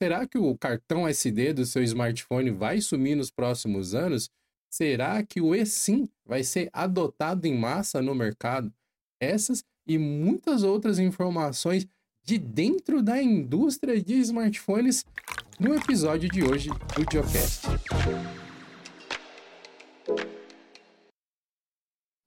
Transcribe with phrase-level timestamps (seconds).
[0.00, 4.30] Será que o cartão SD do seu smartphone vai sumir nos próximos anos?
[4.70, 8.72] Será que o eSIM vai ser adotado em massa no mercado?
[9.20, 11.86] Essas e muitas outras informações
[12.22, 15.04] de dentro da indústria de smartphones
[15.58, 17.66] no episódio de hoje do Geocast.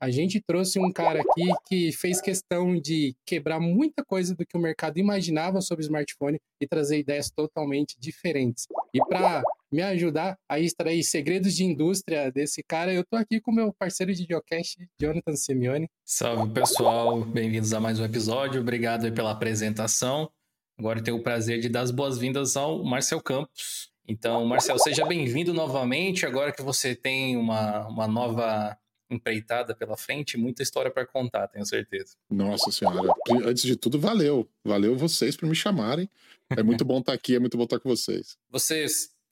[0.01, 4.57] A gente trouxe um cara aqui que fez questão de quebrar muita coisa do que
[4.57, 8.65] o mercado imaginava sobre smartphone e trazer ideias totalmente diferentes.
[8.91, 13.51] E para me ajudar a extrair segredos de indústria desse cara, eu tô aqui com
[13.51, 15.87] meu parceiro de geocache, Jonathan Simeone.
[16.03, 18.59] Salve pessoal, bem-vindos a mais um episódio.
[18.59, 20.31] Obrigado pela apresentação.
[20.79, 23.91] Agora eu tenho o prazer de dar as boas-vindas ao Marcel Campos.
[24.07, 26.25] Então, Marcel, seja bem-vindo novamente.
[26.25, 28.75] Agora que você tem uma, uma nova
[29.11, 32.15] empreitada pela frente, muita história para contar, tenho certeza.
[32.29, 33.13] Nossa senhora,
[33.45, 34.49] antes de tudo, valeu.
[34.63, 36.09] Valeu vocês por me chamarem.
[36.49, 38.37] É muito bom estar aqui, é muito bom estar com vocês.
[38.49, 38.85] Você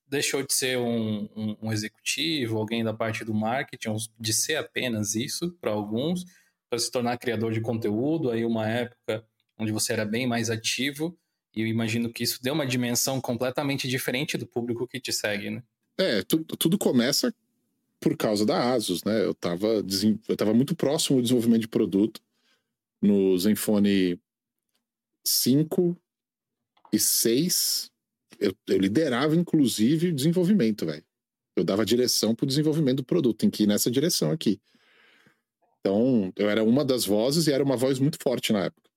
[0.07, 5.15] deixou de ser um, um, um executivo, alguém da parte do marketing, de ser apenas
[5.15, 6.25] isso para alguns,
[6.69, 9.23] para se tornar criador de conteúdo, aí uma época
[9.57, 11.17] onde você era bem mais ativo,
[11.55, 15.49] e eu imagino que isso deu uma dimensão completamente diferente do público que te segue,
[15.49, 15.63] né?
[15.97, 17.33] É, tu, tudo começa
[17.99, 19.23] por causa da Asus, né?
[19.23, 19.67] Eu estava
[20.27, 22.21] eu tava muito próximo do desenvolvimento de produto
[23.01, 24.19] no Zenfone
[25.25, 25.97] 5
[26.93, 27.91] e 6.
[28.39, 31.03] Eu, eu liderava, inclusive, o desenvolvimento, velho.
[31.55, 33.39] Eu dava direção para o desenvolvimento do produto.
[33.39, 34.61] Tem que ir nessa direção aqui.
[35.79, 38.89] Então, eu era uma das vozes e era uma voz muito forte na época.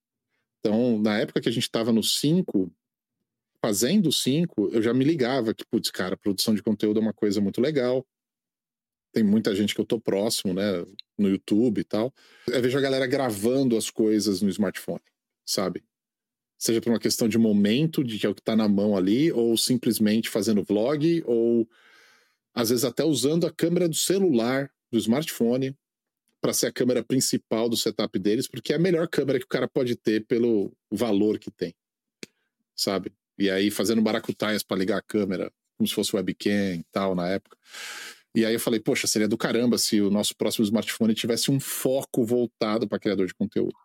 [0.61, 2.73] Então, na época que a gente estava no 5,
[3.61, 7.13] fazendo o 5, eu já me ligava que, putz, cara, produção de conteúdo é uma
[7.13, 8.07] coisa muito legal
[9.13, 10.85] tem muita gente que eu tô próximo, né,
[11.19, 12.13] no YouTube e tal.
[12.47, 15.03] Eu vejo a galera gravando as coisas no smartphone,
[15.45, 15.85] sabe?
[16.59, 19.31] Seja por uma questão de momento, de que é o que tá na mão ali,
[19.33, 21.69] ou simplesmente fazendo vlog, ou
[22.55, 25.77] às vezes até usando a câmera do celular, do smartphone,
[26.41, 29.49] para ser a câmera principal do setup deles, porque é a melhor câmera que o
[29.49, 31.75] cara pode ter pelo valor que tem,
[32.75, 33.13] sabe?
[33.39, 37.29] E aí fazendo maracutaias para ligar a câmera, como se fosse webcam e tal, na
[37.29, 37.57] época.
[38.35, 41.61] E aí eu falei, poxa, seria do caramba se o nosso próximo smartphone tivesse um
[41.61, 43.77] foco voltado para criador de conteúdo.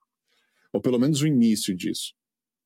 [0.71, 2.13] Ou pelo menos o início disso.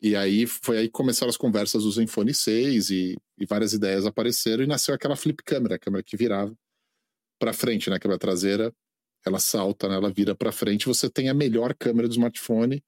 [0.01, 4.05] E aí foi aí que começaram as conversas do Zenfone 6 e, e várias ideias
[4.05, 6.55] apareceram e nasceu aquela flip câmera, a câmera que virava
[7.39, 7.97] para frente, né?
[7.97, 8.73] A câmera traseira,
[9.25, 9.95] ela salta, né?
[9.95, 12.83] ela vira para frente, você tem a melhor câmera do smartphone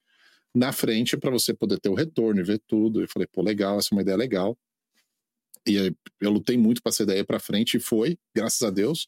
[0.53, 3.01] na frente para você poder ter o retorno e ver tudo.
[3.01, 4.57] Eu falei, pô, legal, essa é uma ideia legal.
[5.67, 9.07] E eu lutei muito para essa ideia para frente e foi, graças a Deus.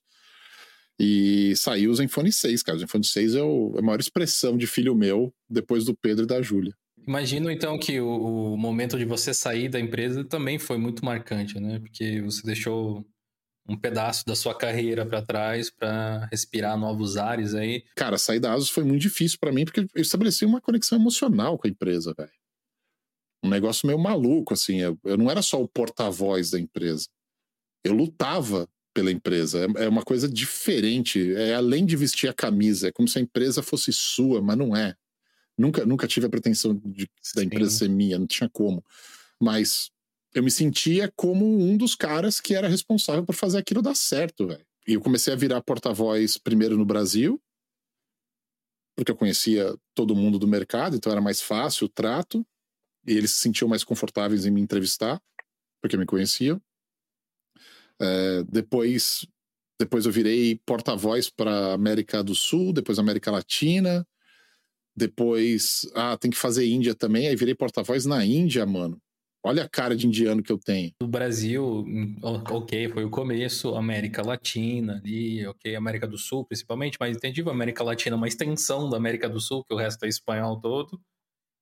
[1.00, 2.78] E saiu o Zenfone 6, cara.
[2.78, 6.24] O Zenfone 6 é, o, é a maior expressão de filho meu depois do Pedro
[6.24, 6.74] e da Júlia.
[7.06, 11.60] Imagino então que o, o, momento de você sair da empresa também foi muito marcante,
[11.60, 11.80] né?
[11.80, 13.06] Porque você deixou
[13.68, 17.84] um pedaço da sua carreira para trás para respirar novos ares aí.
[17.96, 21.58] Cara, sair da Asus foi muito difícil para mim porque eu estabeleci uma conexão emocional
[21.58, 22.32] com a empresa, velho
[23.46, 24.82] um negócio meio maluco, assim.
[24.82, 27.08] Eu, eu não era só o porta-voz da empresa.
[27.84, 29.66] Eu lutava pela empresa.
[29.78, 31.34] É, é, uma coisa diferente.
[31.36, 32.88] É além de vestir a camisa.
[32.88, 34.96] É como se a empresa fosse sua, mas não é.
[35.58, 38.84] Nunca, nunca tive a pretensão de, da empresa ser minha, não tinha como.
[39.42, 39.90] Mas
[40.34, 44.48] eu me sentia como um dos caras que era responsável por fazer aquilo dar certo,
[44.48, 44.66] velho.
[44.88, 47.42] E eu comecei a virar porta-voz primeiro no Brasil,
[48.96, 52.46] porque eu conhecia todo mundo do mercado, então era mais fácil o trato
[53.06, 55.22] eles se sentiam mais confortáveis em me entrevistar,
[55.82, 56.62] porque me conheciam.
[58.02, 59.26] É, depois,
[59.80, 64.06] depois eu virei porta-voz para América do Sul, depois América Latina,
[64.96, 68.98] depois, ah, tem que fazer Índia também, aí virei porta-voz na Índia, mano.
[69.48, 70.92] Olha a cara de indiano que eu tenho.
[71.00, 71.86] O Brasil,
[72.24, 77.52] ok, foi o começo, América Latina ali, ok, América do Sul principalmente, mas entendi a
[77.52, 81.00] América Latina é uma extensão da América do Sul, que o resto é espanhol todo.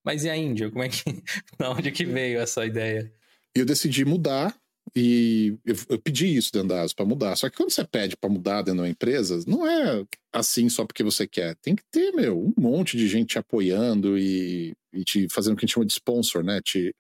[0.03, 0.69] Mas e a Índia?
[0.69, 1.03] Como é que.
[1.57, 3.11] da onde que veio essa ideia?
[3.55, 4.55] Eu decidi mudar
[4.95, 7.35] e eu, eu pedi isso dentro da ASO para mudar.
[7.35, 10.85] Só que quando você pede para mudar dentro de uma empresa, não é assim só
[10.85, 11.55] porque você quer.
[11.55, 15.57] Tem que ter, meu, um monte de gente te apoiando e, e te fazendo o
[15.57, 16.61] que a gente chama de sponsor, né?
[16.61, 16.93] Te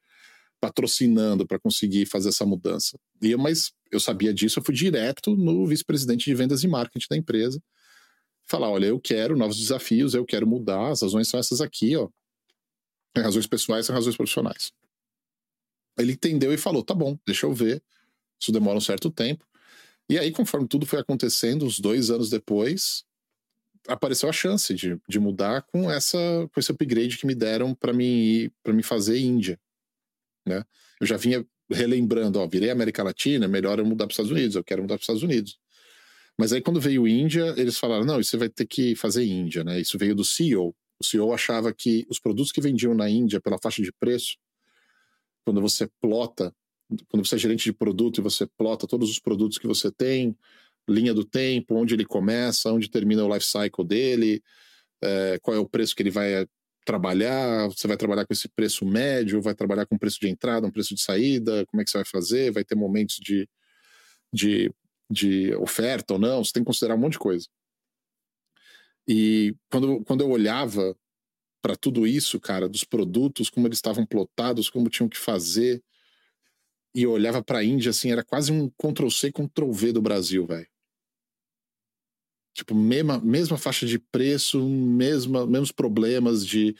[0.61, 2.97] patrocinando para conseguir fazer essa mudança.
[3.21, 7.17] E mas eu sabia disso, eu fui direto no vice-presidente de vendas e marketing da
[7.17, 7.61] empresa.
[8.45, 12.09] Falar, olha, eu quero novos desafios, eu quero mudar, as razões são essas aqui, ó.
[13.13, 14.71] Tem razões pessoais e razões profissionais.
[15.97, 17.81] Ele entendeu e falou: tá bom, deixa eu ver.
[18.39, 19.45] Isso demora um certo tempo.
[20.09, 23.05] E aí, conforme tudo foi acontecendo, uns dois anos depois,
[23.87, 26.17] apareceu a chance de, de mudar com essa
[26.53, 29.59] com esse upgrade que me deram para mim para me fazer Índia,
[30.45, 30.63] né?
[30.99, 34.55] Eu já vinha relembrando, ó, virei América Latina, melhor eu mudar para os Estados Unidos,
[34.55, 35.57] eu quero mudar para os Estados Unidos.
[36.37, 39.79] Mas aí quando veio Índia, eles falaram, não, você vai ter que fazer Índia, né?
[39.79, 40.75] Isso veio do CEO.
[41.03, 44.37] O CEO achava que os produtos que vendiam na Índia pela faixa de preço,
[45.43, 46.55] quando você plota,
[47.09, 50.35] quando você é gerente de produto e você plota todos os produtos que você tem,
[50.87, 54.41] linha do tempo, onde ele começa, onde termina o life cycle dele,
[55.01, 56.47] é, qual é o preço que ele vai
[56.85, 60.71] trabalhar, você vai trabalhar com esse preço médio, vai trabalhar com preço de entrada, um
[60.71, 63.47] preço de saída, como é que você vai fazer, vai ter momentos de,
[64.31, 64.71] de,
[65.09, 67.47] de oferta ou não, você tem que considerar um monte de coisa.
[69.07, 70.95] E quando, quando eu olhava
[71.61, 75.83] para tudo isso, cara, dos produtos, como eles estavam plotados, como tinham que fazer,
[76.95, 80.67] e eu olhava para a Índia, assim, era quase um Ctrl-C, Ctrl-V do Brasil, velho.
[82.53, 86.75] Tipo, mesma, mesma faixa de preço, mesma, mesmos problemas de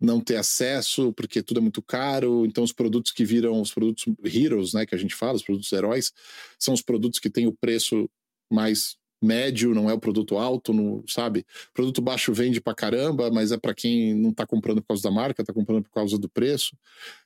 [0.00, 2.44] não ter acesso, porque tudo é muito caro.
[2.44, 5.70] Então, os produtos que viram os produtos heroes, né, que a gente fala, os produtos
[5.70, 6.12] heróis,
[6.58, 8.10] são os produtos que têm o preço
[8.50, 11.46] mais médio, não é o produto alto, não, sabe?
[11.72, 15.10] Produto baixo vende pra caramba, mas é para quem não tá comprando por causa da
[15.10, 16.76] marca, tá comprando por causa do preço.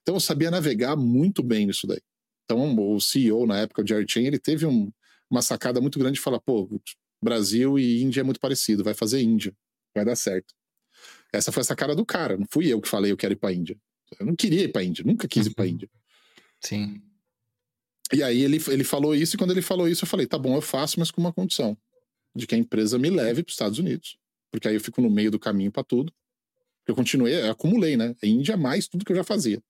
[0.02, 2.00] Então, eu sabia navegar muito bem nisso daí.
[2.44, 4.90] Então, o CEO na época, o Jerry Chen, ele teve um,
[5.30, 6.68] uma sacada muito grande de falar, pô,
[7.22, 9.52] Brasil e Índia é muito parecido, vai fazer Índia,
[9.94, 10.54] vai dar certo.
[11.32, 13.52] Essa foi essa cara do cara, não fui eu que falei eu quero ir para
[13.52, 13.76] Índia.
[14.18, 15.90] Eu não queria ir para Índia, nunca quis ir para Índia.
[16.60, 17.02] Sim.
[18.12, 20.54] E aí ele, ele falou isso, e quando ele falou isso, eu falei: tá bom,
[20.54, 21.76] eu faço, mas com uma condição:
[22.36, 24.18] de que a empresa me leve para os Estados Unidos.
[24.50, 26.12] Porque aí eu fico no meio do caminho para tudo.
[26.86, 28.14] Eu continuei, eu acumulei, né?
[28.22, 29.62] Índia mais tudo que eu já fazia.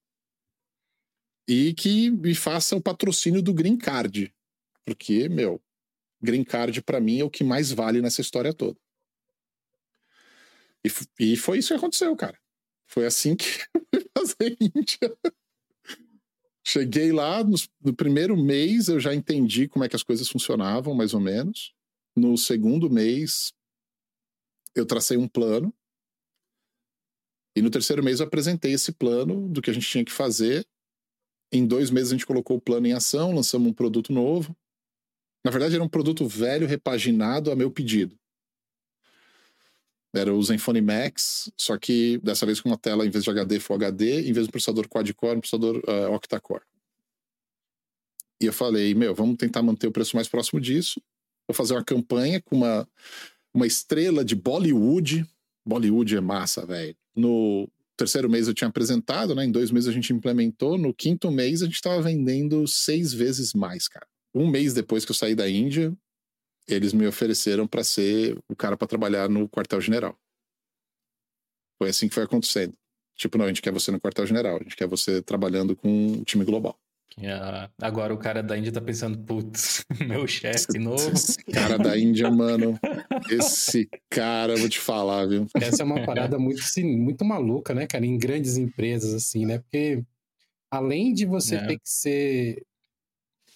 [1.49, 4.35] E que me faça o patrocínio do Green Card.
[4.85, 5.63] Porque, meu,
[6.21, 8.79] green card para mim é o que mais vale nessa história toda.
[10.85, 12.39] E, e foi isso que aconteceu, cara.
[12.87, 15.17] Foi assim que eu fui fazer Índia.
[16.65, 20.95] Cheguei lá, no, no, primeiro mês eu já entendi como é que as coisas funcionavam,
[20.95, 21.73] mais ou menos.
[22.17, 23.53] No segundo mês,
[24.75, 25.73] eu tracei um plano.
[27.55, 30.67] E no terceiro mês eu apresentei esse plano do que a gente tinha que fazer.
[31.53, 34.57] Em dois meses a gente colocou o plano em ação, lançamos um produto novo.
[35.45, 38.19] Na verdade, era um produto velho repaginado a meu pedido.
[40.15, 43.61] Era o Zenfone Max, só que dessa vez com uma tela, em vez de HD,
[43.61, 46.65] Full HD, em vez de um processador quad-core, um processador uh, octa-core.
[48.41, 51.01] E eu falei, meu, vamos tentar manter o preço mais próximo disso.
[51.49, 52.89] Vou fazer uma campanha com uma,
[53.55, 55.27] uma estrela de Bollywood.
[55.67, 56.97] Bollywood é massa, velho.
[57.15, 59.45] No terceiro mês eu tinha apresentado, né?
[59.45, 60.77] Em dois meses a gente implementou.
[60.77, 64.07] No quinto mês a gente estava vendendo seis vezes mais, cara
[64.37, 65.97] um mês depois que eu saí da Índia,
[66.69, 70.19] eles me ofereceram para ser o cara para trabalhar no quartel-general.
[71.79, 72.77] Foi assim que foi acontecendo.
[73.17, 76.25] Tipo, não, a gente quer você no quartel-general, a gente quer você trabalhando com o
[76.25, 76.79] time global.
[77.19, 77.71] Yeah.
[77.81, 81.13] Agora o cara da Índia tá pensando, putz, meu chefe novo.
[81.13, 82.79] Esse cara da Índia, mano.
[83.31, 85.47] Esse cara, eu vou te falar, viu?
[85.55, 88.05] Essa é uma parada muito, assim, muito maluca, né, cara?
[88.05, 89.59] Em grandes empresas, assim, né?
[89.59, 90.05] Porque
[90.71, 91.67] além de você é.
[91.67, 92.63] ter que ser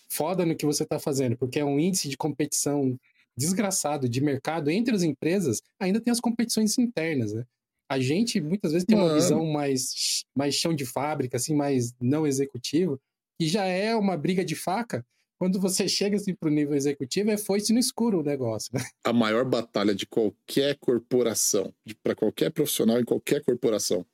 [0.08, 2.99] foda no que você está fazendo, porque é um índice de competição
[3.37, 7.44] desgraçado de mercado entre as empresas, ainda tem as competições internas, né?
[7.88, 12.26] A gente muitas vezes tem uma visão mais, mais chão de fábrica, assim, mais não
[12.26, 13.00] executivo,
[13.41, 15.05] e já é uma briga de faca.
[15.39, 18.70] Quando você chega assim, para o nível executivo, é foice no escuro o negócio.
[18.75, 18.85] Né?
[19.03, 24.05] A maior batalha de qualquer corporação, para qualquer profissional em qualquer corporação,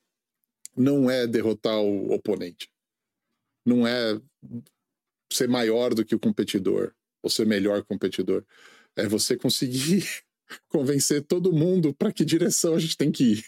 [0.76, 2.70] não é derrotar o oponente.
[3.64, 4.20] Não é
[5.32, 8.44] ser maior do que o competidor, ou ser melhor competidor.
[8.94, 10.06] É você conseguir
[10.68, 13.44] convencer todo mundo para que direção a gente tem que ir.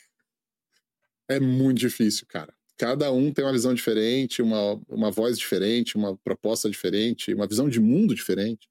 [1.29, 2.58] É muito difícil, cara.
[2.79, 7.69] Cada um tem uma visão diferente, uma, uma voz diferente, uma proposta diferente, uma visão
[7.69, 8.69] de mundo diferente.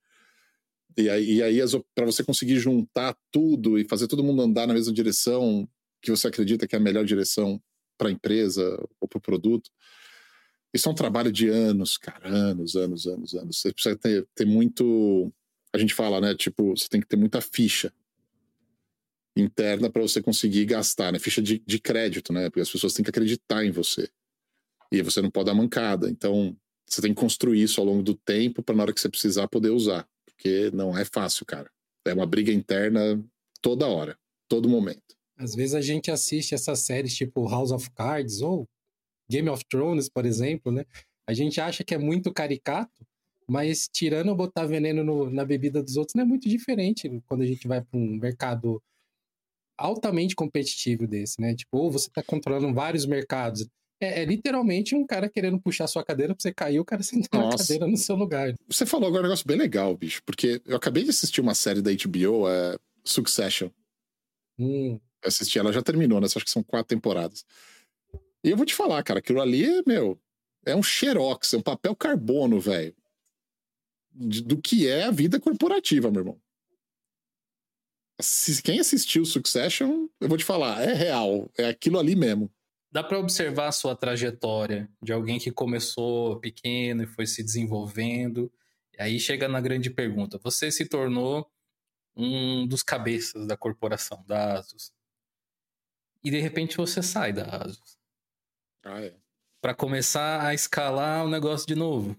[0.98, 1.60] E aí, e aí
[1.94, 5.68] para você conseguir juntar tudo e fazer todo mundo andar na mesma direção
[6.02, 7.62] que você acredita que é a melhor direção
[7.98, 9.70] para a empresa ou para o produto,
[10.74, 13.60] isso é um trabalho de anos, cara, anos, anos, anos, anos.
[13.60, 15.32] Você precisa ter, ter muito.
[15.74, 16.34] A gente fala, né?
[16.36, 17.92] Tipo, você tem que ter muita ficha
[19.41, 21.20] interna para você conseguir gastar, né?
[21.20, 22.50] Ficha de, de crédito, né?
[22.50, 24.10] Porque as pessoas têm que acreditar em você.
[24.91, 26.10] E você não pode dar mancada.
[26.10, 26.56] Então,
[26.88, 29.48] você tem que construir isso ao longo do tempo para na hora que você precisar
[29.48, 30.08] poder usar.
[30.25, 31.70] Porque não é fácil, cara.
[32.06, 33.22] É uma briga interna
[33.62, 34.17] toda hora,
[34.48, 35.15] todo momento.
[35.38, 38.67] Às vezes a gente assiste essas séries tipo House of Cards ou
[39.29, 40.86] Game of Thrones, por exemplo, né?
[41.27, 43.06] A gente acha que é muito caricato,
[43.48, 47.46] mas tirando botar veneno no, na bebida dos outros não é muito diferente quando a
[47.46, 48.82] gente vai para um mercado
[49.77, 51.55] altamente competitivo desse, né?
[51.55, 53.67] Tipo, ou você está controlando vários mercados
[54.00, 57.43] É, é, literalmente um cara querendo puxar sua cadeira pra você cair, o cara sentar
[57.43, 58.53] na cadeira no seu lugar.
[58.67, 61.81] Você falou agora um negócio bem legal, bicho, porque eu acabei de assistir uma série
[61.81, 63.69] da HBO, é Succession.
[64.60, 65.00] Hum.
[65.24, 66.27] Eu assisti, ela já terminou, né?
[66.27, 67.43] Acho que são quatro temporadas.
[68.43, 70.19] E eu vou te falar, cara, aquilo ali é, meu,
[70.65, 72.96] é um xerox, é um papel carbono, velho.
[74.12, 76.41] Do que é a vida corporativa, meu irmão.
[78.64, 82.52] Quem assistiu Succession, eu vou te falar, é real, é aquilo ali mesmo.
[82.92, 88.52] Dá para observar a sua trajetória de alguém que começou pequeno e foi se desenvolvendo.
[88.98, 91.48] E aí chega na grande pergunta: você se tornou
[92.16, 94.92] um dos cabeças da corporação, da Asus.
[96.24, 98.00] E de repente você sai da Asus.
[98.84, 99.16] Ah, é.
[99.62, 102.18] Para começar a escalar o negócio de novo.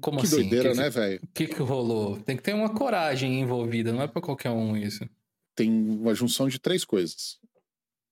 [0.00, 0.36] Como que assim?
[0.36, 1.20] doideira, que, né, velho?
[1.22, 2.20] O que, que rolou?
[2.20, 5.08] Tem que ter uma coragem envolvida, não é para qualquer um isso.
[5.54, 7.38] Tem uma junção de três coisas: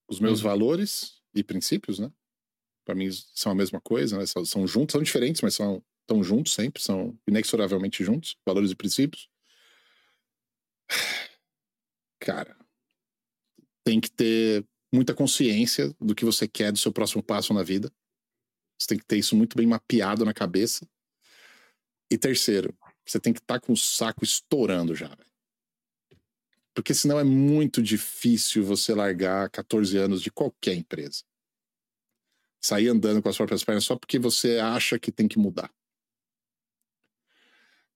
[0.09, 0.45] os meus hum.
[0.45, 2.11] valores e princípios, né?
[2.85, 4.27] Para mim são a mesma coisa, né?
[4.27, 8.77] São, são juntos, são diferentes, mas são estão juntos sempre, são inexoravelmente juntos, valores e
[8.77, 9.29] princípios.
[12.21, 12.57] Cara,
[13.85, 17.91] tem que ter muita consciência do que você quer do seu próximo passo na vida.
[18.79, 20.87] Você tem que ter isso muito bem mapeado na cabeça.
[22.12, 22.76] E terceiro,
[23.07, 25.16] você tem que estar tá com o saco estourando já.
[26.75, 31.23] Porque senão é muito difícil você largar 14 anos de qualquer empresa.
[32.61, 35.73] Sair andando com as próprias pernas só porque você acha que tem que mudar.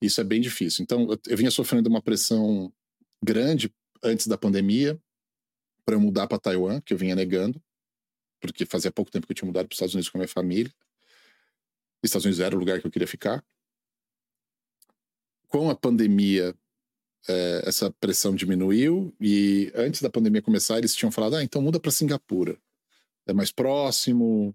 [0.01, 0.83] Isso é bem difícil.
[0.83, 2.73] Então, eu, eu vinha sofrendo uma pressão
[3.23, 3.71] grande
[4.03, 4.99] antes da pandemia
[5.85, 7.63] para eu mudar para Taiwan, que eu vinha negando,
[8.41, 10.29] porque fazia pouco tempo que eu tinha mudado para os Estados Unidos com a minha
[10.29, 10.73] família.
[12.03, 13.45] Os Estados Unidos era o lugar que eu queria ficar.
[15.49, 16.55] Com a pandemia,
[17.29, 21.81] é, essa pressão diminuiu e antes da pandemia começar, eles tinham falado: ah, então muda
[21.81, 22.59] para Singapura.
[23.27, 24.55] É mais próximo,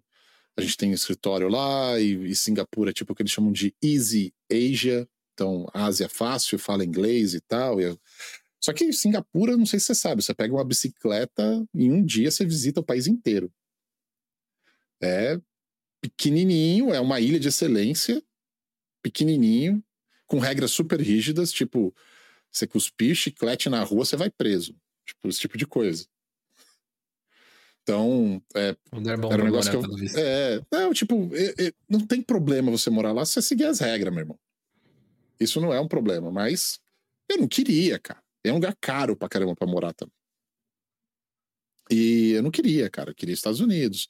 [0.58, 3.52] a gente tem um escritório lá e, e Singapura é tipo o que eles chamam
[3.52, 7.82] de Easy Asia, então Ásia fácil, fala inglês e tal.
[7.82, 7.98] E
[8.60, 12.04] só que Singapura, não sei se você sabe, você pega uma bicicleta e em um
[12.04, 13.52] dia você visita o país inteiro.
[15.02, 15.40] É
[16.02, 18.24] pequenininho, é uma ilha de excelência,
[19.04, 19.84] pequenininho,
[20.32, 21.94] com regras super rígidas, tipo,
[22.50, 24.74] você cuspir chiclete na rua, você vai preso.
[25.06, 26.08] Tipo, esse tipo de coisa.
[27.84, 30.18] Então, é, era um negócio que eu.
[30.18, 33.82] É, não, tipo, é, é, não tem problema você morar lá se você seguir as
[33.82, 34.40] regras, meu irmão.
[35.38, 36.80] Isso não é um problema, mas
[37.28, 38.24] eu não queria, cara.
[38.42, 40.16] É um lugar caro pra caramba pra morar também.
[41.90, 43.12] E eu não queria, cara.
[43.12, 44.08] Eu queria Estados Unidos.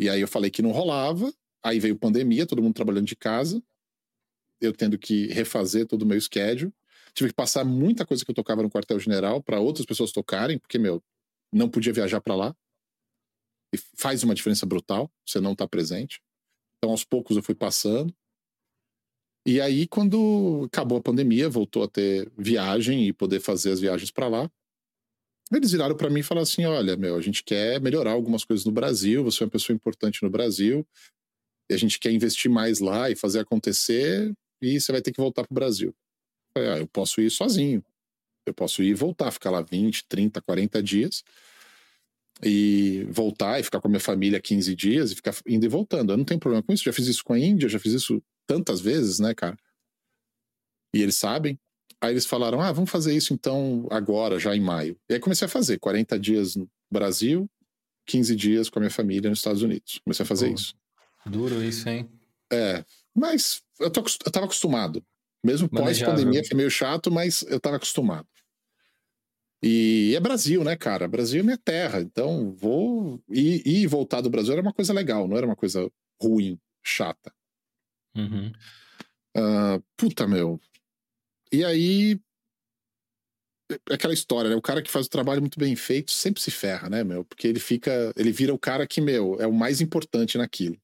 [0.00, 1.32] E aí eu falei que não rolava.
[1.62, 3.62] Aí veio pandemia, todo mundo trabalhando de casa.
[4.60, 6.72] Eu tendo que refazer todo o meu schedule.
[7.14, 10.78] Tive que passar muita coisa que eu tocava no quartel-general para outras pessoas tocarem, porque,
[10.78, 11.02] meu,
[11.52, 12.56] não podia viajar para lá.
[13.74, 16.20] E faz uma diferença brutal você não tá presente.
[16.78, 18.14] Então, aos poucos, eu fui passando.
[19.46, 24.10] E aí, quando acabou a pandemia, voltou a ter viagem e poder fazer as viagens
[24.10, 24.50] para lá.
[25.52, 28.64] Eles viraram para mim e falaram assim: olha, meu, a gente quer melhorar algumas coisas
[28.64, 30.86] no Brasil, você é uma pessoa importante no Brasil,
[31.70, 35.20] e a gente quer investir mais lá e fazer acontecer, e você vai ter que
[35.20, 35.88] voltar pro Brasil.
[35.88, 37.84] Eu, falei, ah, eu posso ir sozinho.
[38.46, 41.22] Eu posso ir e voltar, ficar lá 20, 30, 40 dias
[42.42, 46.12] e voltar e ficar com a minha família 15 dias e ficar indo e voltando.
[46.12, 46.84] Eu não tenho problema com isso.
[46.84, 49.56] Já fiz isso com a Índia, já fiz isso tantas vezes, né, cara?
[50.94, 51.58] E eles sabem.
[52.00, 54.98] Aí eles falaram: ah, vamos fazer isso então agora, já em maio.
[55.08, 57.48] E aí comecei a fazer 40 dias no Brasil,
[58.06, 60.00] 15 dias com a minha família nos Estados Unidos.
[60.02, 60.74] Comecei a fazer Pô, isso.
[61.26, 62.08] Duro isso, hein?
[62.50, 65.04] É, mas eu, tô, eu tava acostumado.
[65.44, 68.28] Mesmo pós-pandemia foi meio chato, mas eu tava acostumado.
[69.62, 71.08] E é Brasil, né, cara?
[71.08, 72.00] Brasil é minha terra.
[72.00, 73.22] Então, vou.
[73.28, 76.58] Ir, ir e voltar do Brasil era uma coisa legal, não era uma coisa ruim,
[76.82, 77.32] chata.
[78.16, 78.52] Uhum.
[79.36, 80.60] Uh, puta, meu.
[81.52, 82.20] E aí.
[83.88, 84.56] É aquela história, né?
[84.56, 87.24] O cara que faz o trabalho muito bem feito sempre se ferra, né, meu?
[87.24, 88.12] Porque ele fica.
[88.16, 90.76] Ele vira o cara que, meu, é o mais importante naquilo.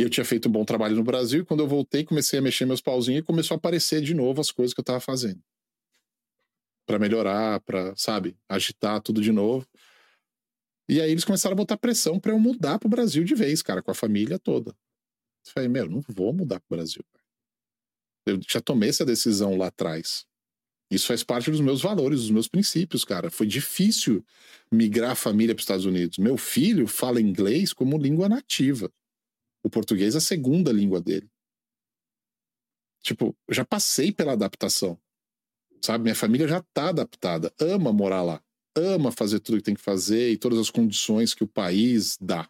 [0.00, 2.42] E eu tinha feito um bom trabalho no Brasil, e quando eu voltei, comecei a
[2.42, 5.42] mexer meus pauzinhos e começou a aparecer de novo as coisas que eu tava fazendo.
[6.86, 9.66] para melhorar, para sabe, agitar tudo de novo.
[10.88, 13.82] E aí eles começaram a botar pressão para eu mudar pro Brasil de vez, cara,
[13.82, 14.70] com a família toda.
[15.46, 17.04] Eu falei, meu, não vou mudar pro Brasil.
[18.26, 20.26] Eu já tomei essa decisão lá atrás.
[20.90, 23.30] Isso faz parte dos meus valores, dos meus princípios, cara.
[23.30, 24.24] Foi difícil
[24.72, 26.16] migrar a família para os Estados Unidos.
[26.16, 28.90] Meu filho fala inglês como língua nativa.
[29.62, 31.30] O português é a segunda língua dele.
[33.02, 34.98] Tipo, já passei pela adaptação.
[35.82, 36.04] Sabe?
[36.04, 38.42] Minha família já tá adaptada, ama morar lá.
[38.76, 42.48] ama fazer tudo que tem que fazer e todas as condições que o país dá.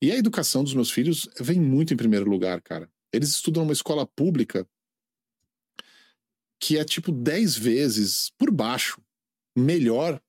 [0.00, 2.90] E a educação dos meus filhos vem muito em primeiro lugar, cara.
[3.12, 4.66] Eles estudam numa escola pública
[6.58, 9.02] que é tipo 10 vezes por baixo
[9.56, 10.20] melhor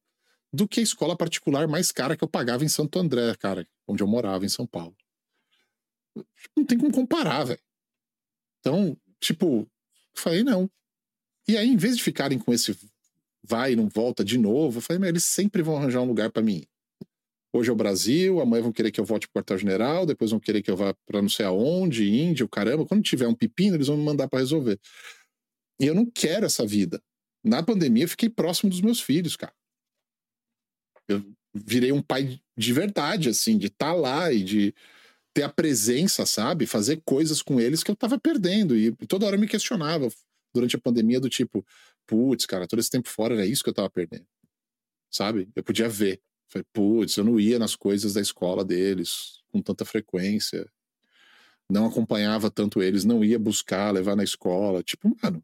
[0.52, 4.04] do que a escola particular mais cara que eu pagava em Santo André, cara, onde
[4.04, 4.96] eu morava em São Paulo.
[6.56, 7.60] Não tem como comparar, velho.
[8.60, 9.68] Então, tipo,
[10.16, 10.70] falei, não.
[11.48, 12.78] E aí, em vez de ficarem com esse
[13.46, 16.32] vai e não volta de novo, eu falei, mas eles sempre vão arranjar um lugar
[16.32, 16.66] para mim.
[17.56, 20.64] Hoje é o Brasil, amanhã vão querer que eu volte pro quartel-general, depois vão querer
[20.64, 22.86] que eu vá para não sei aonde, Índia, o caramba.
[22.86, 24.80] Quando tiver um pepino, eles vão me mandar para resolver.
[25.80, 27.00] E eu não quero essa vida.
[27.44, 29.54] Na pandemia, eu fiquei próximo dos meus filhos, cara.
[31.08, 34.74] Eu virei um pai de verdade, assim, de estar tá lá e de
[35.34, 36.68] ter a presença, sabe?
[36.68, 38.78] Fazer coisas com eles que eu tava perdendo.
[38.78, 40.08] E toda hora eu me questionava
[40.54, 41.66] durante a pandemia do tipo,
[42.06, 44.28] putz, cara, todo esse tempo fora era isso que eu tava perdendo.
[45.10, 45.50] Sabe?
[45.56, 46.22] Eu podia ver.
[46.48, 50.70] Falei, putz, eu não ia nas coisas da escola deles com tanta frequência.
[51.70, 54.84] Não acompanhava tanto eles, não ia buscar, levar na escola.
[54.84, 55.44] Tipo, mano,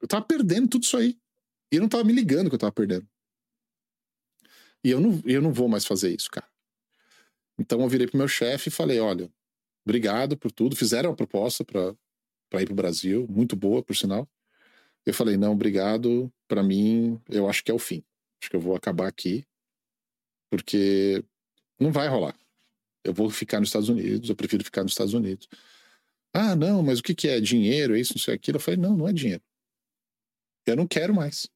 [0.00, 1.18] eu tava perdendo tudo isso aí.
[1.70, 3.06] E eu não tava me ligando que eu tava perdendo.
[4.84, 6.51] E eu não, eu não vou mais fazer isso, cara.
[7.62, 9.30] Então eu virei pro meu chefe e falei: olha,
[9.86, 10.74] obrigado por tudo.
[10.74, 14.28] Fizeram a proposta para ir pro Brasil, muito boa, por sinal.
[15.06, 16.32] Eu falei: não, obrigado.
[16.48, 18.04] Para mim, eu acho que é o fim.
[18.42, 19.46] Acho que eu vou acabar aqui,
[20.50, 21.24] porque
[21.78, 22.36] não vai rolar.
[23.04, 25.48] Eu vou ficar nos Estados Unidos, eu prefiro ficar nos Estados Unidos.
[26.34, 27.40] Ah, não, mas o que, que é?
[27.40, 28.56] Dinheiro, é isso, não sei aquilo?
[28.56, 29.42] Eu falei: não, não é dinheiro.
[30.66, 31.48] Eu não quero mais.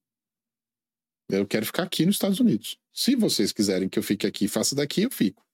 [1.29, 2.79] Eu quero ficar aqui nos Estados Unidos.
[2.93, 5.46] Se vocês quiserem que eu fique aqui e faça daqui, eu fico.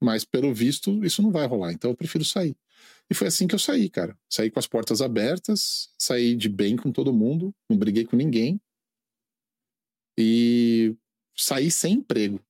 [0.00, 1.72] Mas, pelo visto, isso não vai rolar.
[1.72, 2.56] Então, eu prefiro sair.
[3.10, 4.16] E foi assim que eu saí, cara.
[4.28, 8.60] Saí com as portas abertas, saí de bem com todo mundo, não briguei com ninguém.
[10.18, 10.94] E
[11.36, 12.40] saí sem emprego.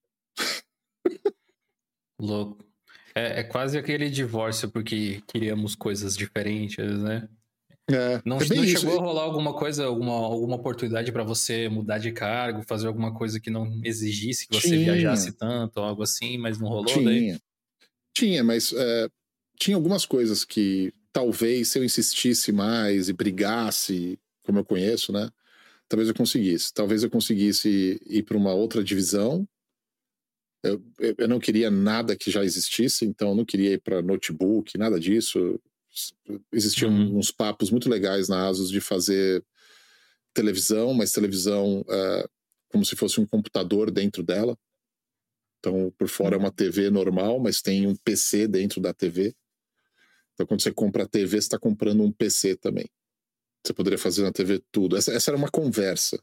[2.21, 2.64] Louco.
[3.14, 7.28] É, é, quase aquele divórcio porque queríamos coisas diferentes, né?
[7.90, 8.80] É, não, é não isso.
[8.80, 13.15] chegou a rolar alguma coisa, alguma, alguma oportunidade para você mudar de cargo, fazer alguma
[13.15, 14.80] coisa que não exigisse que você Tinha.
[14.80, 17.04] viajasse tanto, algo assim, mas não rolou Tinha.
[17.04, 17.39] daí?
[18.15, 19.08] Tinha, mas é,
[19.58, 25.30] tinha algumas coisas que talvez se eu insistisse mais e brigasse, como eu conheço, né?
[25.89, 26.73] Talvez eu conseguisse.
[26.75, 29.49] Talvez eu conseguisse ir para uma outra divisão.
[30.62, 34.02] Eu, eu- eu não queria nada que já existisse, então eu não queria ir para
[34.02, 35.58] notebook, nada disso.
[36.52, 37.19] Existiam Uhum.
[37.19, 39.45] uns papos muito legais na Asus de fazer
[40.34, 42.28] televisão, mas televisão é,
[42.71, 44.56] como se fosse um computador dentro dela.
[45.58, 49.34] Então, por fora é uma TV normal, mas tem um PC dentro da TV.
[50.34, 52.89] Então, quando você compra a TV, você está comprando um PC também.
[53.65, 54.97] Você poderia fazer na TV tudo.
[54.97, 56.23] Essa, essa era uma conversa.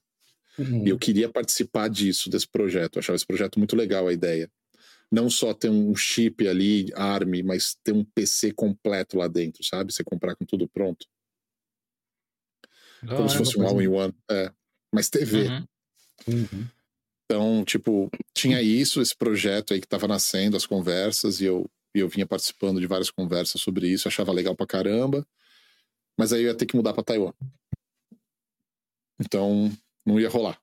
[0.57, 0.85] Uhum.
[0.87, 2.95] E eu queria participar disso, desse projeto.
[2.95, 4.49] Eu achava esse projeto muito legal, a ideia.
[5.11, 9.93] Não só ter um chip ali, ARM, mas ter um PC completo lá dentro, sabe?
[9.93, 11.05] Você comprar com tudo pronto.
[13.07, 14.13] Como se fosse um all-in-one.
[14.29, 14.51] É.
[14.93, 15.47] Mas TV.
[15.47, 15.67] Uhum.
[16.27, 16.67] Uhum.
[17.25, 21.99] Então, tipo, tinha isso, esse projeto aí que tava nascendo, as conversas, e eu, e
[21.99, 25.25] eu vinha participando de várias conversas sobre isso, achava legal pra caramba,
[26.17, 27.33] mas aí eu ia ter que mudar pra Taiwan.
[29.19, 29.71] Então,
[30.05, 30.61] não ia rolar.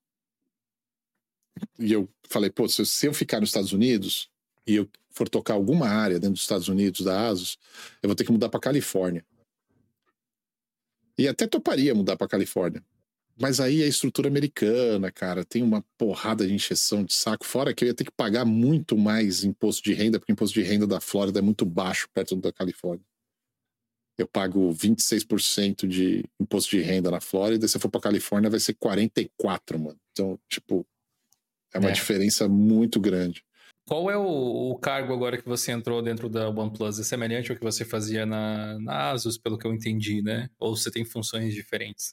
[1.79, 4.31] E eu falei, pô, se, eu ficar nos Estados Unidos
[4.67, 7.59] e eu for tocar alguma área dentro dos Estados Unidos, da ASUS,
[8.03, 9.25] eu vou ter que mudar pra Califórnia.
[11.19, 12.83] E até toparia mudar pra Califórnia.
[13.41, 17.45] Mas aí a estrutura americana, cara, tem uma porrada de encheção de saco.
[17.45, 20.55] Fora que eu ia ter que pagar muito mais imposto de renda, porque o imposto
[20.55, 23.05] de renda da Flórida é muito baixo perto da Califórnia.
[24.19, 28.61] Eu pago 26% de imposto de renda na Flórida, se eu for pra Califórnia vai
[28.61, 29.99] ser 44%, mano.
[30.13, 30.87] Então, tipo,
[31.75, 31.93] é uma É.
[31.93, 33.45] diferença muito grande.
[33.87, 34.23] Qual é o,
[34.71, 36.99] o cargo agora que você entrou dentro da OnePlus?
[37.01, 40.49] É semelhante ao que você fazia na, na Asus, pelo que eu entendi, né?
[40.59, 42.13] Ou você tem funções diferentes?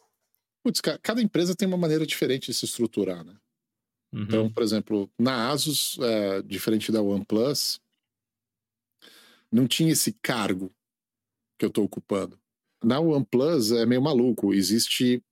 [0.63, 3.38] Putz, ca- cada empresa tem uma maneira diferente de se estruturar, né?
[4.13, 4.24] Uhum.
[4.26, 7.80] Então, por exemplo, na Asus, é, diferente da OnePlus,
[9.52, 10.72] não tinha esse cargo
[11.60, 12.39] que eu estou ocupando.
[12.84, 14.54] Na OnePlus é meio maluco.
[14.54, 15.24] Existe,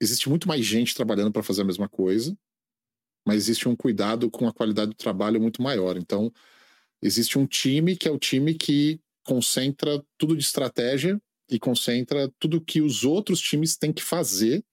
[0.00, 2.36] existe muito mais gente trabalhando para fazer a mesma coisa,
[3.24, 5.96] mas existe um cuidado com a qualidade do trabalho muito maior.
[5.96, 6.32] Então,
[7.00, 12.60] existe um time que é o time que concentra tudo de estratégia e concentra tudo
[12.60, 14.64] que os outros times têm que fazer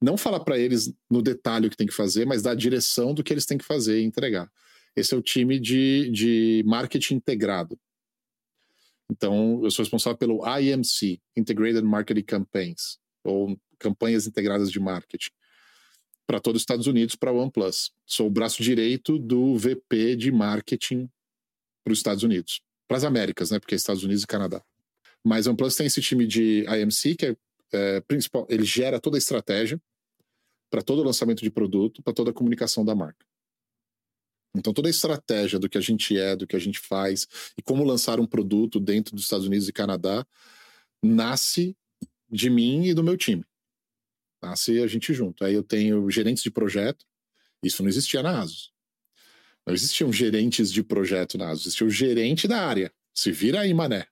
[0.00, 3.14] não falar para eles no detalhe o que tem que fazer, mas dar a direção
[3.14, 4.50] do que eles têm que fazer e entregar.
[4.94, 7.78] Esse é o time de, de marketing integrado.
[9.10, 15.30] Então, eu sou responsável pelo IMC, Integrated Marketing Campaigns, ou campanhas integradas de marketing.
[16.26, 17.92] Para todos os Estados Unidos, para o OnePlus.
[18.04, 21.08] Sou o braço direito do VP de marketing
[21.84, 22.60] para os Estados Unidos.
[22.88, 23.58] Para as Américas, né?
[23.58, 24.62] Porque é Estados Unidos e Canadá.
[25.24, 27.36] Mas o OnePlus tem esse time de IMC, que é,
[27.72, 29.80] é principal, ele gera toda a estratégia
[30.70, 33.24] para todo o lançamento de produto, para toda a comunicação da marca.
[34.54, 37.26] Então, toda a estratégia do que a gente é, do que a gente faz
[37.58, 40.26] e como lançar um produto dentro dos Estados Unidos e Canadá
[41.02, 41.76] nasce
[42.28, 43.44] de mim e do meu time.
[44.42, 45.44] Nasce a gente junto.
[45.44, 47.04] Aí eu tenho gerentes de projeto,
[47.62, 48.72] isso não existia na ASUS.
[49.66, 52.92] Não existiam gerentes de projeto na ASUS, existia o gerente da área.
[53.14, 54.06] Se vira aí, mané.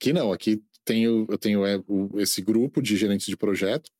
[0.00, 1.82] Aqui não, aqui tenho, eu tenho é,
[2.16, 3.90] esse grupo de gerentes de projeto,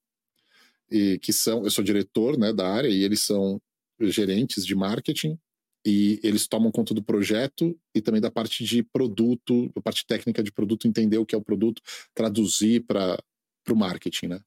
[0.91, 3.61] e que são, eu sou diretor né, da área, e eles são
[4.01, 5.39] gerentes de marketing,
[5.85, 10.43] e eles tomam conta do projeto e também da parte de produto, da parte técnica
[10.43, 11.81] de produto, entender o que é o produto,
[12.15, 13.23] traduzir para
[13.73, 14.41] o marketing, né?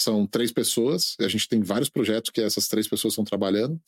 [0.00, 3.80] São três pessoas, a gente tem vários projetos que essas três pessoas estão trabalhando,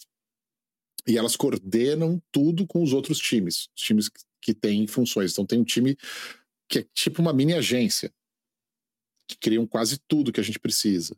[1.06, 5.32] e elas coordenam tudo com os outros times, os times que têm funções.
[5.32, 5.96] Então tem um time
[6.68, 8.12] que é tipo uma mini agência,
[9.26, 11.16] que criam quase tudo que a gente precisa.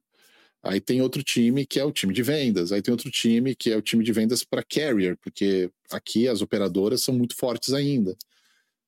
[0.62, 3.70] Aí tem outro time que é o time de vendas, aí tem outro time que
[3.70, 8.16] é o time de vendas para carrier, porque aqui as operadoras são muito fortes ainda.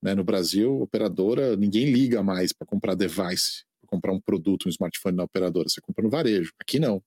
[0.00, 0.14] Né?
[0.14, 5.16] No Brasil, operadora, ninguém liga mais para comprar device, para comprar um produto, um smartphone
[5.16, 6.52] na operadora, você compra no varejo.
[6.58, 7.02] Aqui não.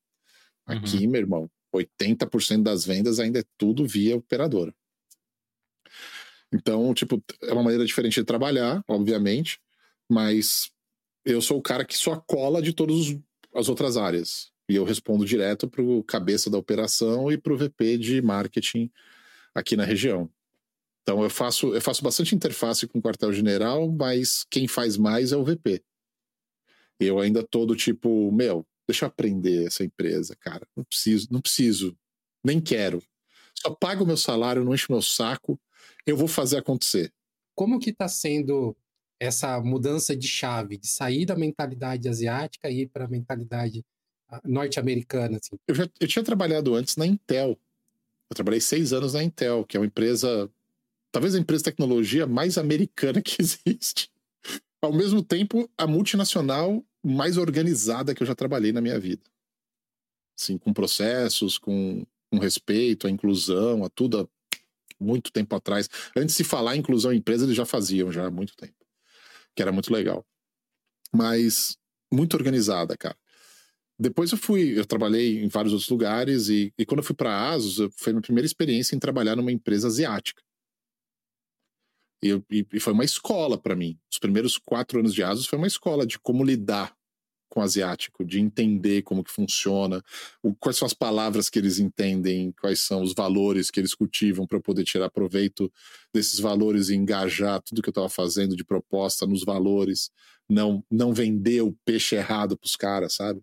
[0.66, 1.12] Aqui, uhum.
[1.12, 4.74] meu irmão, 80% das vendas ainda é tudo via operadora.
[6.54, 9.60] Então, tipo, é uma maneira diferente de trabalhar, obviamente,
[10.10, 10.72] mas
[11.26, 13.18] eu sou o cara que só cola de todas
[13.54, 14.52] as outras áreas.
[14.70, 18.92] E eu respondo direto para o cabeça da operação e para o VP de marketing
[19.54, 20.30] aqui na região.
[21.02, 25.38] Então eu faço, eu faço bastante interface com o quartel-general, mas quem faz mais é
[25.38, 25.82] o VP.
[27.00, 30.68] Eu ainda tô do tipo, meu, deixa eu aprender essa empresa, cara.
[30.76, 31.98] Não preciso, não preciso,
[32.44, 33.02] nem quero.
[33.54, 35.60] Só paga o meu salário, não enche meu saco,
[36.06, 37.12] eu vou fazer acontecer.
[37.56, 38.76] Como que está sendo
[39.20, 43.84] essa mudança de chave, de sair da mentalidade asiática e ir para a mentalidade
[44.44, 45.38] norte-americana.
[45.38, 45.58] Assim.
[45.68, 47.58] Eu, já, eu tinha trabalhado antes na Intel.
[48.30, 50.50] Eu trabalhei seis anos na Intel, que é uma empresa,
[51.12, 54.12] talvez a empresa de tecnologia mais americana que existe.
[54.82, 59.24] Ao mesmo tempo, a multinacional mais organizada que eu já trabalhei na minha vida.
[60.40, 64.28] Assim, com processos, com, com respeito à inclusão, a tudo há
[65.00, 65.90] muito tempo atrás.
[66.16, 68.76] Antes de se falar em inclusão em empresa, eles já faziam já há muito tempo.
[69.56, 70.26] Que era muito legal.
[71.14, 71.78] Mas
[72.12, 73.18] muito organizada, cara.
[74.00, 77.50] Depois eu fui, eu trabalhei em vários outros lugares e, e quando eu fui para
[77.50, 80.44] ASUS, foi a minha primeira experiência em trabalhar numa empresa asiática.
[82.24, 82.44] E,
[82.74, 84.00] e foi uma escola para mim.
[84.12, 86.97] Os primeiros quatro anos de ASUS foi uma escola de como lidar
[87.58, 90.04] com o asiático, de entender como que funciona,
[90.44, 94.46] o, quais são as palavras que eles entendem, quais são os valores que eles cultivam
[94.46, 95.72] para poder tirar proveito
[96.14, 100.12] desses valores e engajar tudo que eu estava fazendo de proposta nos valores,
[100.48, 103.42] não não vender o peixe errado para os caras, sabe?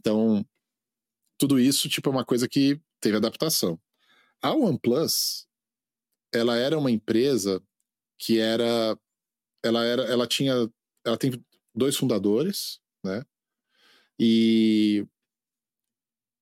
[0.00, 0.42] Então,
[1.38, 3.78] tudo isso tipo é uma coisa que teve adaptação.
[4.40, 5.46] A OnePlus,
[6.32, 7.62] ela era uma empresa
[8.18, 8.98] que era
[9.62, 10.54] ela era ela tinha
[11.04, 11.32] ela tem
[11.74, 13.24] dois fundadores, né?
[14.18, 15.06] E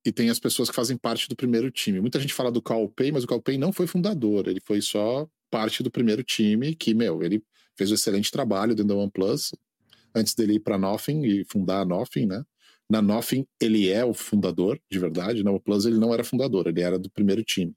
[0.06, 2.00] e tem as pessoas que fazem parte do primeiro time.
[2.00, 4.82] Muita gente fala do Carl Pay, mas o Carl Pay não foi fundador, ele foi
[4.82, 7.42] só parte do primeiro time que, meu, ele
[7.76, 9.52] fez um excelente trabalho dentro da OnePlus
[10.14, 12.44] antes dele ir para Nothing e fundar a Nothing, né?
[12.88, 15.42] Na Nothing, ele é o fundador, de verdade.
[15.42, 17.74] Na OnePlus, ele não era fundador, ele era do primeiro time.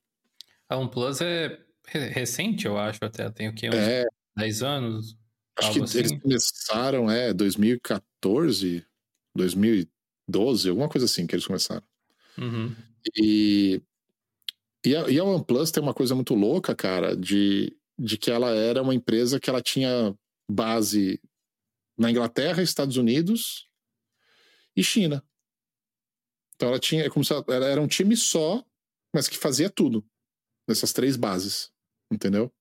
[0.69, 3.29] A OnePlus é recente, eu acho, até.
[3.29, 3.69] Tem o quê?
[3.69, 5.17] Uns é, 10 anos?
[5.57, 5.99] Acho que assim?
[5.99, 8.85] eles começaram, é, 2014,
[9.35, 11.83] 2012, alguma coisa assim que eles começaram.
[12.37, 12.75] Uhum.
[13.15, 13.81] E,
[14.85, 18.51] e, a, e a OnePlus tem uma coisa muito louca, cara, de, de que ela
[18.51, 20.15] era uma empresa que ela tinha
[20.49, 21.19] base
[21.97, 23.67] na Inglaterra, Estados Unidos
[24.75, 25.23] e China.
[26.55, 28.63] Então ela tinha, é como se ela, ela era um time só,
[29.13, 30.05] mas que fazia tudo
[30.67, 31.71] nessas três bases,
[32.11, 32.53] entendeu?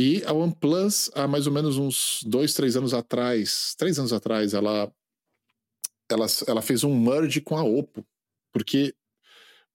[0.00, 4.54] E a OnePlus, há mais ou menos uns dois, três anos atrás, três anos atrás,
[4.54, 4.94] ela,
[6.08, 8.06] ela, ela fez um merge com a Oppo,
[8.52, 8.94] porque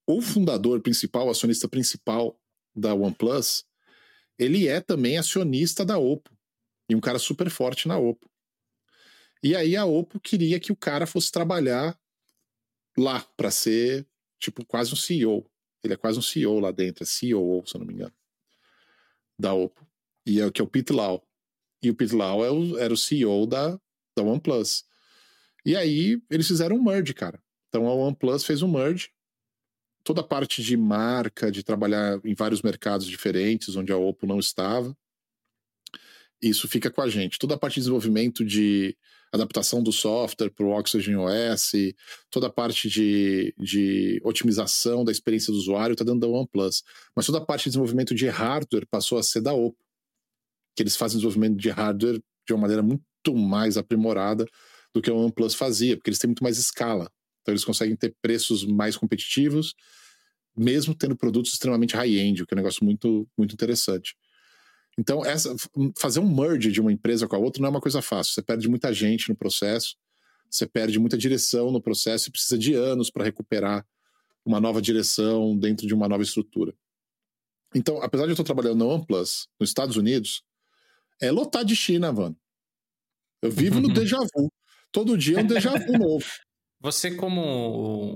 [0.06, 2.40] o fundador principal, o acionista principal
[2.74, 3.66] da OnePlus,
[4.38, 6.34] ele é também acionista da Oppo
[6.88, 8.26] e um cara super forte na Oppo.
[9.42, 12.00] E aí a Oppo queria que o cara fosse trabalhar
[12.96, 14.08] lá para ser
[14.40, 15.44] tipo quase um CEO.
[15.82, 18.14] Ele é quase um CEO lá dentro, é CEO, se eu não me engano,
[19.38, 19.86] da Oppo.
[20.26, 21.26] E é que é o Pete Lau.
[21.82, 23.78] E o Pete Lau é o, era o CEO da,
[24.16, 24.84] da OnePlus.
[25.64, 27.42] E aí eles fizeram um merge, cara.
[27.68, 29.10] Então a OnePlus fez um merge.
[30.02, 34.38] Toda a parte de marca, de trabalhar em vários mercados diferentes, onde a Oppo não
[34.38, 34.94] estava,
[36.42, 37.38] isso fica com a gente.
[37.38, 38.96] Toda a parte de desenvolvimento de
[39.32, 41.72] adaptação do software para o Oxygen OS,
[42.30, 46.82] toda a parte de, de otimização da experiência do usuário está dentro da OnePlus.
[47.16, 49.78] Mas toda a parte de desenvolvimento de hardware passou a ser da Oppo,
[50.74, 54.46] que eles fazem desenvolvimento de hardware de uma maneira muito mais aprimorada
[54.92, 57.10] do que a OnePlus fazia, porque eles têm muito mais escala.
[57.42, 59.74] Então eles conseguem ter preços mais competitivos,
[60.56, 64.14] mesmo tendo produtos extremamente high-end, o que é um negócio muito, muito interessante.
[64.96, 65.54] Então, essa,
[65.98, 68.32] fazer um merge de uma empresa com a outra não é uma coisa fácil.
[68.32, 69.96] Você perde muita gente no processo,
[70.48, 73.84] você perde muita direção no processo e precisa de anos para recuperar
[74.44, 76.72] uma nova direção dentro de uma nova estrutura.
[77.74, 80.44] Então, apesar de eu estar trabalhando na OnePlus, nos Estados Unidos,
[81.24, 82.36] é lotar de China, mano.
[83.42, 84.50] Eu vivo no déjà vu.
[84.90, 86.26] Todo dia é um déjà vu novo.
[86.80, 87.40] Você, como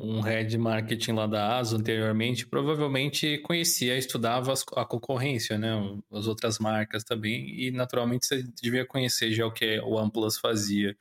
[0.05, 5.71] um head marketing lá da ASO anteriormente, provavelmente conhecia, estudava a concorrência, né?
[6.13, 10.95] As outras marcas também, e naturalmente você devia conhecer já o que o OnePlus fazia.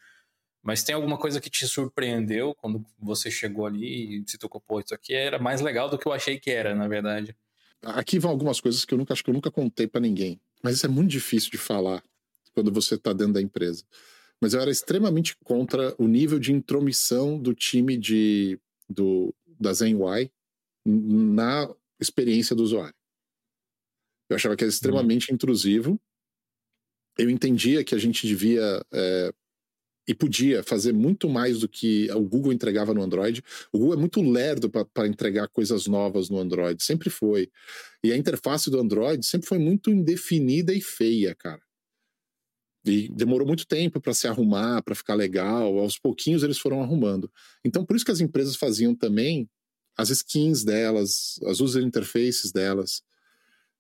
[0.64, 4.80] Mas tem alguma coisa que te surpreendeu quando você chegou ali e se tocou, pô,
[4.80, 7.36] isso aqui era mais legal do que eu achei que era, na verdade?
[7.84, 10.76] Aqui vão algumas coisas que eu nunca acho que eu nunca contei para ninguém, mas
[10.76, 12.04] isso é muito difícil de falar
[12.54, 13.84] quando você está dentro da empresa
[14.42, 20.32] mas eu era extremamente contra o nível de intromissão do time de, do, da ZenY
[20.86, 22.96] na experiência do usuário.
[24.30, 25.36] Eu achava que era extremamente uhum.
[25.36, 26.00] intrusivo.
[27.18, 29.34] Eu entendia que a gente devia é,
[30.08, 33.44] e podia fazer muito mais do que o Google entregava no Android.
[33.74, 37.52] O Google é muito lerdo para entregar coisas novas no Android, sempre foi.
[38.04, 41.62] E a interface do Android sempre foi muito indefinida e feia, cara.
[42.86, 45.78] E demorou muito tempo para se arrumar, para ficar legal.
[45.78, 47.30] Aos pouquinhos eles foram arrumando.
[47.66, 49.50] Então, por isso que as empresas faziam também
[49.98, 53.02] as skins delas, as user interfaces delas.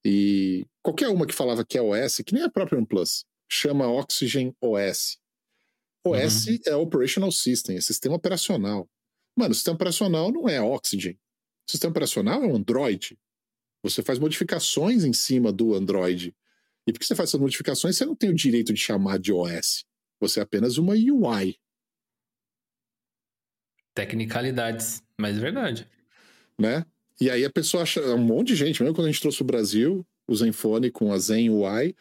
[0.03, 4.53] E qualquer uma que falava que é OS, que nem a própria OnePlus, chama Oxygen
[4.59, 5.17] OS.
[6.09, 6.57] OS uhum.
[6.65, 8.89] é Operational System, é sistema operacional.
[9.35, 11.17] Mano, sistema operacional não é Oxygen.
[11.69, 13.17] Sistema operacional é um Android.
[13.83, 16.35] Você faz modificações em cima do Android.
[16.87, 19.85] E porque você faz essas modificações, você não tem o direito de chamar de OS.
[20.19, 21.59] Você é apenas uma UI.
[23.93, 25.87] Tecnicalidades, mas é verdade.
[26.57, 26.85] Né?
[27.19, 29.45] E aí a pessoa acha, um monte de gente, mesmo quando a gente trouxe o
[29.45, 31.95] Brasil, o Zenfone com a Zen UI,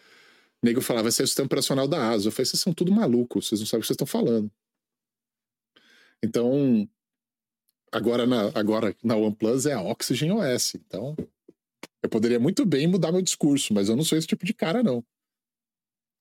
[0.63, 2.27] o nego falava, vai ser o sistema operacional da ASUS.
[2.27, 4.51] Eu falei, vocês são tudo malucos, vocês não sabem o que vocês estão falando.
[6.23, 6.89] Então,
[7.93, 10.75] agora na, agora na OnePlus é a Oxygen OS.
[10.75, 11.15] Então,
[12.03, 14.83] eu poderia muito bem mudar meu discurso, mas eu não sou esse tipo de cara,
[14.83, 15.05] não.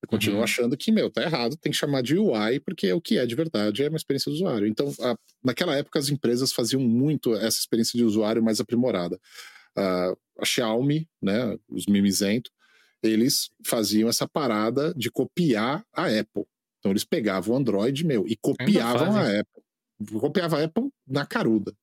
[0.04, 0.44] Eu continuo uhum.
[0.44, 3.34] achando que, meu, tá errado, tem que chamar de UI, porque o que é de
[3.34, 4.68] verdade é uma experiência do usuário.
[4.68, 9.20] Então, a, naquela época, as empresas faziam muito essa experiência de usuário mais aprimorada.
[9.78, 12.52] Uh, a Xiaomi, né, os mimizento,
[13.04, 16.46] eles faziam essa parada de copiar a Apple.
[16.80, 20.20] Então, eles pegavam o Android, meu, e copiavam a Apple.
[20.20, 21.74] Copiava a Apple na caruda.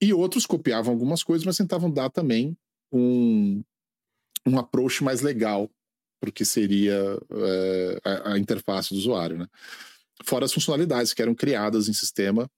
[0.00, 2.56] E outros copiavam algumas coisas, mas tentavam dar também
[2.92, 3.62] um,
[4.46, 5.70] um approach mais legal
[6.20, 9.46] para o que seria é, a, a, interface do usuário, né?
[10.24, 12.50] Fora as funcionalidades que eram criadas em sistema,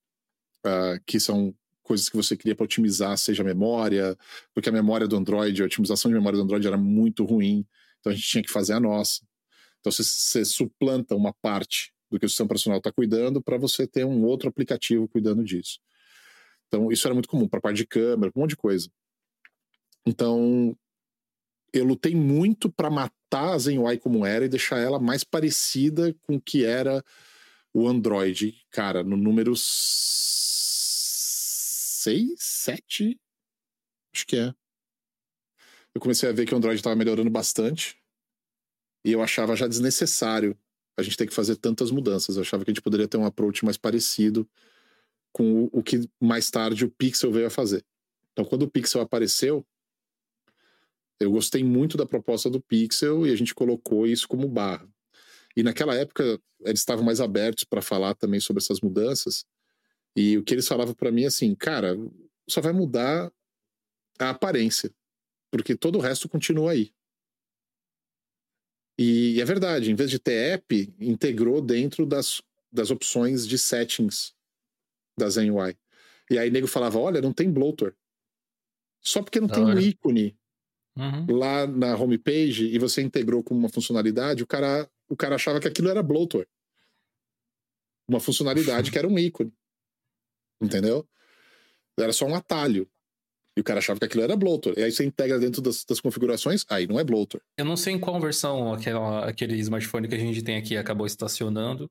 [0.65, 1.55] uh, que são
[1.87, 4.17] coisas que você queria para otimizar, seja memória,
[4.53, 7.65] porque a memória do Android, a otimização de memória do Android era muito ruim,
[8.01, 9.23] então a gente tinha que fazer a nossa.
[9.81, 13.87] Então você, você suplanta uma parte do que o sistema operacional está cuidando para você
[13.87, 15.79] ter um outro aplicativo cuidando disso.
[16.67, 18.91] Então isso era muito comum para parte de câmera, um monte de coisa.
[20.05, 20.77] Então,
[21.73, 26.37] eu lutei muito para matar a ZenUI como era e deixar ela mais parecida com
[26.37, 27.05] o que era
[27.75, 29.55] o Android, cara, no número
[32.07, 33.21] 6, 7,
[34.15, 34.55] acho que é.
[35.93, 38.01] Eu comecei a ver que o Android estava melhorando bastante
[39.05, 40.57] e eu achava já desnecessário
[40.97, 42.37] a gente ter que fazer tantas mudanças.
[42.37, 44.49] Eu achava que a gente poderia ter um approach mais parecido
[45.33, 47.85] com o, que mais tarde o Pixel veio a fazer.
[48.33, 49.67] Então, quando o Pixel apareceu,
[51.19, 54.89] eu gostei muito da proposta do Pixel e a gente colocou isso como barra.
[55.57, 59.45] E naquela época eles estavam mais abertos para falar também sobre essas mudanças.
[60.17, 61.95] E o que eles falavam para mim é assim, cara,
[62.49, 63.31] só vai mudar
[64.19, 64.91] a aparência,
[65.51, 66.91] porque todo o resto continua aí.
[68.99, 72.41] E, é verdade, em vez de ter app, integrou dentro das,
[72.73, 74.35] das opções de settings
[75.19, 75.77] da ZenUI.
[76.31, 77.95] E aí nego falava, olha, não tem bloater.
[79.03, 79.77] Só porque não da tem hora.
[79.77, 80.37] um ícone
[80.97, 81.37] uhum.
[81.37, 85.69] lá na homepage e você integrou com uma funcionalidade, o cara, o cara achava que
[85.69, 86.49] aquilo era bloatware.
[88.09, 89.53] Uma funcionalidade que era um ícone.
[90.61, 91.07] Entendeu?
[91.99, 92.89] Era só um atalho.
[93.57, 94.79] E o cara achava que aquilo era bloatware.
[94.79, 97.43] E aí você integra dentro das, das configurações, aí não é bloatware.
[97.57, 101.07] Eu não sei em qual versão aquela, aquele smartphone que a gente tem aqui acabou
[101.07, 101.91] estacionando,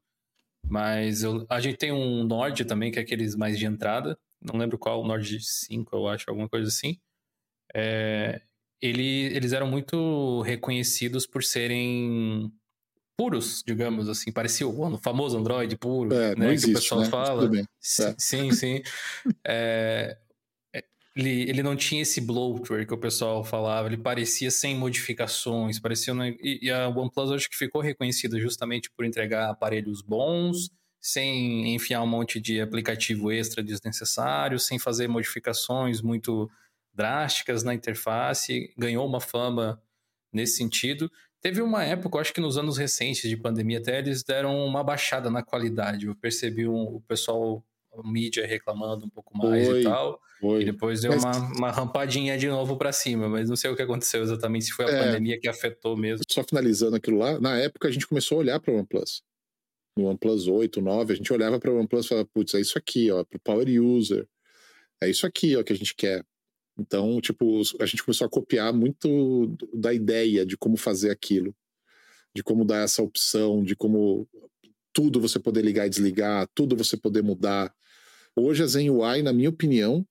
[0.64, 4.16] mas eu, a gente tem um Nord também, que é aqueles mais de entrada.
[4.40, 7.00] Não lembro qual, Nord 5, eu acho, alguma coisa assim.
[7.74, 8.42] É,
[8.80, 12.54] ele, eles eram muito reconhecidos por serem
[13.18, 17.10] puros, digamos assim, parecia o famoso Android puro, é, né, existe, que o pessoal né?
[17.10, 17.50] fala.
[17.80, 18.16] Sim, é.
[18.18, 18.82] sim, sim.
[19.46, 20.18] é,
[21.16, 26.14] ele, ele não tinha esse bloatware que o pessoal falava, ele parecia sem modificações, parecia...
[26.42, 32.02] E, e a OnePlus acho que ficou reconhecida justamente por entregar aparelhos bons, sem enfiar
[32.02, 36.50] um monte de aplicativo extra desnecessário, sem fazer modificações muito
[36.94, 39.82] drásticas na interface, ganhou uma fama
[40.34, 41.10] nesse sentido.
[41.42, 45.30] Teve uma época, acho que nos anos recentes de pandemia até, eles deram uma baixada
[45.30, 46.08] na qualidade.
[46.08, 50.20] Eu percebi um, o pessoal, a mídia reclamando um pouco mais Foi, e tal.
[50.40, 50.62] Foi.
[50.62, 53.76] E depois deu Mas- uma, uma rampadinha de novo para cima, mas não sei o
[53.76, 55.04] que aconteceu exatamente, se foi a É.
[55.06, 56.24] pandemia que afetou mesmo.
[56.30, 59.22] Só finalizando aquilo lá, na época a gente começou a olhar para o OnePlus.
[59.98, 62.78] No OnePlus 8, 9, a gente olhava para o OnePlus e falava, putz, é isso
[62.78, 64.28] aqui, ó, pro Power User.
[65.02, 66.26] É isso aqui, ó, que a gente quer.
[66.78, 71.56] Então, tipo, a gente começou a copiar muito da ideia de como fazer aquilo,
[72.36, 74.28] de como dar essa opção, de como
[74.92, 77.74] tudo você poder ligar e desligar, tudo você poder mudar.
[78.36, 80.06] Hoje a Zen UI, na minha opinião,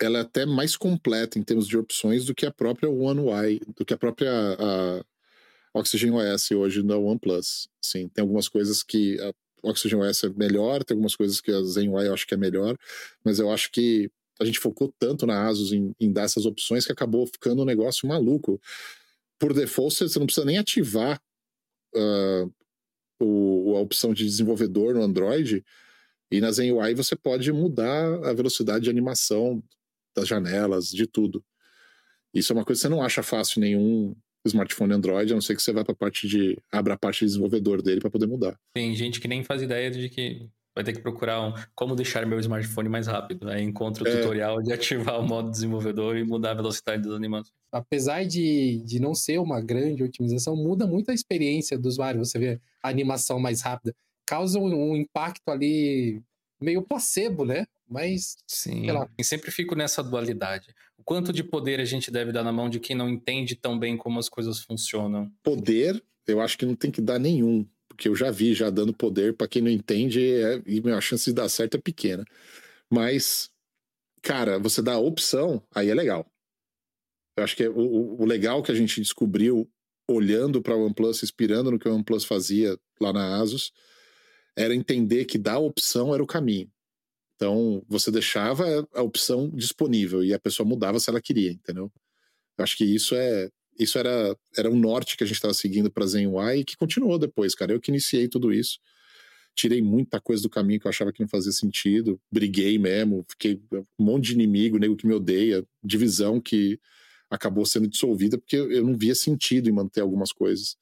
[0.00, 3.60] ela é até mais completa em termos de opções do que a própria One UI,
[3.76, 5.04] do que a própria a
[5.74, 7.68] Oxygen OS hoje da OnePlus.
[7.80, 11.62] Sim, tem algumas coisas que a Oxygen OS é melhor, tem algumas coisas que a
[11.62, 12.76] Zen UI eu acho que é melhor,
[13.24, 16.86] mas eu acho que a gente focou tanto na Asus em, em dar essas opções
[16.86, 18.60] que acabou ficando um negócio maluco.
[19.38, 21.20] Por default, você não precisa nem ativar
[21.94, 22.46] ah,
[23.20, 25.64] o, a opção de desenvolvedor no Android,
[26.32, 29.62] e na Zen UI você pode mudar a velocidade de animação
[30.16, 31.44] das janelas, de tudo.
[32.32, 35.42] Isso é uma coisa que você não acha fácil em nenhum smartphone Android, a não
[35.42, 36.56] ser que você vá para a parte de.
[36.72, 38.58] abra a parte de desenvolvedor dele para poder mudar.
[38.72, 40.48] Tem gente que nem faz ideia de que
[40.82, 43.48] vai ter que procurar um, como deixar meu smartphone mais rápido.
[43.48, 44.16] Aí encontra o É.
[44.20, 44.72] tutorial de
[45.12, 47.52] ativar o modo desenvolvedor e mudar a velocidade das animações.
[47.72, 52.24] apesar de, de não ser uma grande otimização, muda muito a experiência do usuário.
[52.24, 53.94] Você vê a animação mais rápida.
[54.26, 56.22] Causa um, um impacto ali
[56.60, 57.66] meio placebo, né?
[57.88, 58.84] Mas Sim.
[58.84, 59.08] Sei lá.
[59.18, 60.68] E sempre fico nessa dualidade.
[60.96, 63.78] O quanto de poder a gente deve dar na mão de quem não entende tão
[63.78, 65.30] bem como as coisas funcionam?
[65.42, 67.66] Poder, eu acho que não tem que dar nenhum,
[68.00, 71.26] porque eu já vi já dando poder para quem não entende é, e a chance
[71.26, 72.24] de dar certo é pequena.
[72.90, 73.50] Mas,
[74.22, 76.26] cara, você dá a opção, aí é legal.
[77.36, 79.70] Eu acho que é o, o- legal que a gente descobriu
[80.08, 83.70] olhando para o OnePlus, inspirando no que o OnePlus fazia lá na Asus,
[84.56, 86.72] era entender que dar opção era o caminho.
[87.36, 91.92] Então, você deixava a opção disponível e a pessoa mudava se ela queria, entendeu?
[92.56, 95.90] Eu acho que isso é isso era, era um norte que a gente estava seguindo
[95.90, 97.72] para Zen UI e que continuou depois, cara.
[97.72, 98.78] Eu que iniciei tudo isso.
[99.54, 102.20] Tirei muita coisa do caminho que eu achava que não fazia sentido.
[102.30, 106.78] Briguei mesmo, fiquei um monte de inimigo, nego que me odeia, divisão que
[107.28, 110.76] acabou sendo dissolvida porque eu não via sentido em manter algumas coisas.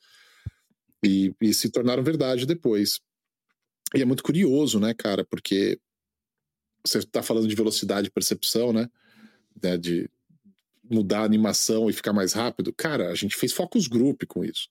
[1.05, 3.01] E, e se tornaram verdade depois.
[3.94, 5.79] E é muito curioso, né, cara, porque
[6.85, 8.88] você está falando de velocidade de percepção, né?
[9.62, 10.09] né, de
[10.90, 12.72] mudar a animação e ficar mais rápido.
[12.72, 14.68] Cara, a gente fez focus group com isso.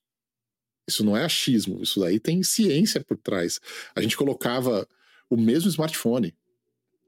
[0.86, 3.60] Isso não é achismo, isso daí tem ciência por trás.
[3.94, 4.88] A gente colocava
[5.28, 6.34] o mesmo smartphone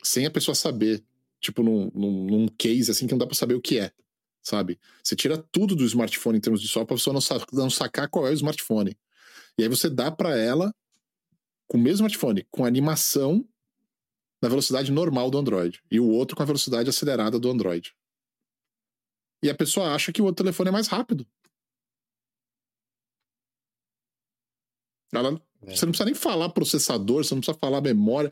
[0.03, 1.03] sem a pessoa saber,
[1.41, 3.91] tipo num, num, num case assim que não dá para saber o que é,
[4.43, 4.79] sabe?
[5.03, 8.27] Você tira tudo do smartphone em termos de software para pessoa não, não sacar qual
[8.27, 8.97] é o smartphone.
[9.57, 10.75] E aí você dá para ela
[11.67, 13.47] com o mesmo smartphone, com animação
[14.43, 17.95] na velocidade normal do Android e o outro com a velocidade acelerada do Android.
[19.43, 21.27] E a pessoa acha que o outro telefone é mais rápido.
[25.13, 25.77] Ela, É.
[25.77, 28.31] Você não precisa nem falar processador, você não precisa falar memória.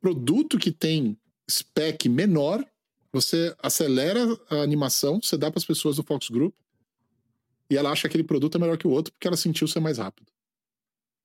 [0.00, 1.18] Produto que tem
[1.50, 2.64] spec menor,
[3.12, 6.54] você acelera a animação, você dá para as pessoas do Fox Group
[7.70, 9.80] e ela acha que aquele produto é melhor que o outro porque ela sentiu ser
[9.80, 10.30] mais rápido.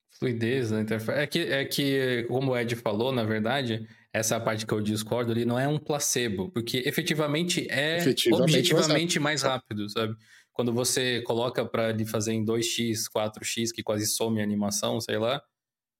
[0.09, 1.19] Fluidez na interface.
[1.19, 5.31] É que, é que, como o Ed falou, na verdade, essa parte que eu discordo
[5.31, 10.15] ali, não é um placebo, porque efetivamente é Efetivamente objetivamente mais rápido, sabe?
[10.51, 15.17] Quando você coloca para ele fazer em 2x, 4x, que quase some a animação, sei
[15.17, 15.41] lá,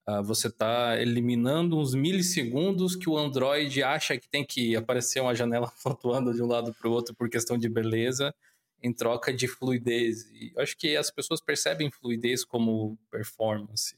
[0.08, 5.36] ah, você está eliminando uns milissegundos que o Android acha que tem que aparecer uma
[5.36, 8.34] janela flutuando de um lado para o outro por questão de beleza,
[8.82, 10.26] em troca de fluidez.
[10.32, 13.96] E eu acho que as pessoas percebem fluidez como performance.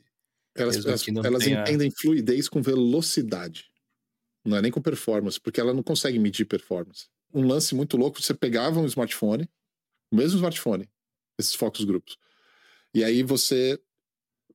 [0.54, 3.71] Elas, elas, elas tenha- entendem fluidez com velocidade.
[4.46, 7.08] Não é nem com performance, porque ela não consegue medir performance.
[7.34, 9.50] Um lance muito louco, você pegava um smartphone,
[10.12, 10.90] o mesmo smartphone,
[11.40, 12.18] esses focos grupos,
[12.94, 13.80] e aí você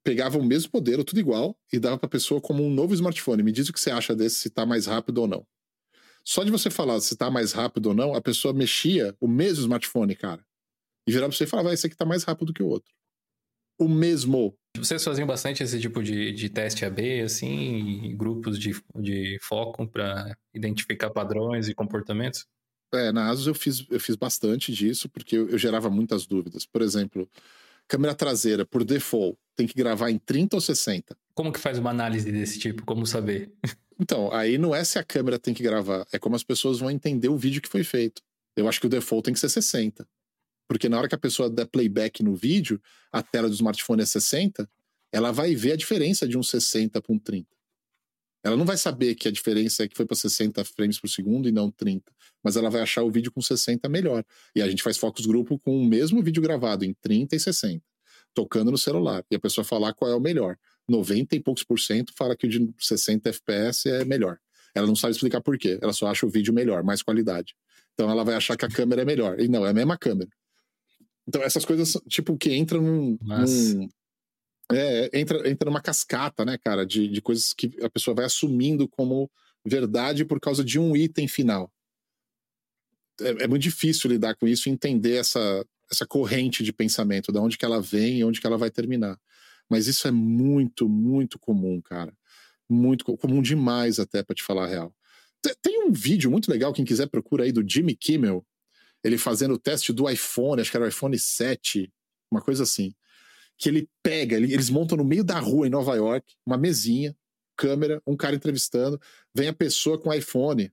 [0.05, 3.43] pegava o mesmo modelo, tudo igual, e dava para a pessoa como um novo smartphone.
[3.43, 5.45] Me diz o que você acha desse, se está mais rápido ou não.
[6.25, 9.63] Só de você falar se está mais rápido ou não, a pessoa mexia o mesmo
[9.63, 10.45] smartphone, cara.
[11.07, 12.93] E virava para você e falava, esse aqui está mais rápido que o outro.
[13.79, 14.57] O mesmo.
[14.79, 20.37] Vocês faziam bastante esse tipo de, de teste AB, assim, grupos de, de foco para
[20.55, 22.47] identificar padrões e comportamentos?
[22.95, 26.65] É, na ASUS eu fiz, eu fiz bastante disso, porque eu, eu gerava muitas dúvidas.
[26.65, 27.29] Por exemplo,
[27.89, 31.17] câmera traseira, por default, tem que gravar em 30 ou 60?
[31.35, 32.85] Como que faz uma análise desse tipo?
[32.85, 33.53] Como saber?
[33.99, 36.91] Então, aí não é se a câmera tem que gravar, é como as pessoas vão
[36.91, 38.21] entender o vídeo que foi feito.
[38.55, 40.07] Eu acho que o default tem que ser 60.
[40.69, 42.81] Porque na hora que a pessoa der playback no vídeo,
[43.13, 44.69] a tela do smartphone é 60,
[45.13, 47.47] ela vai ver a diferença de um 60 para um 30.
[48.47, 51.49] Ela não vai saber que a diferença é que foi para 60 frames por segundo
[51.49, 52.13] e não 30,
[52.45, 54.25] mas ela vai achar o vídeo com 60 melhor.
[54.55, 57.83] E a gente faz focus grupo com o mesmo vídeo gravado em 30 e 60,
[58.33, 60.57] tocando no celular, e a pessoa falar qual é o melhor.
[60.89, 64.39] 90 e poucos por cento fala que o de 60 FPS é melhor.
[64.73, 67.57] Ela não sabe explicar por quê, ela só acha o vídeo melhor, mais qualidade.
[67.95, 69.41] Então ela vai achar que a câmera é melhor.
[69.41, 70.31] E não, é a mesma câmera.
[71.27, 73.89] Então essas coisas, tipo, que entram num, num
[74.73, 78.89] é, entra, entra numa cascata, né, cara, de, de coisas que a pessoa vai assumindo
[78.89, 79.31] como
[79.65, 81.73] verdade por causa de um item final.
[83.21, 87.39] É, é muito difícil lidar com isso e entender essa, essa corrente de pensamento, de
[87.39, 89.19] onde que ela vem e onde que ela vai terminar.
[89.69, 92.13] Mas isso é muito, muito comum, cara.
[92.69, 94.95] Muito comum demais até, para te falar a real.
[95.63, 98.45] Tem um vídeo muito legal, quem quiser procura aí, do Jimmy Kimmel,
[99.07, 101.93] ele fazendo o teste do iPhone, acho que era o iPhone 7,
[102.31, 102.95] uma coisa assim
[103.59, 107.17] que ele pega, eles montam no meio da rua em Nova York, uma mesinha,
[107.57, 109.01] câmera, um cara entrevistando,
[109.35, 110.71] vem a pessoa com o iPhone,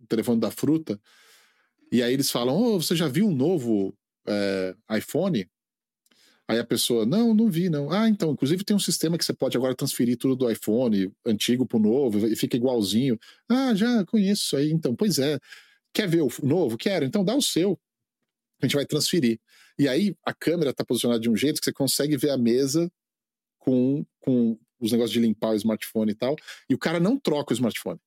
[0.00, 1.00] o telefone da fruta,
[1.90, 3.96] e aí eles falam: oh, você já viu um novo
[4.26, 5.48] é, iPhone?
[6.48, 7.90] Aí a pessoa, não, não vi, não.
[7.90, 11.64] Ah, então, inclusive tem um sistema que você pode agora transferir tudo do iPhone antigo
[11.64, 13.18] pro novo e fica igualzinho.
[13.48, 14.70] Ah, já conheço isso aí.
[14.70, 15.38] Então, pois é.
[15.92, 16.78] Quer ver o novo?
[16.78, 17.04] Quero.
[17.04, 17.78] Então dá o seu.
[18.60, 19.40] A gente vai transferir.
[19.78, 22.90] E aí a câmera está posicionada de um jeito que você consegue ver a mesa
[23.58, 26.36] com, com os negócios de limpar o smartphone e tal.
[26.68, 28.00] E o cara não troca o smartphone.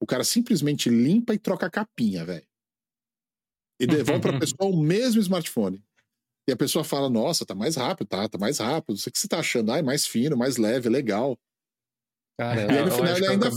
[0.00, 2.46] O cara simplesmente limpa e troca a capinha, velho.
[3.80, 5.82] E devolve para a pessoa o mesmo smartphone.
[6.46, 8.96] E a pessoa fala: Nossa, tá mais rápido, tá, tá mais rápido.
[8.96, 9.72] O que você tá achando?
[9.72, 11.38] Ah, é mais fino, mais leve, legal.
[12.38, 13.50] Cara, e aí no final ele ainda.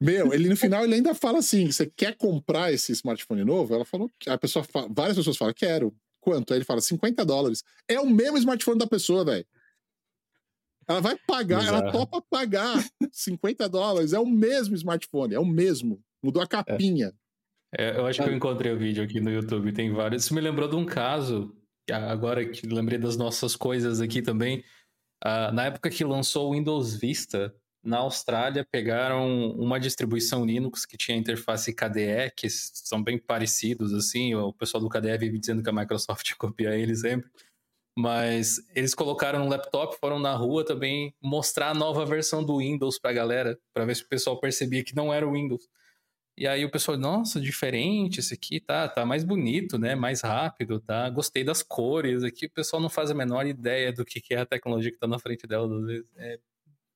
[0.00, 3.74] Meu, ele no final ele ainda fala assim: Você quer comprar esse smartphone novo?
[3.74, 6.52] Ela falou: A pessoa fala, várias pessoas falam: Quero quanto?
[6.52, 7.64] Aí ele fala 50 dólares.
[7.88, 9.46] É o mesmo smartphone da pessoa, velho.
[10.86, 11.76] Ela vai pagar, Exato.
[11.76, 12.82] ela topa pagar
[13.12, 14.12] 50 dólares.
[14.12, 16.00] É o mesmo smartphone, é o mesmo.
[16.22, 17.08] Mudou a capinha.
[17.08, 17.28] É.
[17.76, 20.24] É, eu acho que eu encontrei o vídeo aqui no YouTube, tem vários.
[20.24, 21.54] Isso me lembrou de um caso,
[21.90, 24.64] agora que lembrei das nossas coisas aqui também.
[25.22, 30.96] Uh, na época que lançou o Windows Vista, na Austrália pegaram uma distribuição Linux que
[30.96, 34.34] tinha interface KDE, que são bem parecidos, assim.
[34.34, 37.30] O pessoal do KDE vive dizendo que a Microsoft copia ele sempre.
[37.96, 42.98] Mas eles colocaram no laptop, foram na rua também mostrar a nova versão do Windows
[42.98, 45.68] pra galera, para ver se o pessoal percebia que não era o Windows.
[46.36, 49.96] E aí o pessoal, nossa, diferente, esse aqui tá, tá mais bonito, né?
[49.96, 51.10] Mais rápido, tá?
[51.10, 52.46] Gostei das cores aqui.
[52.46, 55.08] O pessoal não faz a menor ideia do que, que é a tecnologia que tá
[55.08, 55.68] na frente dela.
[56.16, 56.38] É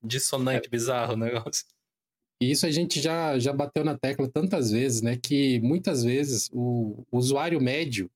[0.03, 0.71] dissonante, é.
[0.71, 1.65] bizarro o negócio.
[2.41, 5.17] E isso a gente já, já bateu na tecla tantas vezes, né?
[5.17, 8.11] Que muitas vezes o, usuário médio,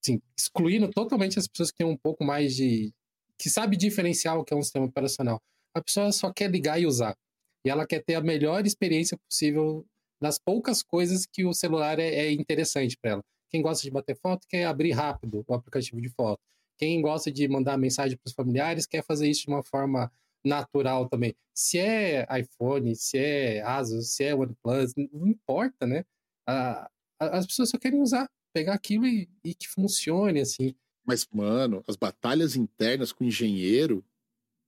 [0.00, 2.92] assim, excluindo totalmente as pessoas que têm um pouco mais de.
[3.36, 5.42] que sabe diferenciar o que é um sistema operacional.
[5.74, 7.16] A pessoa só quer ligar e usar.
[7.64, 9.84] E ela quer ter a melhor experiência possível
[10.20, 13.24] nas poucas coisas que o celular é, é interessante para ela.
[13.50, 16.40] Quem gosta de bater foto quer abrir rápido o aplicativo de foto.
[16.78, 20.10] Quem gosta de mandar mensagem para os familiares quer fazer isso de uma forma
[20.46, 21.34] natural também.
[21.54, 26.04] Se é iPhone, se é Asus, se é OnePlus, não importa, né?
[26.46, 26.88] Ah,
[27.18, 30.74] as pessoas só querem usar, pegar aquilo e, e que funcione, assim.
[31.04, 34.04] Mas, mano, as batalhas internas com o engenheiro.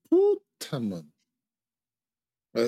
[0.08, 1.10] Puta, mano.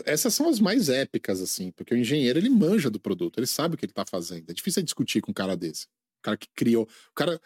[0.04, 3.74] Essas são as mais épicas, assim, porque o engenheiro ele manja do produto, ele sabe
[3.74, 4.50] o que ele tá fazendo.
[4.50, 5.86] É difícil discutir com um cara desse.
[6.18, 6.84] O cara que criou.
[6.84, 7.40] O cara.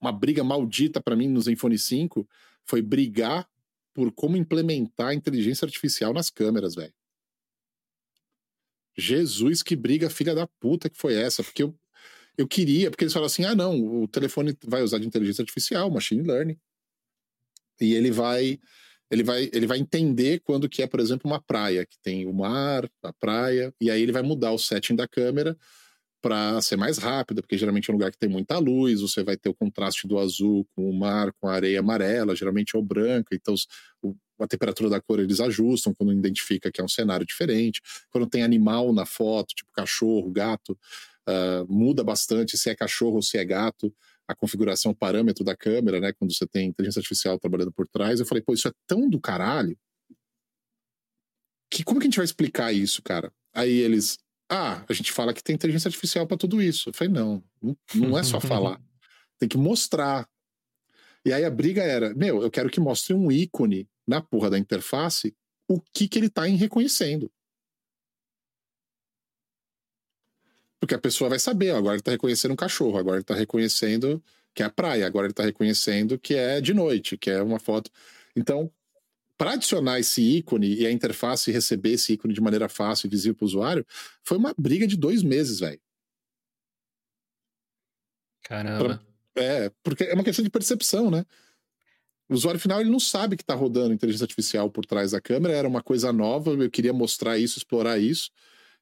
[0.00, 2.26] Uma briga maldita para mim no Zenfone 5
[2.64, 3.48] foi brigar
[3.94, 6.94] por como implementar a inteligência artificial nas câmeras, velho.
[8.96, 11.74] Jesus, que briga filha da puta que foi essa, porque eu,
[12.36, 15.90] eu queria, porque eles falam assim: ah, não, o telefone vai usar de inteligência artificial,
[15.90, 16.58] machine learning,
[17.80, 18.58] e ele vai
[19.10, 22.32] ele vai, ele vai entender quando que é, por exemplo, uma praia, que tem o
[22.32, 25.54] mar, a praia, e aí ele vai mudar o setting da câmera
[26.22, 29.36] para ser mais rápida, porque geralmente é um lugar que tem muita luz, você vai
[29.36, 32.82] ter o contraste do azul com o mar, com a areia amarela, geralmente é o
[32.82, 33.54] branco, então
[34.00, 37.80] o, a temperatura da cor eles ajustam quando identifica que é um cenário diferente.
[38.10, 40.78] Quando tem animal na foto, tipo cachorro, gato,
[41.28, 43.92] uh, muda bastante se é cachorro ou se é gato
[44.26, 46.12] a configuração, o parâmetro da câmera, né?
[46.12, 48.20] Quando você tem inteligência artificial trabalhando por trás.
[48.20, 49.76] Eu falei, pô, isso é tão do caralho
[51.72, 53.32] que como que a gente vai explicar isso, cara?
[53.54, 54.18] Aí eles,
[54.52, 56.90] ah, a gente fala que tem inteligência artificial para tudo isso.
[56.90, 57.42] Eu falei, não,
[57.94, 58.78] não é só falar.
[59.38, 60.28] tem que mostrar.
[61.24, 64.58] E aí a briga era, meu, eu quero que mostre um ícone na porra da
[64.58, 65.34] interface
[65.66, 67.32] o que que ele tá em reconhecendo.
[70.78, 73.34] Porque a pessoa vai saber, ó, agora ele está reconhecendo um cachorro, agora ele está
[73.34, 74.22] reconhecendo
[74.54, 77.58] que é a praia, agora ele está reconhecendo que é de noite, que é uma
[77.58, 77.90] foto.
[78.36, 78.70] Então,
[79.36, 83.34] para adicionar esse ícone e a interface receber esse ícone de maneira fácil e visível
[83.34, 83.86] para o usuário,
[84.22, 85.80] foi uma briga de dois meses, velho.
[88.42, 89.02] Caramba.
[89.34, 91.24] Pra, é, porque é uma questão de percepção, né?
[92.28, 95.54] O usuário final ele não sabe que está rodando inteligência artificial por trás da câmera,
[95.54, 98.30] era uma coisa nova, eu queria mostrar isso, explorar isso.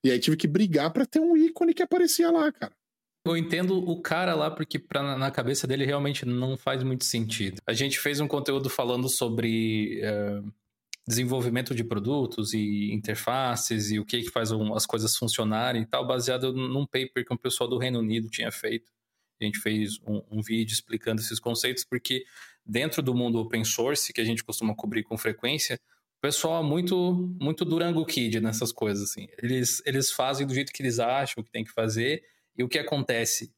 [0.04, 2.74] E aí tive que brigar para ter um ícone que aparecia lá, cara.
[3.24, 7.60] Eu entendo o cara lá porque pra, na cabeça dele realmente não faz muito sentido.
[7.66, 10.52] A gente fez um conteúdo falando sobre uh,
[11.06, 16.06] desenvolvimento de produtos e interfaces e o que, que faz as coisas funcionarem e tal,
[16.06, 18.90] baseado num paper que um pessoal do Reino Unido tinha feito.
[19.40, 22.24] A gente fez um, um vídeo explicando esses conceitos porque
[22.64, 25.78] dentro do mundo open source, que a gente costuma cobrir com frequência,
[26.18, 29.26] o pessoal é muito, muito Durango Kid nessas coisas, assim.
[29.42, 32.22] Eles, eles fazem do jeito que eles acham que tem que fazer,
[32.56, 33.52] e o que acontece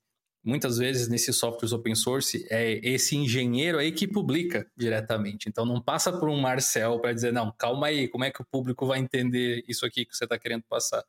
[0.45, 5.49] muitas vezes nesses softwares open source é esse engenheiro aí que publica diretamente.
[5.49, 8.47] Então não passa por um Marcel para dizer, não, calma aí, como é que o
[8.47, 11.05] público vai entender isso aqui que você está querendo passar?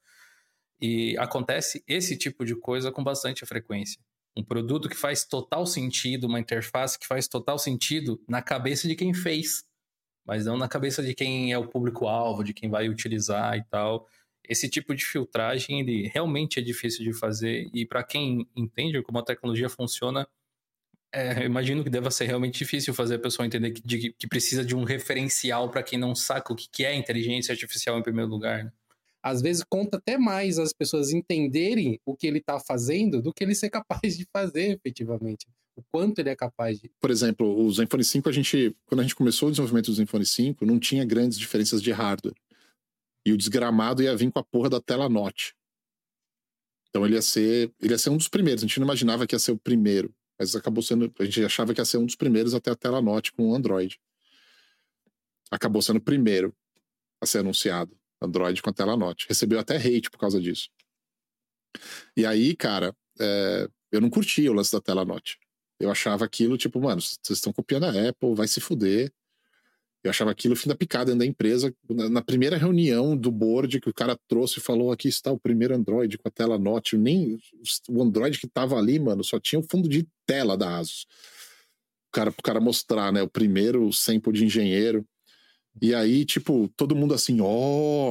[0.80, 4.00] E acontece esse tipo de coisa com bastante frequência.
[4.38, 8.96] Um produto que faz total sentido, uma interface que faz total sentido na cabeça de
[8.96, 9.64] quem fez
[10.26, 14.08] mas não na cabeça de quem é o público-alvo, de quem vai utilizar e tal.
[14.48, 19.20] Esse tipo de filtragem ele realmente é difícil de fazer e para quem entende como
[19.20, 20.28] a tecnologia funciona,
[21.14, 24.28] é, eu imagino que deva ser realmente difícil fazer a pessoa entender que, de, que
[24.28, 28.30] precisa de um referencial para quem não saca o que é inteligência artificial em primeiro
[28.30, 28.64] lugar.
[28.64, 28.72] Né?
[29.22, 33.44] Às vezes conta até mais as pessoas entenderem o que ele está fazendo do que
[33.44, 36.91] ele ser capaz de fazer efetivamente o quanto ele é capaz de.
[37.00, 40.26] Por exemplo, o Zenfone 5, a gente, quando a gente começou o desenvolvimento do Zenfone
[40.26, 42.36] 5, não tinha grandes diferenças de hardware.
[43.26, 45.56] E o desgramado ia vir com a porra da tela Note.
[46.90, 48.64] Então ele ia ser, ele ia ser um dos primeiros.
[48.64, 51.74] A gente não imaginava que ia ser o primeiro, mas acabou sendo, a gente achava
[51.74, 54.00] que ia ser um dos primeiros até a tela Note com o Android.
[55.50, 56.56] Acabou sendo o primeiro
[57.22, 59.26] a ser anunciado, Android com a tela Note.
[59.28, 60.70] Recebeu até hate por causa disso.
[62.16, 65.40] E aí, cara, é, eu não curtia o lance da tela Note.
[65.80, 69.12] Eu achava aquilo, tipo, mano, vocês estão copiando a Apple, vai se fuder.
[70.04, 71.74] Eu achava aquilo o fim da picada da empresa.
[71.89, 75.74] Na primeira reunião do board que o cara trouxe e falou: aqui está o primeiro
[75.74, 76.97] Android com a tela Note.
[76.97, 77.39] Nem
[77.88, 81.06] o Android que tava ali, mano, só tinha o fundo de tela da ASUS.
[82.10, 83.22] O cara, o cara mostrar, né?
[83.22, 85.06] O primeiro sample de engenheiro.
[85.82, 87.48] E aí, tipo, todo mundo assim, ó,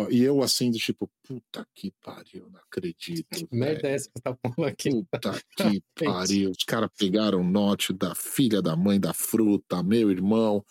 [0.04, 3.26] oh, e eu assim, do tipo, puta que pariu, não acredito.
[3.30, 4.90] Que merda é essa que tá falando aqui?
[4.90, 6.50] Puta que pariu.
[6.50, 10.64] Os caras pegaram o note da filha da mãe da fruta, meu irmão,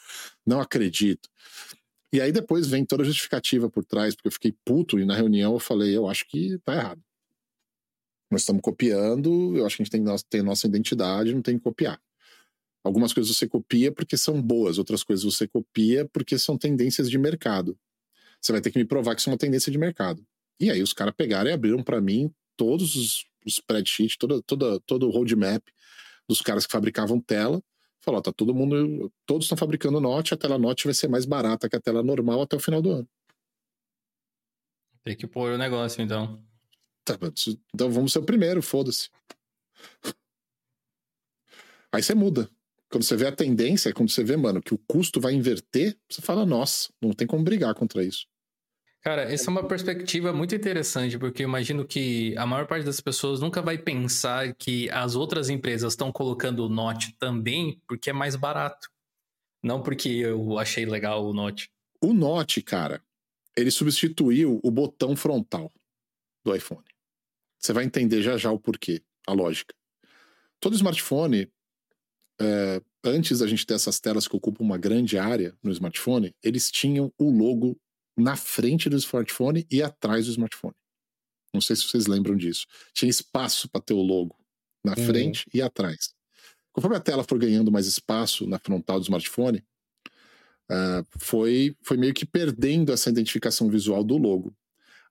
[0.45, 1.29] não acredito.
[2.13, 5.15] E aí depois vem toda a justificativa por trás, porque eu fiquei puto e na
[5.15, 7.01] reunião eu falei, eu acho que tá errado.
[8.29, 11.63] Nós estamos copiando, eu acho que a gente tem, tem nossa identidade, não tem que
[11.63, 12.01] copiar.
[12.83, 17.17] Algumas coisas você copia porque são boas, outras coisas você copia porque são tendências de
[17.17, 17.77] mercado.
[18.41, 20.25] Você vai ter que me provar que isso é uma tendência de mercado.
[20.59, 24.79] E aí os caras pegaram e abriram para mim todos os, os spreadsheets, toda, toda,
[24.81, 25.63] todo o roadmap
[26.27, 27.61] dos caras que fabricavam tela.
[27.99, 31.69] Falou, tá todo mundo, todos estão fabricando Note, a tela Note vai ser mais barata
[31.69, 33.09] que a tela normal até o final do ano.
[35.03, 36.43] Tem que pôr o negócio, então.
[37.03, 37.17] Tá,
[37.73, 39.09] então vamos ser o primeiro, foda-se.
[41.91, 42.49] Aí você muda.
[42.91, 46.21] Quando você vê a tendência, quando você vê, mano, que o custo vai inverter, você
[46.21, 48.27] fala, nossa, não tem como brigar contra isso.
[49.01, 52.99] Cara, essa é uma perspectiva muito interessante, porque eu imagino que a maior parte das
[52.99, 58.13] pessoas nunca vai pensar que as outras empresas estão colocando o Note também porque é
[58.13, 58.89] mais barato.
[59.63, 61.71] Não porque eu achei legal o Note.
[62.01, 63.01] O Note, cara,
[63.55, 65.71] ele substituiu o botão frontal
[66.43, 66.85] do iPhone.
[67.57, 69.73] Você vai entender já já o porquê, a lógica.
[70.59, 71.49] Todo smartphone
[72.41, 76.71] é, antes da gente ter essas telas que ocupam uma grande área no smartphone, eles
[76.71, 77.79] tinham o logo
[78.17, 80.75] na frente do smartphone e atrás do smartphone.
[81.53, 82.65] Não sei se vocês lembram disso.
[82.93, 84.35] Tinha espaço para ter o logo
[84.83, 85.05] na uhum.
[85.05, 86.13] frente e atrás.
[86.71, 89.63] Conforme a tela for ganhando mais espaço na frontal do smartphone,
[90.71, 94.55] uh, foi, foi meio que perdendo essa identificação visual do logo.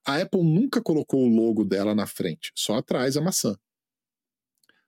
[0.05, 3.55] A Apple nunca colocou o logo dela na frente, só atrás a maçã.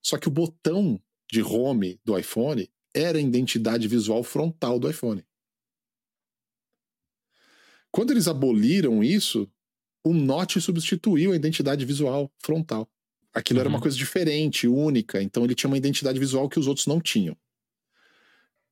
[0.01, 0.99] Só que o botão
[1.33, 5.25] de home do iPhone era a identidade visual frontal do iPhone.
[7.91, 9.51] Quando eles aboliram isso,
[10.03, 12.87] o Note substituiu a identidade visual frontal.
[13.33, 13.61] Aquilo uhum.
[13.61, 13.81] era uma uhum.
[13.81, 17.35] coisa diferente, única, então ele tinha uma identidade visual que os outros não tinham.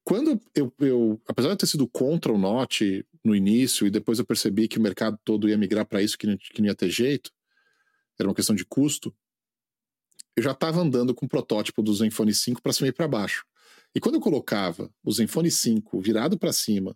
[0.04, 4.26] Quando eu, eu apesar de ter sido contra o Note no início, e depois eu
[4.26, 6.92] percebi que o mercado todo ia migrar para isso, que não, que não ia ter
[6.92, 7.32] jeito,
[8.20, 9.16] era uma questão de custo,
[10.36, 13.46] eu já estava andando com o protótipo do Zenfone 5 para cima e para baixo.
[13.94, 16.96] E quando eu colocava o Zenfone 5 virado para cima,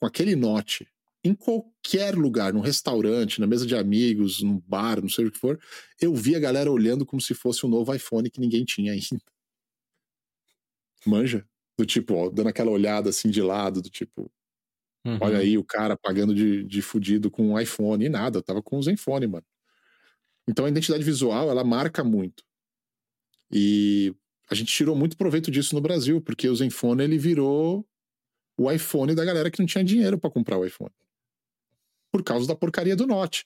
[0.00, 0.88] com aquele Note,
[1.24, 5.38] em qualquer lugar, num restaurante, na mesa de amigos, num bar, não sei o que
[5.38, 5.60] for,
[6.00, 9.22] eu via a galera olhando como se fosse um novo iPhone que ninguém tinha ainda.
[11.06, 11.46] Manja?
[11.78, 14.30] Do tipo, ó, dando aquela olhada assim de lado, do tipo,
[15.06, 15.18] uhum.
[15.20, 18.60] olha aí o cara pagando de, de fudido com um iPhone e nada, eu tava
[18.60, 19.46] com um Zenfone, mano.
[20.48, 22.44] Então a identidade visual, ela marca muito.
[23.52, 24.14] E
[24.50, 27.86] a gente tirou muito proveito disso no Brasil, porque o Zenfone ele virou
[28.56, 30.92] o iPhone da galera que não tinha dinheiro para comprar o iPhone.
[32.10, 33.44] Por causa da porcaria do Note.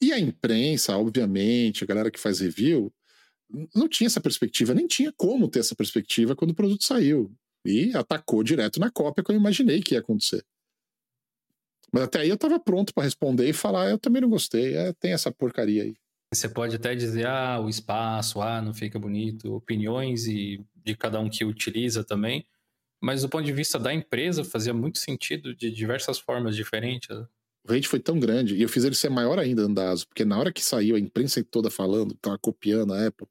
[0.00, 2.92] E a imprensa, obviamente, a galera que faz review,
[3.74, 7.32] não tinha essa perspectiva, nem tinha como ter essa perspectiva quando o produto saiu.
[7.64, 10.44] E atacou direto na cópia que eu imaginei que ia acontecer.
[11.92, 14.92] Mas até aí eu estava pronto para responder e falar: eu também não gostei, é,
[14.94, 15.96] tem essa porcaria aí.
[16.32, 21.18] Você pode até dizer, ah, o espaço, ah, não fica bonito, opiniões e de cada
[21.18, 22.46] um que utiliza também.
[23.02, 27.08] Mas do ponto de vista da empresa, fazia muito sentido de diversas formas diferentes.
[27.68, 30.38] O hate foi tão grande, e eu fiz ele ser maior ainda, Andazo, porque na
[30.38, 33.26] hora que saiu, a imprensa toda falando, tava copiando a Apple,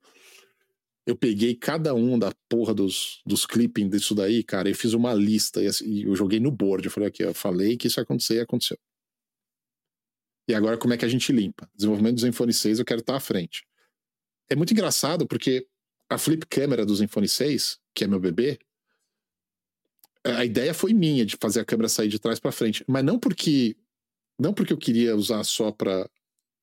[1.05, 5.13] eu peguei cada um da porra dos, dos clipping disso daí, cara, e fiz uma
[5.13, 8.03] lista, e, assim, eu joguei no board, eu falei aqui, eu falei que isso ia
[8.03, 8.77] acontecer e aconteceu.
[10.49, 11.69] E agora como é que a gente limpa?
[11.75, 13.67] Desenvolvimento do Zenfone 6 eu quero estar à frente.
[14.49, 15.67] É muito engraçado porque
[16.09, 18.57] a flip câmera do Zenfone 6, que é meu bebê,
[20.25, 23.19] a ideia foi minha de fazer a câmera sair de trás para frente, mas não
[23.19, 23.77] porque
[24.39, 26.09] não porque eu queria usar só para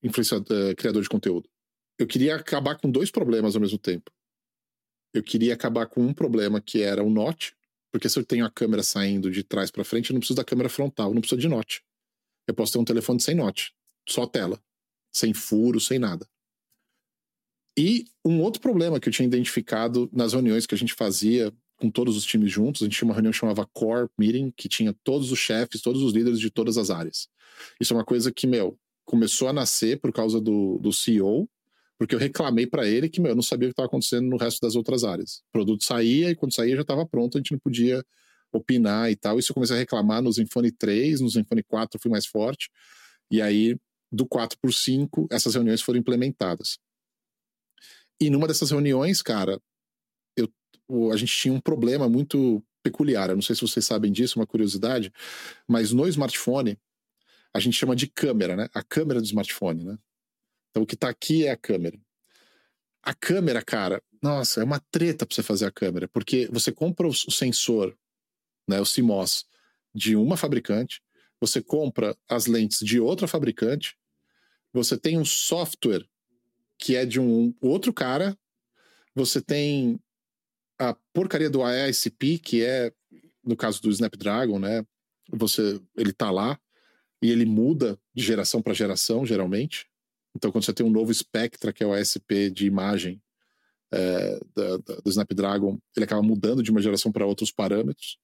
[0.03, 1.49] influenciador, uh, criador de conteúdo.
[1.97, 4.11] Eu queria acabar com dois problemas ao mesmo tempo.
[5.14, 7.55] Eu queria acabar com um problema que era o note,
[7.93, 10.45] porque se eu tenho a câmera saindo de trás para frente, eu não preciso da
[10.45, 11.84] câmera frontal, eu não preciso de note.
[12.47, 13.74] Eu posso ter um telefone sem note,
[14.09, 14.61] só tela,
[15.12, 16.28] sem furo, sem nada.
[17.78, 21.90] E um outro problema que eu tinha identificado nas reuniões que a gente fazia com
[21.90, 24.94] todos os times juntos, a gente tinha uma reunião que chamava Core Meeting, que tinha
[25.05, 27.28] todos os chefes, todos os líderes de todas as áreas.
[27.78, 31.49] Isso é uma coisa que, meu, começou a nascer por causa do, do CEO,
[31.99, 34.36] porque eu reclamei para ele que, meu, eu não sabia o que estava acontecendo no
[34.36, 35.42] resto das outras áreas.
[35.49, 38.05] O produto saía e quando saía já estava pronto, a gente não podia
[38.57, 39.38] opinar e tal.
[39.38, 42.70] Isso eu comecei a reclamar no Zenfone 3, no Zenfone 4 eu fui mais forte.
[43.30, 43.76] E aí,
[44.11, 46.78] do 4 por 5, essas reuniões foram implementadas.
[48.20, 49.61] E numa dessas reuniões, cara,
[50.36, 50.48] eu,
[51.12, 53.30] a gente tinha um problema muito peculiar.
[53.30, 55.12] Eu não sei se vocês sabem disso, uma curiosidade,
[55.68, 56.78] mas no smartphone
[57.52, 58.68] a gente chama de câmera, né?
[58.74, 59.98] A câmera do smartphone, né?
[60.70, 61.98] Então o que está aqui é a câmera.
[63.02, 67.07] A câmera, cara, nossa, é uma treta para você fazer a câmera, porque você compra
[67.07, 67.96] o sensor,
[68.66, 69.46] né, o CMOS,
[69.94, 71.02] de uma fabricante,
[71.40, 73.96] você compra as lentes de outra fabricante,
[74.72, 76.06] você tem um software
[76.78, 78.36] que é de um outro cara,
[79.14, 79.98] você tem
[80.78, 82.92] a porcaria do ASP, que é,
[83.42, 84.84] no caso do Snapdragon, né?
[85.30, 86.58] Você, ele tá lá
[87.22, 89.86] e ele muda de geração para geração, geralmente.
[90.34, 93.22] Então, quando você tem um novo Spectra, que é o ASP de imagem
[93.90, 98.18] é, da, da, do Snapdragon, ele acaba mudando de uma geração para outros parâmetros.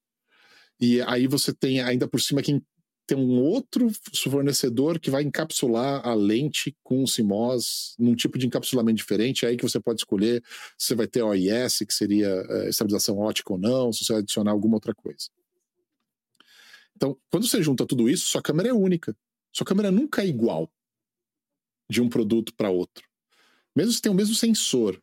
[0.79, 2.61] E aí você tem ainda por cima quem
[3.05, 8.47] tem um outro fornecedor que vai encapsular a lente com o CMOS num tipo de
[8.47, 9.45] encapsulamento diferente.
[9.45, 10.41] É aí que você pode escolher
[10.77, 14.21] se você vai ter OIS, que seria é, estabilização ótica ou não, se você vai
[14.21, 15.29] adicionar alguma outra coisa.
[16.95, 19.15] Então, quando você junta tudo isso, sua câmera é única.
[19.51, 20.71] Sua câmera nunca é igual
[21.89, 23.07] de um produto para outro.
[23.75, 25.01] Mesmo se tem o mesmo sensor,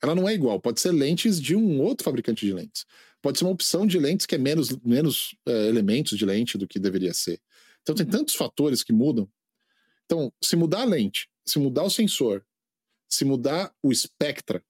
[0.00, 0.60] ela não é igual.
[0.60, 2.86] Pode ser lentes de um outro fabricante de lentes
[3.22, 6.66] pode ser uma opção de lentes que é menos, menos é, elementos de lente do
[6.66, 7.40] que deveria ser.
[7.82, 9.28] Então tem tantos fatores que mudam.
[10.04, 12.44] Então, se mudar a lente, se mudar o sensor,
[13.08, 14.62] se mudar o espectra,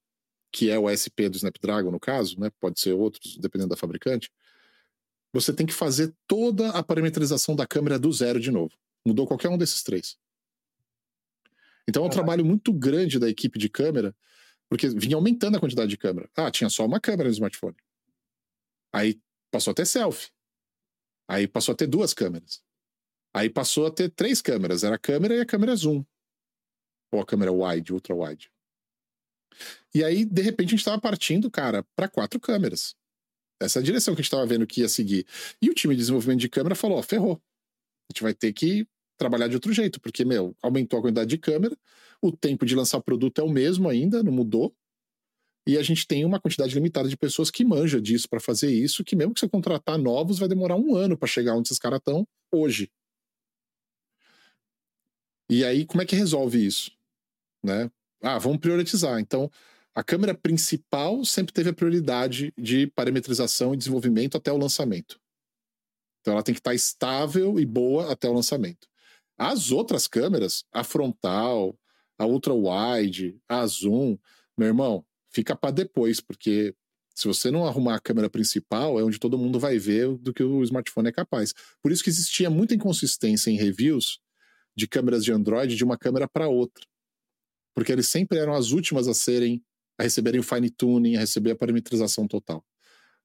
[0.53, 2.51] que é o SP do Snapdragon, no caso, né?
[2.61, 4.31] Pode ser outros, dependendo da fabricante.
[5.33, 8.75] Você tem que fazer toda a parametrização da câmera do zero de novo.
[9.07, 10.17] Mudou qualquer um desses três.
[11.87, 14.15] Então é um trabalho muito grande da equipe de câmera,
[14.69, 16.29] porque vinha aumentando a quantidade de câmera.
[16.37, 17.77] Ah, tinha só uma câmera no smartphone.
[18.93, 19.21] Aí
[19.51, 20.31] passou a ter selfie.
[21.29, 22.63] Aí passou a ter duas câmeras.
[23.35, 24.83] Aí passou a ter três câmeras.
[24.85, 26.05] Era a câmera e a câmera zoom.
[27.13, 28.51] Ou a câmera wide, ultra wide.
[29.95, 32.95] E aí, de repente, a gente estava partindo, cara, para quatro câmeras.
[33.61, 35.27] Essa é a direção que a gente estava vendo que ia seguir.
[35.61, 37.43] E o time de desenvolvimento de câmera falou: ó, ferrou.
[38.09, 38.87] A gente vai ter que
[39.19, 41.77] trabalhar de outro jeito, porque, meu, aumentou a quantidade de câmera,
[42.23, 44.75] o tempo de lançar produto é o mesmo ainda, não mudou.
[45.69, 49.05] E a gente tem uma quantidade limitada de pessoas que manja disso para fazer isso,
[49.05, 51.99] que mesmo que você contratar novos, vai demorar um ano para chegar onde esses caras
[51.99, 52.91] estão hoje.
[55.51, 56.91] E aí, como é que resolve isso?
[57.63, 57.91] Né?
[58.23, 59.21] Ah, vamos priorizar.
[59.21, 59.51] Então,
[59.95, 65.21] a câmera principal sempre teve a prioridade de parametrização e desenvolvimento até o lançamento.
[66.23, 68.89] Então, ela tem que estar estável e boa até o lançamento.
[69.37, 71.79] As outras câmeras, a frontal,
[72.17, 74.17] a ultra wide, a zoom,
[74.57, 76.75] meu irmão, fica para depois, porque
[77.15, 80.43] se você não arrumar a câmera principal, é onde todo mundo vai ver do que
[80.43, 81.53] o smartphone é capaz.
[81.83, 84.21] Por isso que existia muita inconsistência em reviews
[84.77, 86.85] de câmeras de Android de uma câmera para outra.
[87.75, 89.61] Porque eles sempre eram as últimas a serem,
[89.99, 92.65] a receberem o fine tuning, a receber a parametrização total.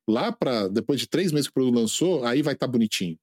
[0.08, 3.18] Lá para depois de três meses que o produto lançou, aí vai estar tá bonitinho.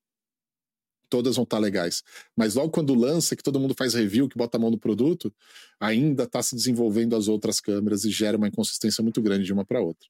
[1.10, 2.04] Todas vão estar tá legais.
[2.36, 5.34] Mas logo quando lança, que todo mundo faz review, que bota a mão no produto,
[5.78, 9.64] ainda está se desenvolvendo as outras câmeras e gera uma inconsistência muito grande de uma
[9.64, 10.08] para outra.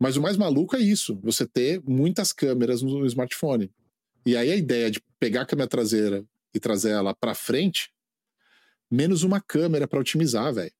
[0.00, 3.70] Mas o mais maluco é isso: você ter muitas câmeras no smartphone.
[4.24, 7.90] E aí a ideia de pegar a câmera traseira e trazer ela para frente,
[8.90, 10.72] menos uma câmera para otimizar, velho.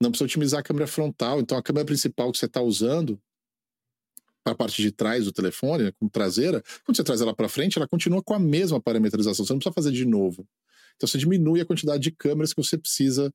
[0.00, 1.40] Não precisa otimizar a câmera frontal.
[1.40, 3.20] Então a câmera principal que você está usando
[4.44, 7.78] a parte de trás do telefone, né, como traseira, quando você traz ela para frente,
[7.78, 9.44] ela continua com a mesma parametrização.
[9.44, 10.46] Você não precisa fazer de novo.
[10.96, 13.32] Então você diminui a quantidade de câmeras que você precisa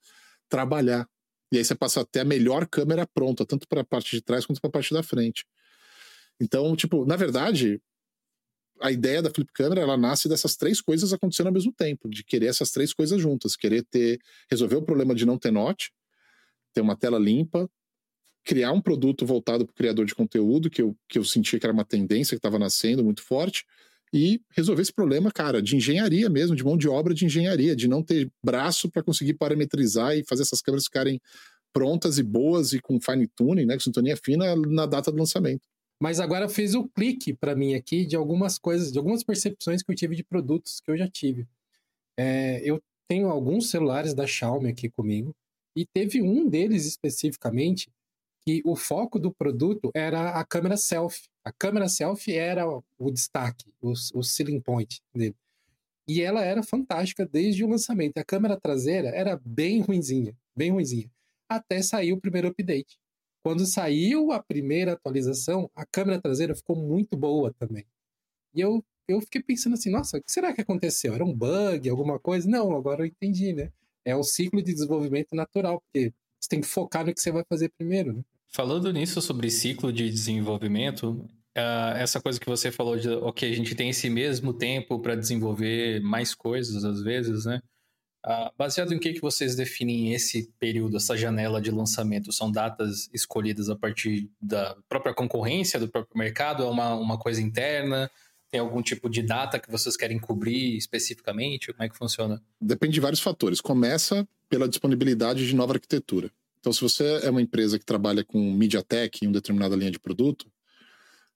[0.49, 1.07] trabalhar.
[1.51, 4.45] E aí você passa até a melhor câmera pronta, tanto para a parte de trás
[4.45, 5.45] quanto para a parte da frente.
[6.39, 7.81] Então, tipo, na verdade,
[8.81, 12.23] a ideia da flip camera ela nasce dessas três coisas acontecendo ao mesmo tempo, de
[12.23, 15.91] querer essas três coisas juntas, querer ter resolver o problema de não ter note,
[16.73, 17.69] ter uma tela limpa,
[18.45, 21.65] criar um produto voltado para o criador de conteúdo, que eu, que eu sentia que
[21.65, 23.65] era uma tendência que estava nascendo muito forte,
[24.13, 27.87] e resolver esse problema, cara, de engenharia mesmo, de mão de obra de engenharia, de
[27.87, 31.19] não ter braço para conseguir parametrizar e fazer essas câmeras ficarem
[31.73, 35.67] prontas e boas e com fine tuning, né, com sintonia fina na data do lançamento.
[35.99, 39.91] Mas agora fez o clique para mim aqui de algumas coisas, de algumas percepções que
[39.91, 41.47] eu tive de produtos que eu já tive.
[42.17, 45.35] É, eu tenho alguns celulares da Xiaomi aqui comigo
[45.75, 47.89] e teve um deles especificamente
[48.45, 51.27] que o foco do produto era a câmera selfie.
[51.43, 55.35] A câmera selfie era o destaque, o, o selling point dele.
[56.07, 58.19] E ela era fantástica desde o lançamento.
[58.19, 61.09] A câmera traseira era bem ruinzinha, bem ruinzinha,
[61.49, 62.99] até sair o primeiro update.
[63.43, 67.85] Quando saiu a primeira atualização, a câmera traseira ficou muito boa também.
[68.53, 71.15] E eu, eu fiquei pensando assim, nossa, o que será que aconteceu?
[71.15, 72.47] Era um bug, alguma coisa?
[72.47, 73.71] Não, agora eu entendi, né?
[74.03, 77.43] É um ciclo de desenvolvimento natural, porque você tem que focar no que você vai
[77.49, 78.23] fazer primeiro, né?
[78.55, 81.09] Falando nisso sobre ciclo de desenvolvimento,
[81.57, 85.13] uh, essa coisa que você falou de, ok, a gente tem esse mesmo tempo para
[85.13, 87.59] desenvolver mais coisas às vezes, né?
[88.25, 92.31] Uh, baseado em que, que vocês definem esse período, essa janela de lançamento?
[92.31, 96.63] São datas escolhidas a partir da própria concorrência, do próprio mercado?
[96.63, 98.09] É uma, uma coisa interna?
[98.49, 101.73] Tem algum tipo de data que vocês querem cobrir especificamente?
[101.73, 102.41] Como é que funciona?
[102.61, 103.59] Depende de vários fatores.
[103.59, 106.31] Começa pela disponibilidade de nova arquitetura.
[106.65, 109.99] Então, se você é uma empresa que trabalha com MediaTek em uma determinada linha de
[109.99, 110.51] produto,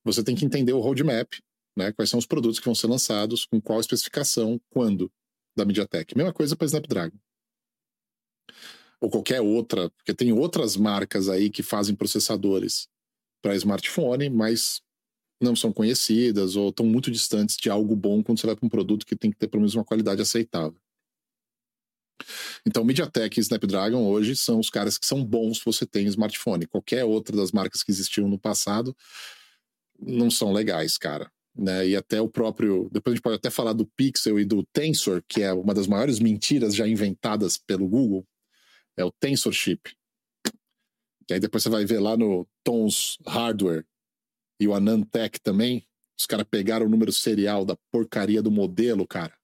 [0.03, 1.31] você tem que entender o roadmap,
[1.77, 1.91] né?
[1.91, 5.11] quais são os produtos que vão ser lançados, com qual especificação, quando
[5.55, 6.17] da MediaTek.
[6.17, 7.15] Mesma coisa para Snapdragon.
[8.99, 12.87] Ou qualquer outra, porque tem outras marcas aí que fazem processadores
[13.39, 14.81] para smartphone, mas
[15.39, 18.69] não são conhecidas ou estão muito distantes de algo bom quando você vai para um
[18.69, 20.81] produto que tem que ter pelo menos uma qualidade aceitável.
[22.65, 26.67] Então, MediaTek e Snapdragon hoje são os caras que são bons se você tem smartphone.
[26.67, 28.95] Qualquer outra das marcas que existiam no passado
[29.99, 31.87] não são legais, cara né?
[31.87, 32.89] E até o próprio.
[32.91, 35.87] Depois a gente pode até falar do Pixel e do Tensor, que é uma das
[35.87, 38.25] maiores mentiras já inventadas pelo Google.
[38.97, 39.93] É o Tensor Chip.
[41.27, 43.85] Que aí depois você vai ver lá no Tons Hardware
[44.59, 45.85] e o Anantech também.
[46.17, 49.37] Os caras pegaram o número serial da porcaria do modelo, cara.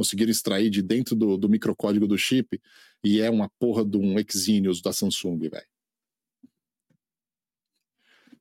[0.00, 2.58] Conseguiram extrair de dentro do, do microcódigo do chip
[3.04, 5.66] e é uma porra de um Exynos da Samsung, velho.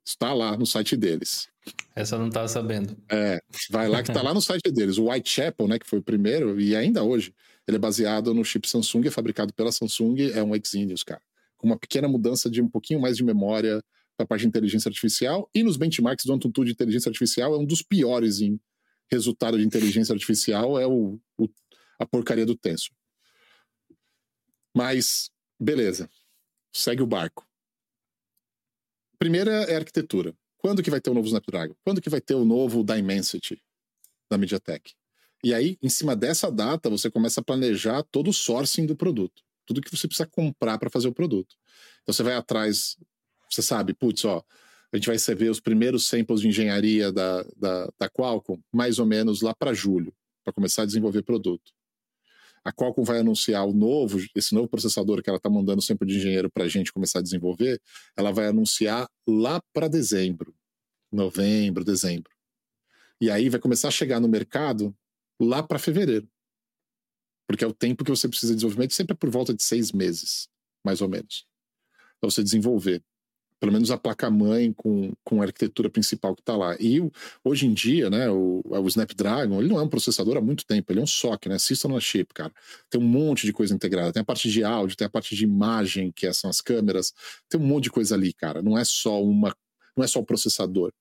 [0.06, 1.50] Está lá no site deles.
[1.94, 2.96] Essa eu não estava sabendo.
[3.12, 4.98] É, vai lá que está lá no site deles.
[4.98, 7.36] O Whitechapel, né, que foi o primeiro, e ainda hoje,
[7.68, 11.22] ele é baseado no chip Samsung, é fabricado pela Samsung, é um Exynos, cara.
[11.58, 13.84] Com uma pequena mudança de um pouquinho mais de memória
[14.16, 15.50] para a parte de inteligência artificial.
[15.54, 18.58] E nos benchmarks do AnTuTu de inteligência artificial, é um dos piores em
[19.12, 21.50] resultado de inteligência artificial, é o, o
[22.00, 22.96] a porcaria do Tensor.
[24.76, 25.30] Mas,
[25.60, 26.10] beleza.
[26.72, 27.46] Segue o barco.
[29.18, 30.34] Primeira é arquitetura.
[30.58, 31.76] Quando que vai ter o novo Snapdragon?
[31.84, 33.62] Quando que vai ter o novo Dimensity
[34.30, 34.94] da MediaTek?
[35.44, 39.42] E aí, em cima dessa data, você começa a planejar todo o sourcing do produto.
[39.66, 41.56] Tudo que você precisa comprar para fazer o produto.
[42.02, 42.98] Então você vai atrás,
[43.50, 44.44] você sabe, putz, ó,
[44.92, 49.06] a gente vai receber os primeiros samples de engenharia da, da, da Qualcomm mais ou
[49.06, 50.14] menos lá para julho,
[50.44, 51.72] para começar a desenvolver produto
[52.64, 56.18] a Qualcomm vai anunciar o novo, esse novo processador que ela está mandando sempre de
[56.18, 57.82] engenheiro para a gente começar a desenvolver,
[58.16, 60.54] ela vai anunciar lá para dezembro,
[61.12, 62.32] novembro, dezembro.
[63.22, 64.96] E aí vai começar a chegar no mercado
[65.40, 66.30] lá para fevereiro.
[67.48, 69.92] Porque é o tempo que você precisa de desenvolvimento, sempre é por volta de seis
[69.92, 70.48] meses,
[70.86, 71.48] mais ou menos,
[72.20, 73.04] para você desenvolver
[73.60, 76.76] pelo menos a placa-mãe com, com a arquitetura principal que está lá.
[76.80, 77.00] E
[77.44, 80.92] hoje em dia, né, o, o, Snapdragon, ele não é um processador há muito tempo,
[80.92, 82.54] ele é um SoC, né, System on Chip, cara.
[82.90, 85.44] Tem um monte de coisa integrada, tem a parte de áudio, tem a parte de
[85.44, 87.14] imagem, que são as câmeras,
[87.50, 88.62] tem um monte de coisa ali, cara.
[88.62, 89.54] Não é só uma,
[89.96, 90.94] não é só o processador.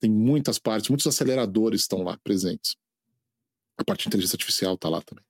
[0.00, 2.74] Tem muitas partes, muitos aceleradores estão lá presentes.
[3.78, 5.24] A parte de inteligência artificial está lá também.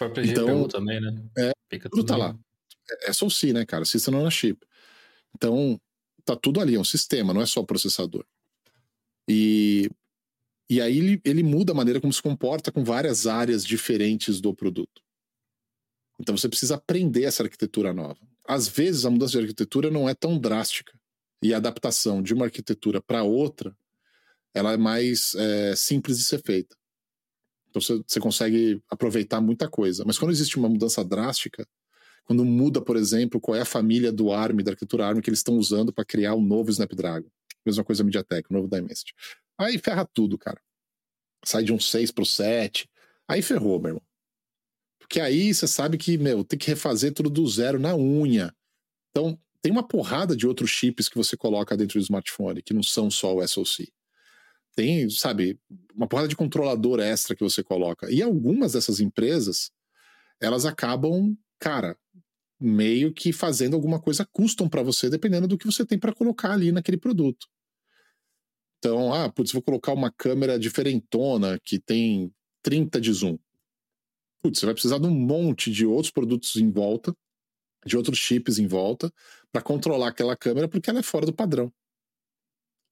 [0.00, 1.14] O então, GPU também, né?
[1.36, 2.38] É, Fica tudo, tudo tá lá.
[2.90, 3.84] É, é SoC, né, cara?
[3.84, 4.58] System on a Chip.
[5.34, 5.80] Então,
[6.24, 8.24] tá tudo ali, é um sistema, não é só o processador.
[9.28, 9.90] E,
[10.70, 14.54] e aí ele, ele muda a maneira como se comporta com várias áreas diferentes do
[14.54, 15.02] produto.
[16.18, 18.18] Então você precisa aprender essa arquitetura nova.
[18.46, 20.98] Às vezes a mudança de arquitetura não é tão drástica
[21.42, 23.76] e a adaptação de uma arquitetura para outra
[24.54, 26.76] ela é mais é, simples de ser feita.
[27.68, 30.04] Então você, você consegue aproveitar muita coisa.
[30.06, 31.68] Mas quando existe uma mudança drástica,
[32.24, 35.40] quando muda, por exemplo, qual é a família do ARM, da arquitetura ARM que eles
[35.40, 37.28] estão usando para criar o um novo Snapdragon.
[37.64, 39.14] Mesma coisa MediaTek, o novo Dimensity.
[39.58, 40.60] Aí ferra tudo, cara.
[41.44, 42.88] Sai de um 6 pro 7.
[43.26, 44.02] Aí ferrou, meu irmão.
[44.98, 48.54] Porque aí você sabe que, meu, tem que refazer tudo do zero na unha.
[49.10, 52.82] Então, tem uma porrada de outros chips que você coloca dentro do smartphone, que não
[52.82, 53.90] são só o SoC.
[54.76, 55.58] Tem, sabe,
[55.94, 58.10] uma porrada de controlador extra que você coloca.
[58.10, 59.70] E algumas dessas empresas,
[60.40, 61.96] elas acabam, cara,
[62.60, 66.52] meio que fazendo alguma coisa custom para você, dependendo do que você tem para colocar
[66.52, 67.46] ali naquele produto.
[68.78, 72.32] Então, ah, putz, vou colocar uma câmera diferentona que tem
[72.62, 73.38] 30 de zoom.
[74.40, 77.14] Putz, você vai precisar de um monte de outros produtos em volta,
[77.84, 79.12] de outros chips em volta,
[79.52, 81.72] para controlar aquela câmera, porque ela é fora do padrão.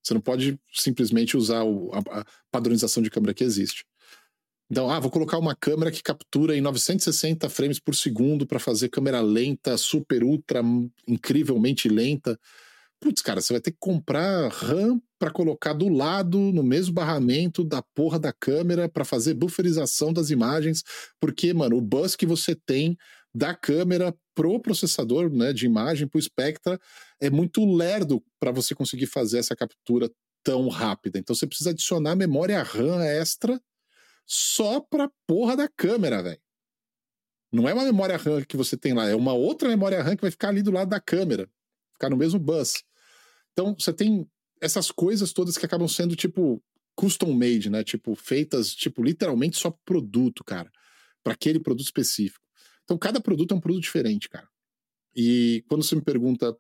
[0.03, 3.85] Você não pode simplesmente usar a padronização de câmera que existe.
[4.71, 8.89] Então, ah, vou colocar uma câmera que captura em 960 frames por segundo para fazer
[8.89, 10.61] câmera lenta, super, ultra,
[11.07, 12.39] incrivelmente lenta.
[13.01, 17.63] Putz, cara, você vai ter que comprar RAM para colocar do lado, no mesmo barramento
[17.63, 20.83] da porra da câmera, para fazer bufferização das imagens,
[21.21, 22.97] porque, mano, o bus que você tem
[23.35, 26.81] da câmera pro processador né, de imagem, pro Spectra,
[27.21, 30.11] é muito lerdo para você conseguir fazer essa captura
[30.43, 31.19] tão rápida.
[31.19, 33.61] Então você precisa adicionar memória RAM extra
[34.27, 36.41] só pra porra da câmera, velho.
[37.53, 40.23] Não é uma memória RAM que você tem lá, é uma outra memória RAM que
[40.23, 41.49] vai ficar ali do lado da câmera,
[41.93, 42.83] ficar no mesmo bus.
[43.53, 44.29] Então, você tem
[44.61, 46.63] essas coisas todas que acabam sendo tipo
[46.95, 47.85] custom made, né?
[47.85, 50.71] Tipo feitas, tipo literalmente só produto, cara,
[51.23, 52.45] para aquele produto específico.
[52.85, 54.49] Então, cada produto é um produto diferente, cara.
[55.15, 56.57] E quando você me pergunta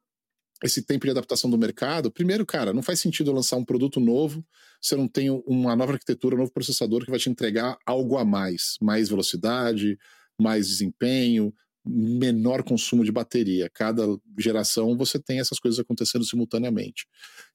[0.65, 4.45] esse tempo de adaptação do mercado, primeiro, cara, não faz sentido lançar um produto novo
[4.81, 8.17] se eu não tenho uma nova arquitetura, um novo processador que vai te entregar algo
[8.17, 9.99] a mais, mais velocidade,
[10.41, 11.53] mais desempenho,
[11.85, 13.71] menor consumo de bateria.
[13.73, 14.03] Cada
[14.39, 17.07] geração você tem essas coisas acontecendo simultaneamente.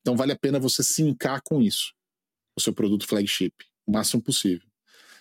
[0.02, 1.93] Então vale a pena você sincar com isso,
[2.56, 3.54] o seu produto flagship,
[3.86, 4.68] o máximo possível.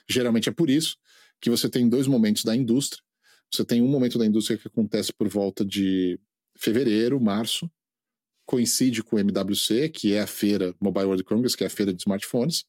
[0.09, 0.97] Geralmente é por isso
[1.41, 3.03] que você tem dois momentos da indústria.
[3.53, 6.20] Você tem um momento da indústria que acontece por volta de
[6.61, 7.70] fevereiro, março,
[8.46, 11.94] coincide com o MWC, que é a feira Mobile World Congress, que é a feira
[11.94, 12.64] de smartphones,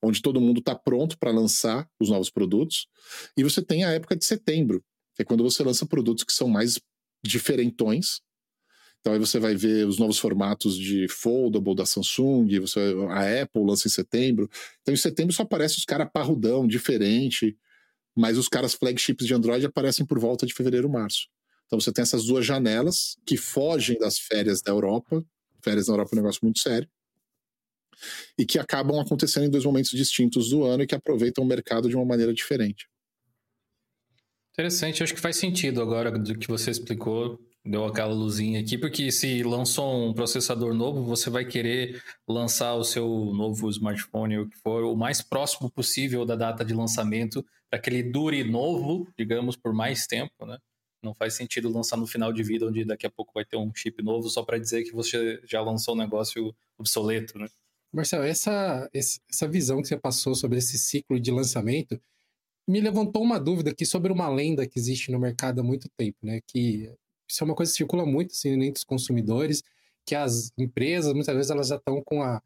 [0.00, 2.86] onde todo mundo está pronto para lançar os novos produtos.
[3.36, 4.82] E você tem a época de setembro,
[5.14, 6.78] que é quando você lança produtos que são mais
[7.22, 8.20] diferentões.
[9.00, 12.80] Então aí você vai ver os novos formatos de foldable da Samsung, você,
[13.10, 14.48] a Apple lança em setembro.
[14.80, 17.58] Então em setembro só aparece os caras parrudão, diferente,
[18.16, 21.28] mas os caras flagships de Android aparecem por volta de fevereiro, março.
[21.66, 25.24] Então você tem essas duas janelas que fogem das férias da Europa,
[25.64, 26.88] Férias na Europa é um negócio muito sério.
[28.36, 31.88] E que acabam acontecendo em dois momentos distintos do ano e que aproveitam o mercado
[31.88, 32.86] de uma maneira diferente.
[34.52, 39.10] Interessante, acho que faz sentido agora do que você explicou deu aquela luzinha aqui, porque
[39.10, 44.56] se lançou um processador novo, você vai querer lançar o seu novo smartphone, o que
[44.58, 49.56] for, o mais próximo possível da data de lançamento, para que ele dure novo, digamos,
[49.56, 50.58] por mais tempo, né?
[51.04, 53.72] Não faz sentido lançar no final de vida, onde daqui a pouco vai ter um
[53.74, 57.48] chip novo, só para dizer que você já lançou um negócio obsoleto, né?
[57.92, 62.00] Marcelo, essa, essa visão que você passou sobre esse ciclo de lançamento
[62.66, 66.16] me levantou uma dúvida aqui sobre uma lenda que existe no mercado há muito tempo,
[66.22, 66.40] né?
[66.46, 66.92] Que
[67.28, 69.62] isso é uma coisa que circula muito assim, entre os consumidores,
[70.06, 72.42] que as empresas, muitas vezes, elas já estão com a,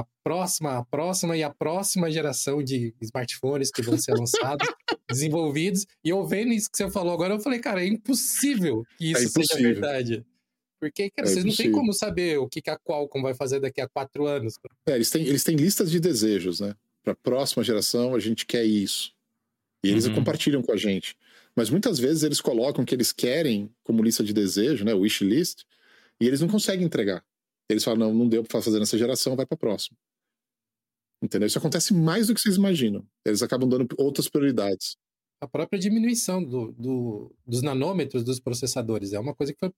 [0.00, 4.66] a próxima, a próxima e a próxima geração de smartphones que vão ser lançados,
[5.08, 5.86] desenvolvidos.
[6.04, 9.20] E eu vendo isso que você falou agora, eu falei, cara, é impossível que isso
[9.20, 9.56] é impossível.
[9.56, 10.26] seja verdade.
[10.80, 11.72] Porque, cara, é vocês impossível.
[11.72, 14.54] não têm como saber o que, que a Qualcomm vai fazer daqui a quatro anos.
[14.86, 16.74] É, eles têm, eles têm listas de desejos, né?
[17.02, 19.12] Para a próxima geração, a gente quer isso.
[19.84, 20.14] E eles uhum.
[20.14, 21.16] compartilham com a gente.
[21.54, 25.24] Mas muitas vezes eles colocam o que eles querem como lista de desejo, né, wish
[25.24, 25.62] list,
[26.20, 27.24] e eles não conseguem entregar.
[27.68, 29.96] Eles falam, não, não deu para fazer nessa geração, vai para a próxima.
[31.22, 31.46] Entendeu?
[31.46, 33.04] Isso acontece mais do que vocês imaginam.
[33.24, 34.96] Eles acabam dando outras prioridades.
[35.40, 39.72] A própria diminuição do, do, dos nanômetros dos processadores é uma coisa que foi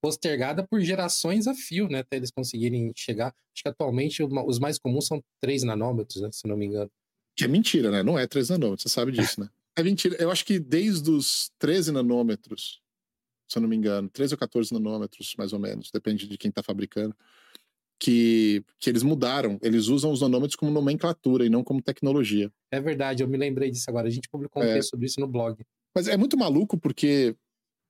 [0.00, 2.00] postergada por gerações a fio, né?
[2.00, 3.34] Até eles conseguirem chegar.
[3.54, 6.30] Acho que atualmente os mais comuns são 3 nanômetros, né?
[6.32, 6.90] Se não me engano.
[7.36, 8.02] Que é mentira, né?
[8.02, 9.48] Não é 3 nanômetros, você sabe disso, né?
[9.76, 10.16] É mentira.
[10.18, 12.80] Eu acho que desde os 13 nanômetros,
[13.48, 16.50] se eu não me engano, 13 ou 14 nanômetros, mais ou menos, depende de quem
[16.50, 17.16] está fabricando,
[17.98, 19.58] que, que eles mudaram.
[19.62, 22.52] Eles usam os nanômetros como nomenclatura e não como tecnologia.
[22.70, 24.06] É verdade, eu me lembrei disso agora.
[24.06, 24.74] A gente publicou um é.
[24.74, 25.64] texto sobre isso no blog.
[25.94, 27.34] Mas é muito maluco porque,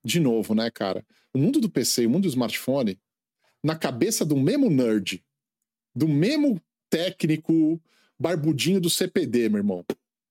[0.05, 1.05] de novo, né, cara?
[1.35, 2.99] O mundo do PC e o mundo do smartphone,
[3.63, 5.23] na cabeça do mesmo nerd,
[5.95, 7.81] do mesmo técnico
[8.19, 9.85] barbudinho do CPD, meu irmão.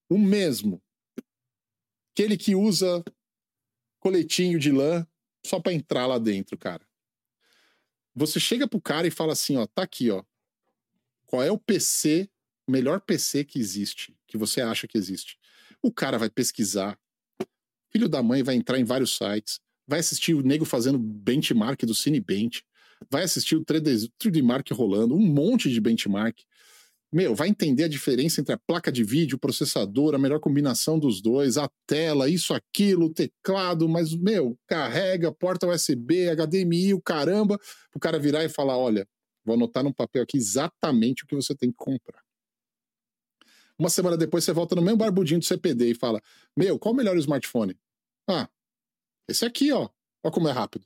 [0.09, 0.81] O mesmo.
[2.13, 3.03] Aquele que usa
[3.99, 5.05] coletinho de lã
[5.47, 6.85] só para entrar lá dentro, cara.
[8.15, 10.23] Você chega pro cara e fala assim, ó, tá aqui, ó.
[11.25, 12.29] Qual é o PC,
[12.67, 15.37] o melhor PC que existe, que você acha que existe?
[15.81, 16.99] O cara vai pesquisar.
[17.91, 21.93] Filho da mãe vai entrar em vários sites, vai assistir o nego fazendo benchmark do
[21.93, 22.63] Cinebench,
[23.09, 26.39] vai assistir o 3D, 3D Mark rolando, um monte de benchmark
[27.11, 30.99] meu, vai entender a diferença entre a placa de vídeo, o processador, a melhor combinação
[30.99, 37.57] dos dois, a tela, isso, aquilo, teclado, mas, meu, carrega, porta USB, HDMI, o caramba,
[37.95, 39.07] o cara virar e falar: olha,
[39.45, 42.21] vou anotar num papel aqui exatamente o que você tem que comprar.
[43.79, 46.21] Uma semana depois você volta no mesmo barbudinho do CPD e fala:
[46.57, 47.77] Meu, qual o melhor smartphone?
[48.27, 48.49] Ah,
[49.29, 49.89] esse aqui, ó.
[50.23, 50.85] Olha como é rápido.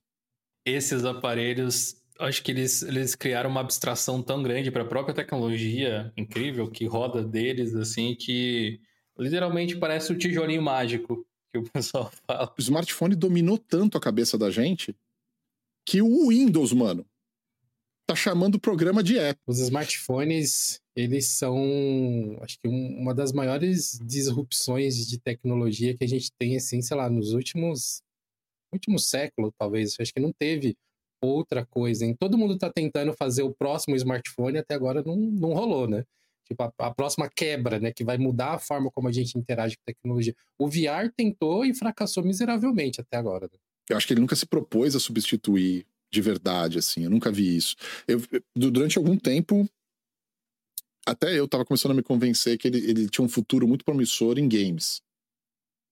[0.65, 6.11] Esses aparelhos acho que eles, eles criaram uma abstração tão grande para a própria tecnologia
[6.15, 8.79] incrível que roda deles, assim, que
[9.17, 12.53] literalmente parece o tijolinho mágico que o pessoal fala.
[12.57, 14.95] O smartphone dominou tanto a cabeça da gente
[15.85, 17.05] que o Windows, mano,
[18.07, 19.39] tá chamando o programa de app.
[19.47, 26.31] Os smartphones, eles são, acho que uma das maiores disrupções de tecnologia que a gente
[26.37, 28.03] tem, assim, sei lá, nos últimos
[28.73, 29.97] último século, talvez.
[29.99, 30.77] Acho que não teve
[31.21, 32.15] outra coisa, hein?
[32.19, 36.03] Todo mundo está tentando fazer o próximo smartphone, até agora não, não rolou, né?
[36.47, 37.91] Tipo, a, a, próxima quebra, né?
[37.93, 40.35] Que vai mudar a forma como a gente interage com tecnologia.
[40.59, 43.49] O VR tentou e fracassou miseravelmente até agora.
[43.51, 43.59] Né?
[43.89, 47.03] Eu acho que ele nunca se propôs a substituir de verdade, assim.
[47.03, 47.75] Eu nunca vi isso.
[48.07, 48.21] Eu,
[48.55, 49.69] durante algum tempo,
[51.05, 54.37] até eu estava começando a me convencer que ele, ele tinha um futuro muito promissor
[54.37, 55.01] em games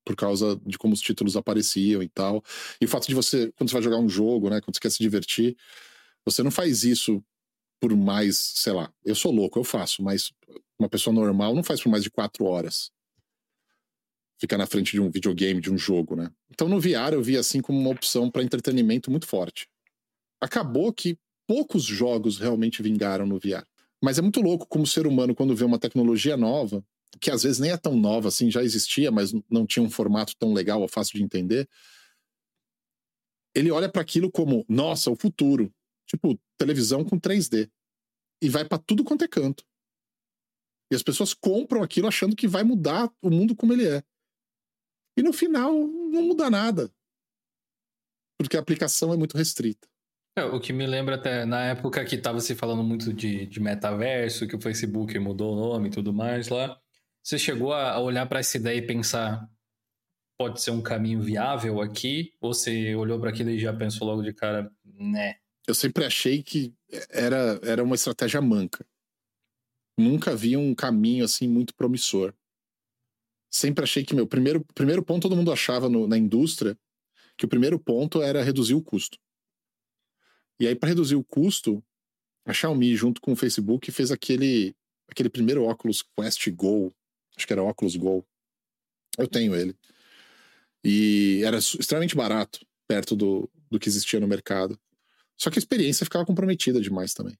[0.09, 2.43] por causa de como os títulos apareciam e tal.
[2.81, 4.89] E o fato de você, quando você vai jogar um jogo, né, quando você quer
[4.89, 5.55] se divertir,
[6.25, 7.23] você não faz isso
[7.79, 10.31] por mais, sei lá, eu sou louco, eu faço, mas
[10.79, 12.89] uma pessoa normal não faz por mais de quatro horas.
[14.39, 16.31] Ficar na frente de um videogame, de um jogo, né?
[16.49, 19.69] Então no VR eu vi assim como uma opção para entretenimento muito forte.
[20.41, 23.63] Acabou que poucos jogos realmente vingaram no VR.
[24.03, 26.83] Mas é muito louco como o ser humano, quando vê uma tecnologia nova,
[27.19, 30.35] que às vezes nem é tão nova assim, já existia, mas não tinha um formato
[30.37, 31.67] tão legal ou fácil de entender.
[33.55, 35.73] Ele olha para aquilo como, nossa, o futuro.
[36.07, 37.69] Tipo, televisão com 3D.
[38.41, 39.63] E vai para tudo quanto é canto.
[40.91, 44.03] E as pessoas compram aquilo achando que vai mudar o mundo como ele é.
[45.17, 46.91] E no final não muda nada.
[48.39, 49.87] Porque a aplicação é muito restrita.
[50.37, 53.59] É, o que me lembra até na época que estava se falando muito de, de
[53.59, 56.79] metaverso, que o Facebook mudou o nome e tudo mais lá.
[57.29, 59.47] Você chegou a olhar para essa ideia e pensar,
[60.35, 62.33] pode ser um caminho viável aqui?
[62.41, 65.35] Ou você olhou para aquilo e já pensou logo de cara, né?
[65.67, 66.73] Eu sempre achei que
[67.07, 68.83] era, era uma estratégia manca.
[69.95, 72.33] Nunca vi um caminho assim muito promissor.
[73.47, 76.75] Sempre achei que meu primeiro, primeiro ponto todo mundo achava no, na indústria
[77.37, 79.19] que o primeiro ponto era reduzir o custo.
[80.59, 81.83] E aí para reduzir o custo,
[82.43, 84.75] a Xiaomi junto com o Facebook fez aquele
[85.07, 86.91] aquele primeiro óculos Quest Go,
[87.39, 88.25] acho que era óculos Go.
[89.17, 89.75] Eu tenho ele.
[90.83, 94.79] E era extremamente barato perto do, do que existia no mercado.
[95.37, 97.37] Só que a experiência ficava comprometida demais também.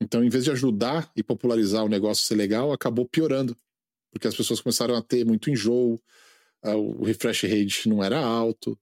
[0.00, 3.56] Então, em vez de ajudar e popularizar o negócio ser legal, acabou piorando.
[4.10, 6.00] Porque as pessoas começaram a ter muito enjoo,
[6.62, 8.78] o refresh rate não era alto,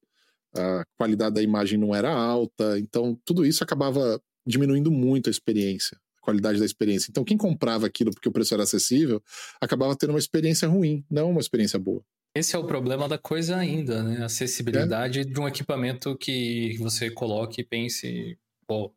[0.55, 2.79] a qualidade da imagem não era alta.
[2.79, 7.11] Então, tudo isso acabava diminuindo muito a experiência, qualidade da experiência.
[7.11, 9.23] Então, quem comprava aquilo porque o preço era acessível,
[9.61, 12.05] acabava tendo uma experiência ruim, não uma experiência boa.
[12.35, 14.25] Esse é o problema da coisa ainda, né?
[14.25, 15.25] Acessibilidade é.
[15.25, 18.95] de um equipamento que você coloque e pense, pô,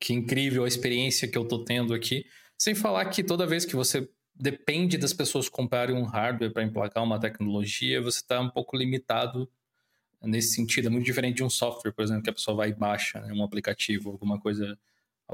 [0.00, 2.24] que incrível a experiência que eu tô tendo aqui.
[2.58, 7.04] Sem falar que toda vez que você depende das pessoas comprarem um hardware para emplacar
[7.04, 9.50] uma tecnologia, você está um pouco limitado
[10.22, 10.86] nesse sentido.
[10.86, 13.32] É muito diferente de um software, por exemplo, que a pessoa vai e baixa, né?
[13.32, 14.78] um aplicativo, alguma coisa,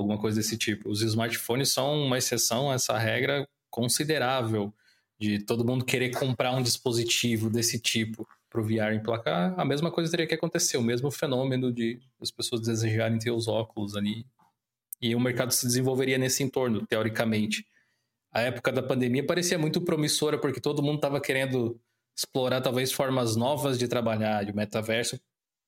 [0.00, 0.88] alguma coisa desse tipo.
[0.88, 4.72] Os smartphones são uma exceção a essa regra considerável
[5.18, 9.90] de todo mundo querer comprar um dispositivo desse tipo para o VR emplacar, a mesma
[9.90, 14.24] coisa teria que acontecer, o mesmo fenômeno de as pessoas desejarem ter os óculos ali.
[15.00, 17.66] E o mercado se desenvolveria nesse entorno, teoricamente.
[18.32, 21.78] A época da pandemia parecia muito promissora, porque todo mundo estava querendo
[22.16, 25.18] explorar talvez formas novas de trabalhar, de metaverso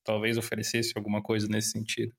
[0.09, 2.14] talvez oferecesse alguma coisa nesse sentido.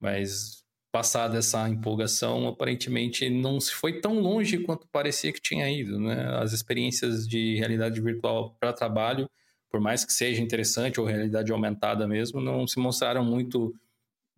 [0.00, 5.98] Mas passada essa empolgação, aparentemente não se foi tão longe quanto parecia que tinha ido,
[6.00, 6.38] né?
[6.38, 9.28] As experiências de realidade virtual para trabalho,
[9.70, 13.74] por mais que seja interessante ou realidade aumentada mesmo, não se mostraram muito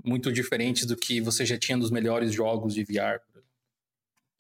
[0.03, 3.21] muito diferentes do que você já tinha nos melhores jogos de VR.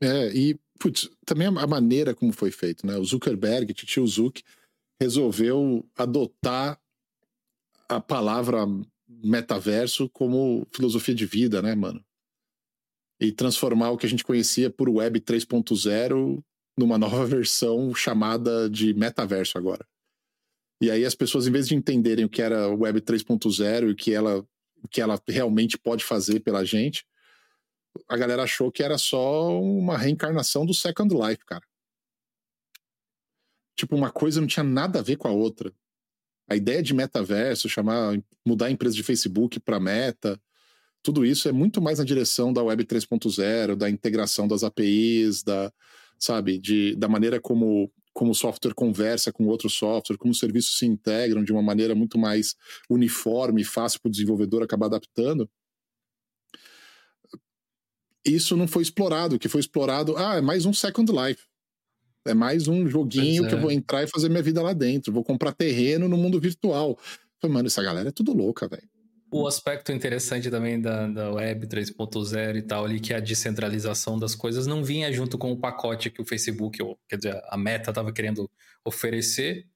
[0.02, 2.96] É, e putz, também a maneira como foi feito, né?
[2.96, 4.42] O Zuckerberg, Tio Zuck,
[4.98, 6.80] resolveu adotar
[7.86, 8.66] a palavra
[9.22, 12.04] metaverso como filosofia de vida, né, mano?
[13.20, 16.42] E transformar o que a gente conhecia por Web 3.0
[16.76, 19.86] numa nova versão chamada de metaverso agora.
[20.80, 24.14] E aí as pessoas, em vez de entenderem o que era Web 3.0 e que
[24.14, 24.38] ela,
[24.82, 27.04] o que ela realmente pode fazer pela gente,
[28.08, 31.64] a galera achou que era só uma reencarnação do Second Life, cara.
[33.76, 35.72] Tipo, uma coisa não tinha nada a ver com a outra
[36.50, 40.38] a ideia de metaverso, chamar, mudar a empresa de Facebook para Meta,
[41.00, 45.72] tudo isso é muito mais na direção da Web 3.0, da integração das APIs, da,
[46.18, 50.76] sabe, de, da maneira como, como o software conversa com outro software, como os serviços
[50.76, 52.56] se integram de uma maneira muito mais
[52.90, 55.48] uniforme fácil para o desenvolvedor acabar adaptando.
[58.24, 59.36] Isso não foi explorado.
[59.36, 61.49] O que foi explorado, ah, é mais um Second Life.
[62.26, 63.48] É mais um joguinho é.
[63.48, 63.62] que eu é.
[63.62, 65.12] vou entrar e fazer minha vida lá dentro.
[65.12, 66.98] Vou comprar terreno no mundo virtual.
[67.40, 68.88] Falei, mano, essa galera é tudo louca, velho.
[69.32, 74.18] O aspecto interessante também da, da Web 3.0 e tal, ali, que é a descentralização
[74.18, 77.56] das coisas, não vinha junto com o pacote que o Facebook, ou, quer dizer, a
[77.56, 78.50] Meta estava querendo
[78.84, 79.66] oferecer.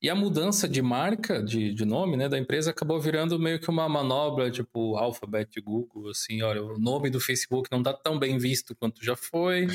[0.00, 3.68] E a mudança de marca, de, de nome, né, da empresa acabou virando meio que
[3.70, 8.18] uma manobra, tipo Alphabet, Google, assim, olha, o nome do Facebook não dá tá tão
[8.18, 9.66] bem visto quanto já foi.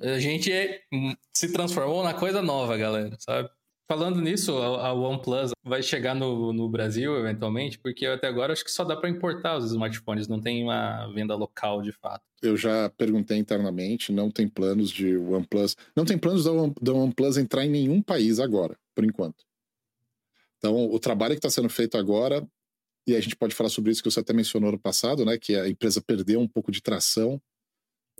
[0.00, 0.50] A gente
[1.32, 3.48] se transformou na coisa nova, galera, sabe?
[3.90, 8.70] Falando nisso, a, OnePlus vai chegar no, no Brasil eventualmente, porque até agora acho que
[8.70, 12.22] só dá para importar os smartphones, não tem uma venda local de fato.
[12.42, 16.92] Eu já perguntei internamente, não tem planos de OnePlus, não tem planos da, One, da
[16.92, 19.42] OnePlus entrar em nenhum país agora, por enquanto.
[20.58, 22.46] Então, o trabalho que está sendo feito agora,
[23.06, 25.56] e a gente pode falar sobre isso que você até mencionou no passado, né, que
[25.56, 27.40] a empresa perdeu um pouco de tração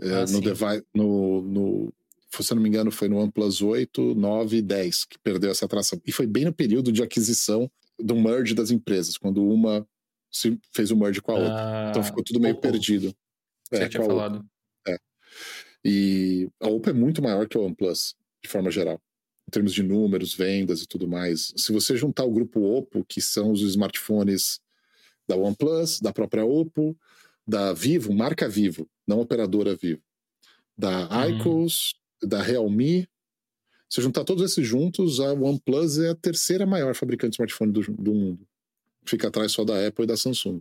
[0.00, 1.94] é, ah, no, device, no, no,
[2.40, 5.64] se eu não me engano, foi no OnePlus 8, 9 e 10 que perdeu essa
[5.64, 6.00] atração.
[6.06, 9.86] E foi bem no período de aquisição do merge das empresas, quando uma
[10.30, 11.54] se fez o merge com a outra.
[11.56, 12.62] Ah, então ficou tudo meio Oppo.
[12.62, 13.14] perdido.
[13.70, 14.44] Você é, tinha falado.
[14.86, 14.98] É.
[15.84, 19.00] E a Oppo é muito maior que a OnePlus, de forma geral.
[19.48, 21.52] Em termos de números, vendas e tudo mais.
[21.56, 24.60] Se você juntar o grupo Oppo, que são os smartphones
[25.26, 26.96] da OnePlus, da própria Oppo,
[27.48, 30.02] da Vivo, marca Vivo, não operadora Vivo,
[30.76, 31.30] da hum.
[31.30, 33.08] IQOS, da Realme.
[33.88, 37.80] Se juntar todos esses juntos, a OnePlus é a terceira maior fabricante de smartphone do,
[37.80, 38.46] do mundo.
[39.06, 40.60] Fica atrás só da Apple e da Samsung.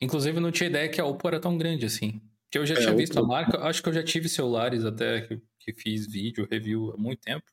[0.00, 2.20] Inclusive, não tinha ideia que a Oppo era tão grande assim.
[2.50, 3.24] Que eu já é, tinha visto Oppo...
[3.24, 6.96] a marca, acho que eu já tive celulares até que, que fiz vídeo, review há
[6.96, 7.44] muito tempo.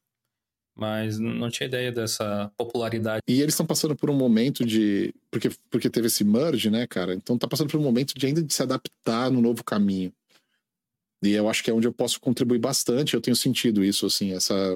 [0.81, 3.21] Mas não tinha ideia dessa popularidade.
[3.29, 5.13] E eles estão passando por um momento de.
[5.29, 7.13] Porque, porque teve esse merge, né, cara?
[7.13, 10.11] Então tá passando por um momento de ainda de se adaptar no novo caminho.
[11.23, 13.13] E eu acho que é onde eu posso contribuir bastante.
[13.13, 14.75] Eu tenho sentido isso, assim, essa.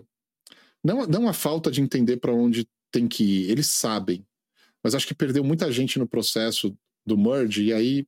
[0.83, 3.49] Não, não a falta de entender para onde tem que ir.
[3.49, 4.23] Eles sabem.
[4.83, 8.05] Mas acho que perdeu muita gente no processo do merge e aí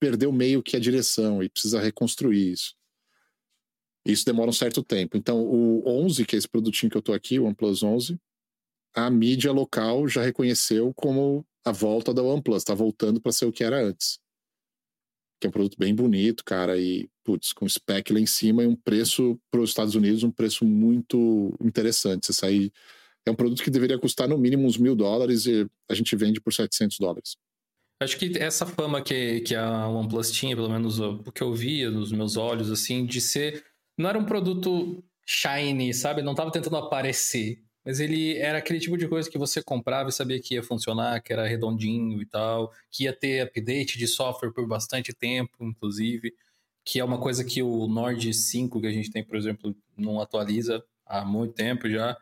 [0.00, 2.74] perdeu meio que a direção e precisa reconstruir isso.
[4.08, 5.18] Isso demora um certo tempo.
[5.18, 8.18] Então, o 11, que é esse produtinho que eu tô aqui, o OnePlus 11,
[8.94, 13.52] a mídia local já reconheceu como a volta da OnePlus, tá voltando para ser o
[13.52, 14.18] que era antes.
[15.38, 18.66] Que é um produto bem bonito, cara, e, putz, com spec lá em cima e
[18.66, 22.26] um preço para os Estados Unidos, um preço muito interessante.
[22.26, 22.72] Você sair.
[23.26, 26.40] É um produto que deveria custar no mínimo uns mil dólares e a gente vende
[26.40, 27.36] por 700 dólares.
[28.00, 31.90] Acho que essa fama que, que a OnePlus tinha, pelo menos o que eu via
[31.90, 33.62] nos meus olhos, assim, de ser
[33.98, 36.22] não era um produto shiny, sabe?
[36.22, 37.62] Não estava tentando aparecer.
[37.84, 41.22] Mas ele era aquele tipo de coisa que você comprava e sabia que ia funcionar,
[41.22, 46.34] que era redondinho e tal, que ia ter update de software por bastante tempo, inclusive,
[46.84, 50.20] que é uma coisa que o Nord 5 que a gente tem, por exemplo, não
[50.20, 52.16] atualiza há muito tempo já.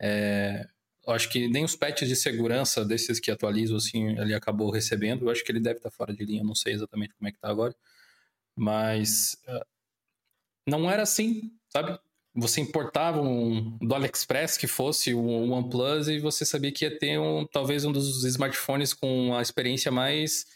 [0.00, 0.66] É,
[1.08, 5.26] acho que nem os patches de segurança desses que atualizam, assim, ele acabou recebendo.
[5.26, 7.38] Eu acho que ele deve estar fora de linha, não sei exatamente como é que
[7.38, 7.74] está agora.
[8.56, 9.36] Mas
[10.66, 11.98] não era assim, sabe?
[12.34, 17.18] Você importava um do AliExpress que fosse um OnePlus e você sabia que ia ter
[17.18, 20.46] um, talvez um dos smartphones com a experiência mais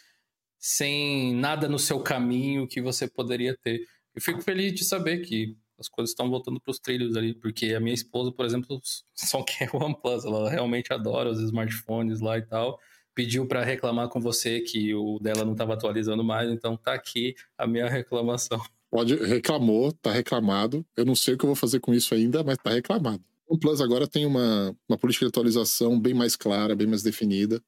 [0.58, 3.86] sem nada no seu caminho que você poderia ter.
[4.14, 7.74] Eu fico feliz de saber que as coisas estão voltando para os trilhos ali, porque
[7.74, 8.80] a minha esposa, por exemplo,
[9.14, 12.80] só quer o OnePlus, ela realmente adora os smartphones lá e tal.
[13.14, 17.34] Pediu para reclamar com você que o dela não estava atualizando mais, então tá aqui
[17.56, 18.60] a minha reclamação.
[18.97, 20.82] Pode, reclamou, tá reclamado.
[20.97, 23.23] Eu não sei o que eu vou fazer com isso ainda, mas tá reclamado.
[23.47, 27.59] O Plus agora tem uma, uma política de atualização bem mais clara, bem mais definida.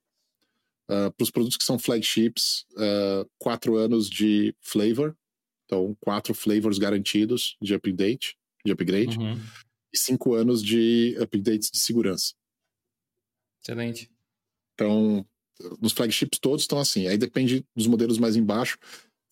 [0.89, 5.15] Uh, ah, Para os produtos que são flagships, uh, quatro anos de flavor,
[5.67, 8.35] então quatro flavors garantidos de update,
[8.65, 9.39] de upgrade, uhum.
[9.93, 12.33] e cinco anos de updates de segurança.
[13.63, 14.11] Excelente.
[14.73, 15.27] Então,
[15.79, 17.07] nos flagships todos estão assim.
[17.07, 18.79] Aí depende dos modelos mais embaixo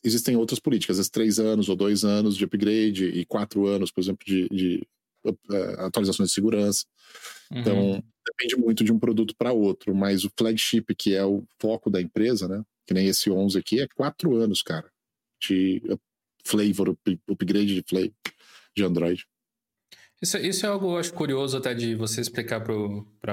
[0.07, 4.01] existem outras políticas, às três anos ou dois anos de upgrade e quatro anos, por
[4.01, 4.87] exemplo, de, de
[5.25, 6.85] uh, atualizações de segurança.
[7.51, 7.61] Uhum.
[7.61, 11.91] Então, depende muito de um produto para outro, mas o flagship, que é o foco
[11.91, 12.65] da empresa, né?
[12.87, 14.89] Que nem esse 11 aqui, é quatro anos, cara,
[15.41, 15.83] de
[16.45, 16.97] flavor,
[17.29, 18.13] upgrade de flavor
[18.77, 19.27] de Android.
[20.27, 22.75] Isso, isso é algo, eu acho, curioso até de você explicar para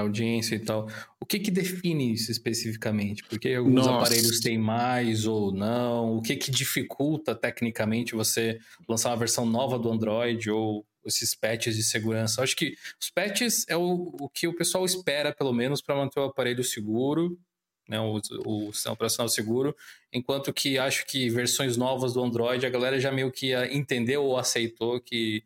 [0.00, 0.88] audiência e tal.
[1.18, 3.24] O que que define isso especificamente?
[3.24, 3.96] Porque alguns Nossa.
[3.96, 6.16] aparelhos têm mais ou não?
[6.16, 11.74] O que que dificulta tecnicamente você lançar uma versão nova do Android ou esses patches
[11.74, 12.40] de segurança?
[12.40, 15.96] Eu acho que os patches é o, o que o pessoal espera, pelo menos, para
[15.96, 17.36] manter o aparelho seguro,
[17.88, 19.74] né, o, o sistema operacional seguro,
[20.12, 24.38] enquanto que acho que versões novas do Android a galera já meio que entendeu ou
[24.38, 25.42] aceitou que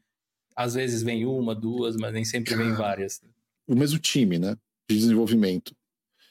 [0.59, 3.22] às vezes vem uma, duas, mas nem sempre vem várias.
[3.64, 4.56] O mesmo time, né,
[4.90, 5.72] de desenvolvimento,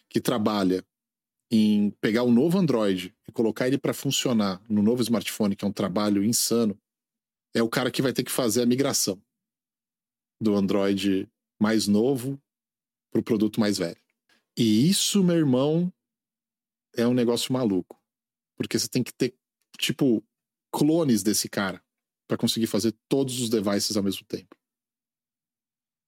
[0.10, 0.86] que trabalha
[1.50, 5.68] em pegar o novo Android e colocar ele para funcionar no novo smartphone, que é
[5.68, 6.78] um trabalho insano,
[7.54, 9.18] é o cara que vai ter que fazer a migração
[10.42, 11.26] do Android
[11.58, 12.38] mais novo
[13.10, 14.02] para o produto mais velho.
[14.58, 15.92] E isso, meu irmão,
[16.98, 17.98] é um negócio maluco.
[18.58, 19.34] Porque você tem que ter,
[19.78, 20.22] tipo,
[20.70, 21.82] clones desse cara
[22.28, 24.56] para conseguir fazer todos os devices ao mesmo tempo.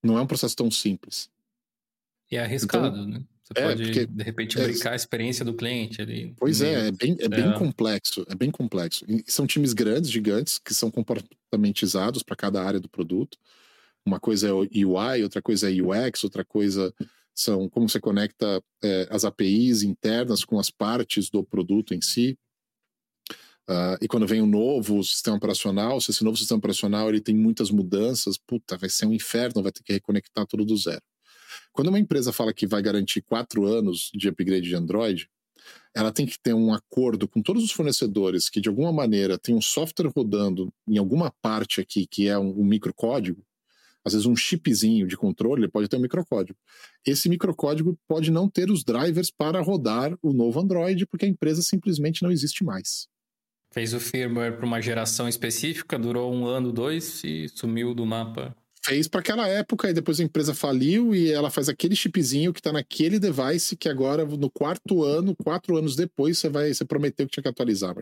[0.04, 1.30] Não é um processo tão simples.
[2.32, 3.24] E é arriscado, então, né?
[3.44, 6.36] Você é, pode, porque, de repente, é brincar a experiência do cliente ali.
[6.38, 7.54] Pois é, é bem, é, bem é.
[7.58, 8.24] complexo.
[8.30, 9.04] É bem complexo.
[9.08, 13.40] E são times grandes, gigantes, que são comportamentizados para cada área do produto.
[14.06, 16.94] Uma coisa é o UI, outra coisa é UX, outra coisa
[17.34, 22.38] são como você conecta é, as APIs internas com as partes do produto em si.
[23.70, 27.36] Uh, e quando vem um novo sistema operacional, se esse novo sistema operacional ele tem
[27.36, 31.04] muitas mudanças, puta, vai ser um inferno, vai ter que reconectar tudo do zero.
[31.72, 35.30] Quando uma empresa fala que vai garantir quatro anos de upgrade de Android,
[35.94, 39.54] ela tem que ter um acordo com todos os fornecedores que, de alguma maneira, tem
[39.54, 43.46] um software rodando em alguma parte aqui que é um, um microcódigo,
[44.04, 46.58] às vezes um chipzinho de controle pode ter um microcódigo.
[47.06, 51.62] Esse microcódigo pode não ter os drivers para rodar o novo Android, porque a empresa
[51.62, 53.08] simplesmente não existe mais.
[53.72, 58.56] Fez o firmware para uma geração específica, durou um ano, dois e sumiu do mapa.
[58.84, 62.60] Fez para aquela época e depois a empresa faliu e ela faz aquele chipzinho que
[62.60, 67.28] está naquele device que agora no quarto ano, quatro anos depois, você vai, você prometeu
[67.28, 67.96] que tinha que atualizar.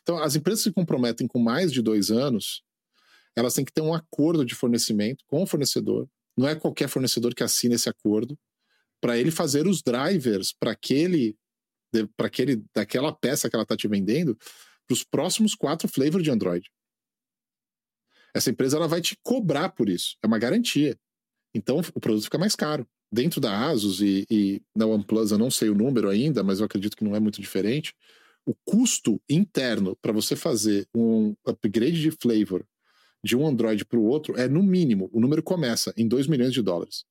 [0.00, 2.62] Então, as empresas se comprometem com mais de dois anos,
[3.36, 7.34] elas têm que ter um acordo de fornecimento com o fornecedor Não é qualquer fornecedor
[7.34, 8.38] que assina esse acordo
[9.00, 11.36] para ele fazer os drivers para aquele,
[12.16, 14.38] para aquele, daquela peça que ela está te vendendo
[14.92, 16.70] para os próximos quatro flavors de Android.
[18.34, 20.98] Essa empresa ela vai te cobrar por isso, é uma garantia.
[21.54, 22.86] Então o produto fica mais caro.
[23.10, 26.66] Dentro da Asus e, e na OnePlus, eu não sei o número ainda, mas eu
[26.66, 27.94] acredito que não é muito diferente.
[28.46, 32.66] O custo interno para você fazer um upgrade de flavor
[33.22, 36.52] de um Android para o outro é no mínimo, o número começa em 2 milhões
[36.52, 37.04] de dólares.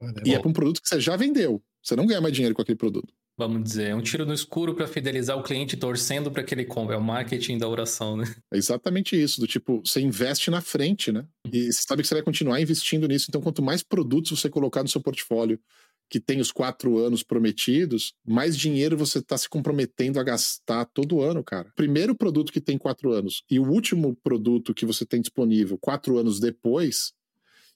[0.00, 1.62] É e é para um produto que você já vendeu.
[1.82, 3.12] Você não ganha mais dinheiro com aquele produto.
[3.38, 6.94] Vamos dizer, um tiro no escuro para fidelizar o cliente torcendo para que ele compre.
[6.94, 8.24] É o marketing da oração, né?
[8.50, 9.40] É exatamente isso.
[9.40, 11.26] Do tipo, você investe na frente, né?
[11.52, 13.26] E você sabe que você vai continuar investindo nisso.
[13.28, 15.60] Então, quanto mais produtos você colocar no seu portfólio
[16.08, 21.20] que tem os quatro anos prometidos, mais dinheiro você está se comprometendo a gastar todo
[21.20, 21.72] ano, cara.
[21.74, 26.16] Primeiro produto que tem quatro anos e o último produto que você tem disponível quatro
[26.16, 27.12] anos depois,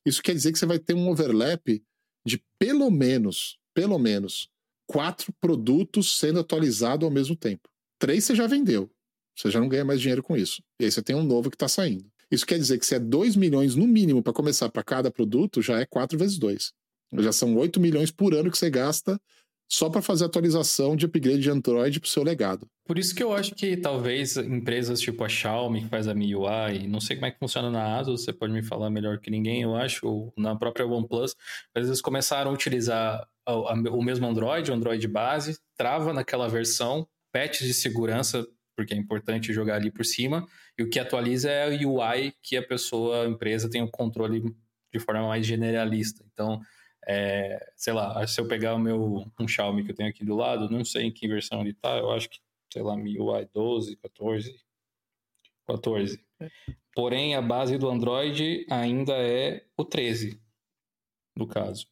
[0.06, 1.82] isso quer dizer que você vai ter um overlap
[2.24, 4.48] de pelo menos, pelo menos,
[4.90, 7.68] quatro produtos sendo atualizados ao mesmo tempo.
[7.96, 8.90] Três você já vendeu.
[9.36, 10.60] Você já não ganha mais dinheiro com isso.
[10.80, 12.10] E aí você tem um novo que está saindo.
[12.28, 15.62] Isso quer dizer que se é 2 milhões no mínimo para começar para cada produto,
[15.62, 16.72] já é 4 vezes 2.
[17.20, 19.20] Já são 8 milhões por ano que você gasta
[19.70, 22.66] só para fazer atualização de upgrade de Android para o seu legado.
[22.84, 26.88] Por isso que eu acho que talvez empresas tipo a Xiaomi, que faz a MIUI,
[26.88, 29.62] não sei como é que funciona na ASUS, você pode me falar melhor que ninguém,
[29.62, 31.36] eu acho, ou na própria OnePlus,
[31.72, 37.68] mas eles começaram a utilizar o mesmo Android, o Android base, trava naquela versão, patches
[37.68, 38.44] de segurança,
[38.76, 40.44] porque é importante jogar ali por cima,
[40.76, 44.42] e o que atualiza é a UI que a pessoa, a empresa tem o controle
[44.92, 46.24] de forma mais generalista.
[46.32, 46.60] Então,
[47.06, 50.36] é, sei lá, se eu pegar o meu um Xiaomi que eu tenho aqui do
[50.36, 52.38] lado, não sei em que versão ele tá, eu acho que,
[52.72, 54.60] sei lá, MIUI 12, 14,
[55.66, 56.20] 14.
[56.94, 60.40] Porém, a base do Android ainda é o 13,
[61.36, 61.86] no caso.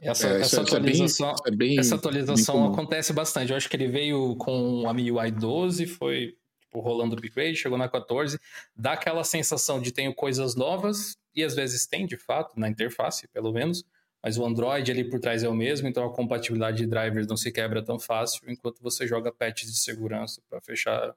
[0.00, 3.50] Essa, é, essa atualização, é bem, é bem, essa atualização acontece bastante.
[3.50, 7.76] Eu acho que ele veio com a MIUI 12, foi tipo, rolando o upgrade, chegou
[7.76, 8.40] na 14,
[8.74, 13.28] dá aquela sensação de tenho coisas novas, e às vezes tem, de fato, na interface,
[13.28, 13.84] pelo menos,
[14.22, 17.36] mas o Android ali por trás é o mesmo, então a compatibilidade de drivers não
[17.36, 21.14] se quebra tão fácil, enquanto você joga patches de segurança para fechar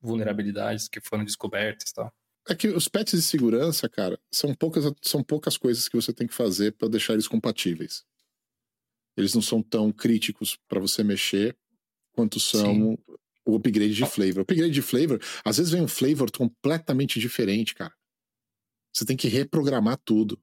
[0.00, 2.12] vulnerabilidades que foram descobertas e tal.
[2.48, 6.26] É que os patches de segurança, cara, são poucas, são poucas coisas que você tem
[6.26, 8.04] que fazer para deixar eles compatíveis.
[9.16, 11.56] Eles não são tão críticos para você mexer
[12.12, 12.98] quanto são Sim.
[13.44, 14.38] o upgrade de flavor.
[14.38, 17.94] O upgrade de flavor, às vezes vem um flavor completamente diferente, cara.
[18.94, 20.40] Você tem que reprogramar tudo.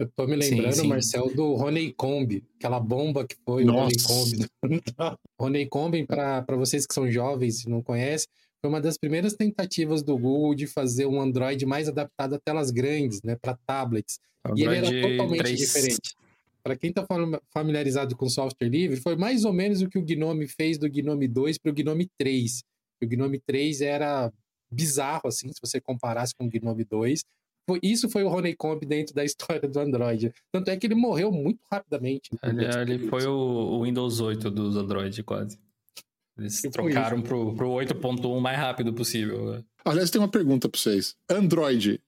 [0.00, 0.88] Eu tô me lembrando, sim, sim.
[0.88, 3.94] Marcel, do Honeycomb, aquela bomba que foi Nossa.
[4.08, 4.22] o
[4.64, 5.20] Honeycomb.
[5.38, 8.26] Honeycomb, para vocês que são jovens e não conhecem,
[8.62, 12.70] foi uma das primeiras tentativas do Google de fazer um Android mais adaptado a telas
[12.70, 14.18] grandes, né, para tablets.
[14.42, 15.58] Android e ele era totalmente 3.
[15.58, 16.16] diferente.
[16.62, 17.06] Para quem está
[17.52, 21.28] familiarizado com software livre, foi mais ou menos o que o Gnome fez do Gnome
[21.28, 22.62] 2 para o Gnome 3.
[23.02, 24.32] O Gnome 3 era
[24.70, 27.22] bizarro, assim, se você comparasse com o Gnome 2
[27.82, 30.32] isso foi o Honeycomb dentro da história do Android.
[30.52, 32.30] Tanto é que ele morreu muito rapidamente.
[32.42, 35.58] Ele, ele foi o, o, Windows 8 dos Android, quase.
[36.38, 39.52] Eles trocaram pro, pro 8.1 o mais rápido possível.
[39.52, 39.64] Né?
[39.84, 41.16] Aliás, tem uma pergunta para vocês.
[41.28, 42.00] Android,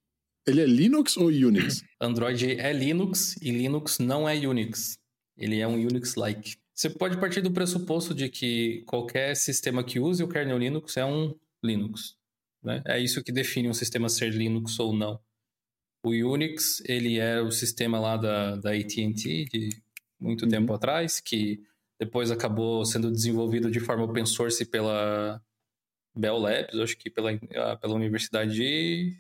[0.46, 1.84] ele é Linux ou Unix?
[2.00, 4.98] Android é Linux e Linux não é Unix.
[5.36, 6.56] Ele é um Unix-like.
[6.74, 11.04] Você pode partir do pressuposto de que qualquer sistema que use o kernel Linux é
[11.04, 12.16] um Linux.
[12.62, 12.82] Né?
[12.86, 15.20] É isso que define um sistema ser Linux ou não.
[16.02, 19.70] O Unix, ele é o sistema lá da, da AT&T de
[20.18, 20.50] muito uhum.
[20.50, 21.60] tempo atrás, que
[21.98, 25.40] depois acabou sendo desenvolvido de forma open source pela
[26.14, 29.16] Bell Labs, acho que pela, pela Universidade de,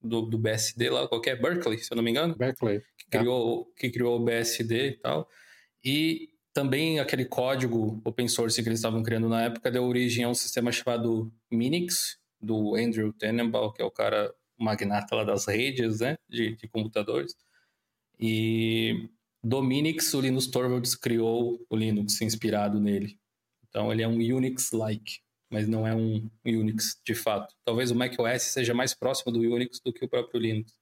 [0.00, 2.36] do, do BSD lá, qualquer Berkeley, se eu não me engano.
[2.36, 2.82] Berkeley.
[2.96, 5.28] Que criou, que criou o BSD e tal.
[5.84, 10.28] E também aquele código open source que eles estavam criando na época deu origem a
[10.28, 16.00] um sistema chamado Minix, do Andrew Tenenbaum, que é o cara magnata lá das redes,
[16.00, 17.34] né, de, de computadores.
[18.18, 19.08] E
[19.42, 23.18] Dominix, o Linus Torvalds criou o Linux inspirado nele.
[23.68, 25.20] Então ele é um Unix-like,
[25.50, 27.54] mas não é um Unix de fato.
[27.64, 30.72] Talvez o macOS seja mais próximo do Unix do que o próprio Linux.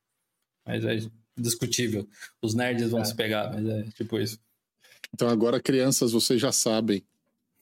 [0.64, 0.98] Mas é
[1.36, 2.08] discutível.
[2.40, 3.04] Os nerds vão é.
[3.04, 4.38] se pegar, mas é tipo isso.
[5.12, 7.04] Então agora, crianças, vocês já sabem.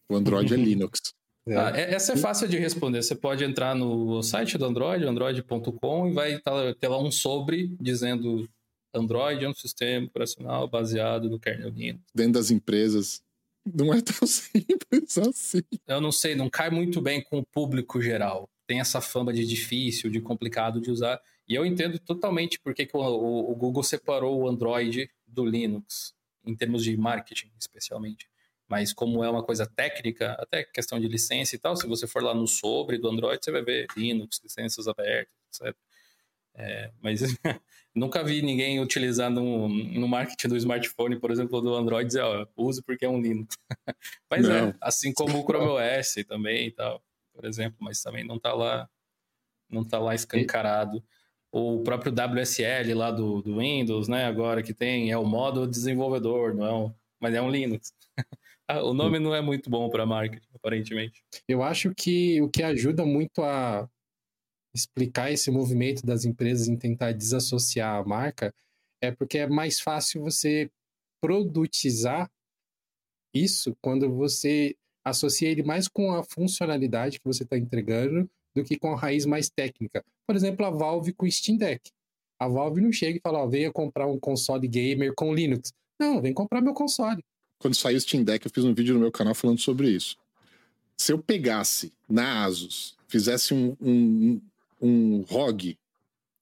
[0.08, 1.14] O Android é Linux.
[1.46, 1.56] É.
[1.56, 3.02] Ah, essa é fácil de responder.
[3.02, 6.40] Você pode entrar no site do Android, android.com, e vai
[6.78, 8.48] ter lá um sobre dizendo
[8.94, 12.04] Android é um sistema operacional baseado no kernel Linux.
[12.14, 13.22] Dentro das empresas.
[13.66, 15.62] Não é tão simples assim.
[15.86, 18.48] Eu não sei, não cai muito bem com o público geral.
[18.66, 21.20] Tem essa fama de difícil, de complicado de usar.
[21.48, 26.14] E eu entendo totalmente porque que o, o Google separou o Android do Linux,
[26.46, 28.28] em termos de marketing, especialmente.
[28.68, 32.22] Mas como é uma coisa técnica, até questão de licença e tal, se você for
[32.22, 35.76] lá no sobre do Android, você vai ver Linux, licenças abertas, etc.
[36.56, 37.20] É, mas
[37.94, 42.46] nunca vi ninguém utilizar no, no marketing do smartphone, por exemplo, do Android, dizer, ó,
[42.56, 43.56] use porque é um Linux.
[44.30, 44.68] mas é, não.
[44.68, 48.52] é, assim como o Chrome OS também e tal, por exemplo, mas também não está
[48.52, 48.88] lá,
[49.68, 51.02] não tá lá escancarado.
[51.50, 56.54] O próprio WSL lá do, do Windows, né, agora que tem, é o modo desenvolvedor,
[56.54, 57.92] não é um, mas é um Linux.
[58.66, 61.22] Ah, o nome não é muito bom para marketing, aparentemente.
[61.46, 63.88] Eu acho que o que ajuda muito a
[64.74, 68.52] explicar esse movimento das empresas em tentar desassociar a marca
[69.02, 70.70] é porque é mais fácil você
[71.20, 72.30] produtizar
[73.34, 74.74] isso quando você
[75.04, 79.26] associa ele mais com a funcionalidade que você está entregando do que com a raiz
[79.26, 80.02] mais técnica.
[80.26, 81.90] Por exemplo, a Valve com o Steam Deck.
[82.40, 85.72] A Valve não chega e fala, ó, venha comprar um console gamer com Linux.
[86.00, 87.22] Não, vem comprar meu console
[87.58, 90.16] quando saiu o Steam Deck, eu fiz um vídeo no meu canal falando sobre isso.
[90.96, 94.40] Se eu pegasse na Asus, fizesse um, um,
[94.80, 95.78] um ROG,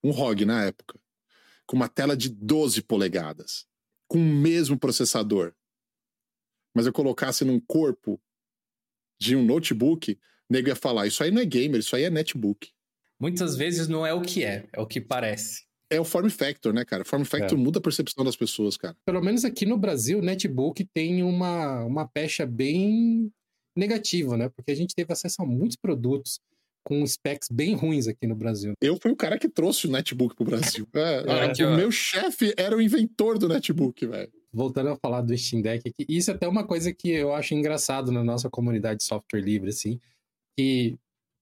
[0.02, 0.98] um ROG na época,
[1.66, 3.66] com uma tela de 12 polegadas,
[4.06, 5.54] com o mesmo processador,
[6.74, 8.20] mas eu colocasse num corpo
[9.18, 12.10] de um notebook, o nego ia falar: Isso aí não é gamer, isso aí é
[12.10, 12.70] netbook.
[13.18, 16.72] Muitas vezes não é o que é, é o que parece é o form factor,
[16.72, 17.04] né, cara?
[17.04, 17.60] Form factor é.
[17.60, 18.96] muda a percepção das pessoas, cara.
[19.04, 23.30] Pelo menos aqui no Brasil, o netbook tem uma, uma pecha bem
[23.76, 24.48] negativa, né?
[24.48, 26.40] Porque a gente teve acesso a muitos produtos
[26.84, 28.72] com specs bem ruins aqui no Brasil.
[28.80, 30.86] Eu fui o cara que trouxe o netbook pro Brasil.
[30.94, 34.32] É, é, o meu chefe era o inventor do netbook, velho.
[34.52, 37.54] Voltando a falar do Steam Deck aqui, isso é até uma coisa que eu acho
[37.54, 39.98] engraçado na nossa comunidade de software livre, assim,
[40.56, 40.96] que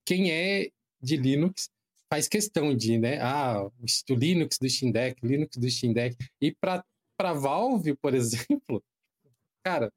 [0.04, 0.70] quem é
[1.02, 1.68] de Linux
[2.10, 3.20] faz questão de, né?
[3.20, 6.16] Ah, o Linux do Steam Deck, Linux do Steam Deck.
[6.40, 8.82] E para Valve, por exemplo,
[9.64, 9.92] cara,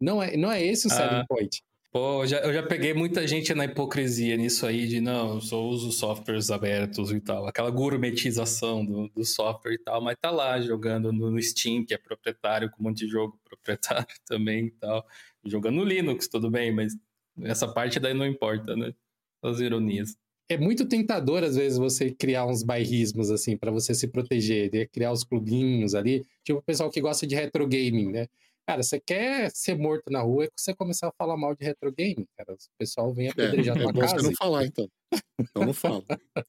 [0.00, 1.62] não é, não é esse o ah, selling point.
[1.92, 5.40] Pô, eu já, eu já peguei muita gente na hipocrisia nisso aí de não, eu
[5.40, 7.46] só uso softwares abertos e tal.
[7.46, 11.94] Aquela gourmetização do, do software e tal, mas tá lá jogando no, no Steam, que
[11.94, 15.06] é proprietário, com um monte de jogo proprietário também e tal.
[15.44, 16.96] Jogando no Linux, tudo bem, mas
[17.42, 18.92] essa parte daí não importa, né?
[19.40, 20.16] As ironias
[20.48, 24.86] é muito tentador, às vezes, você criar uns bairrismos, assim, para você se proteger, né?
[24.86, 26.24] criar os clubinhos ali.
[26.42, 28.26] Tipo o pessoal que gosta de retro gaming, né?
[28.66, 31.64] Cara, você quer ser morto na rua, é que você começar a falar mal de
[31.64, 32.52] retro gaming, cara.
[32.52, 34.18] O pessoal vem apedrejar é, tua é casa.
[34.18, 34.88] Você não falar, então.
[35.38, 36.04] Então não falo.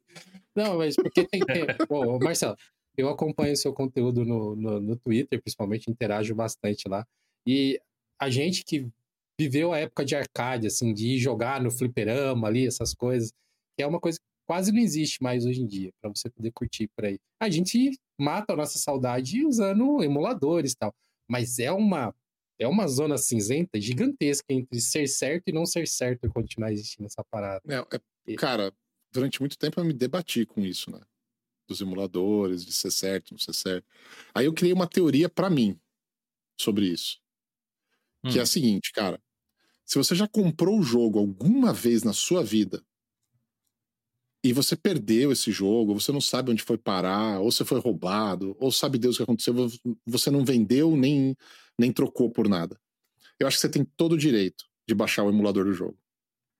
[0.56, 1.86] não, mas porque tem que.
[1.88, 2.56] Pô, Marcelo,
[2.98, 7.06] eu acompanho o seu conteúdo no, no, no Twitter, principalmente, interajo bastante lá.
[7.46, 7.80] E
[8.20, 8.88] a gente que
[9.38, 13.34] viveu a época de arcade, assim, de ir jogar no fliperama ali, essas coisas
[13.76, 16.52] que é uma coisa que quase não existe mais hoje em dia, para você poder
[16.52, 17.20] curtir por aí.
[17.40, 20.94] A gente mata a nossa saudade usando emuladores e tal,
[21.30, 22.14] mas é uma
[22.58, 27.06] é uma zona cinzenta gigantesca entre ser certo e não ser certo e continuar existindo
[27.06, 27.62] essa parada.
[27.68, 28.74] É, é, cara,
[29.12, 31.02] durante muito tempo eu me debati com isso, né?
[31.68, 33.86] Dos emuladores, de ser certo, não ser certo.
[34.34, 35.78] Aí eu criei uma teoria para mim
[36.58, 37.20] sobre isso.
[38.24, 38.30] Hum.
[38.30, 38.48] Que é a hum.
[38.48, 39.22] seguinte, cara.
[39.86, 42.84] Se você já comprou o jogo alguma vez na sua vida
[44.46, 48.56] e você perdeu esse jogo, você não sabe onde foi parar, ou você foi roubado,
[48.60, 49.56] ou sabe Deus o que aconteceu,
[50.06, 51.36] você não vendeu nem,
[51.80, 52.80] nem trocou por nada.
[53.40, 55.98] Eu acho que você tem todo o direito de baixar o emulador do jogo.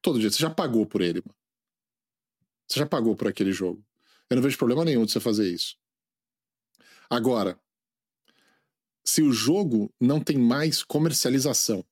[0.02, 0.34] Todo direito.
[0.34, 1.38] Você já pagou por ele, mano.
[2.68, 3.86] Você já pagou por aquele jogo.
[4.32, 5.78] Eu não vejo problema nenhum de você fazer isso.
[7.08, 7.56] Agora,
[9.04, 11.86] se o jogo não tem mais comercialização,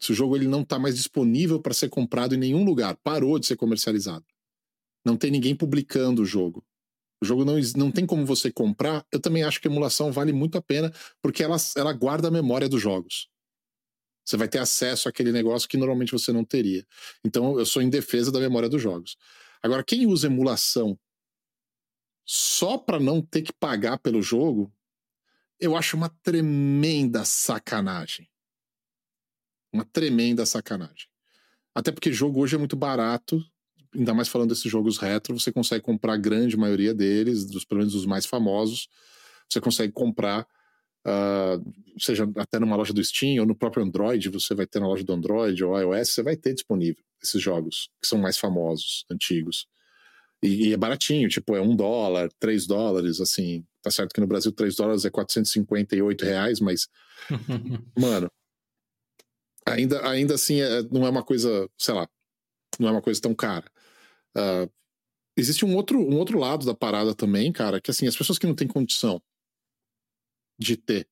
[0.00, 3.38] se o jogo ele não está mais disponível para ser comprado em nenhum lugar, parou
[3.38, 4.26] de ser comercializado,
[5.04, 6.64] não tem ninguém publicando o jogo.
[7.20, 9.06] O jogo não, não tem como você comprar.
[9.10, 12.30] Eu também acho que a emulação vale muito a pena, porque ela, ela guarda a
[12.30, 13.28] memória dos jogos.
[14.24, 16.86] Você vai ter acesso àquele negócio que normalmente você não teria.
[17.24, 19.16] Então, eu sou em defesa da memória dos jogos.
[19.62, 20.98] Agora, quem usa emulação
[22.24, 24.72] só para não ter que pagar pelo jogo,
[25.60, 28.30] eu acho uma tremenda sacanagem.
[29.72, 31.08] Uma tremenda sacanagem.
[31.74, 33.44] Até porque jogo hoje é muito barato,
[33.94, 37.80] ainda mais falando desses jogos retro, você consegue comprar a grande maioria deles, dos, pelo
[37.80, 38.88] menos os mais famosos.
[39.48, 40.46] Você consegue comprar,
[41.06, 44.88] uh, seja até numa loja do Steam ou no próprio Android, você vai ter na
[44.88, 49.04] loja do Android ou iOS, você vai ter disponível esses jogos que são mais famosos,
[49.10, 49.66] antigos.
[50.42, 53.64] E, e é baratinho, tipo, é um dólar, três dólares, assim.
[53.82, 56.88] Tá certo que no Brasil três dólares é 458 reais, mas,
[57.98, 58.30] mano,
[59.66, 62.08] ainda, ainda assim é, não é uma coisa, sei lá,
[62.78, 63.64] não é uma coisa tão cara.
[64.36, 64.70] Uh,
[65.36, 68.46] existe um outro, um outro lado da parada também, cara, que assim, as pessoas que
[68.46, 69.22] não têm condição
[70.58, 71.08] de ter,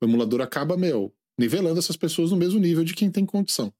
[0.00, 3.72] o emulador acaba, meu, nivelando essas pessoas no mesmo nível de quem tem condição.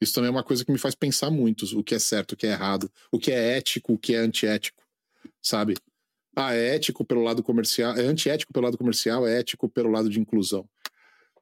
[0.00, 2.36] Isso também é uma coisa que me faz pensar muito o que é certo, o
[2.36, 4.82] que é errado, o que é ético, o que é antiético,
[5.42, 5.76] sabe?
[6.34, 10.08] Ah, é ético pelo lado comercial, é antiético pelo lado comercial, é ético pelo lado
[10.08, 10.66] de inclusão.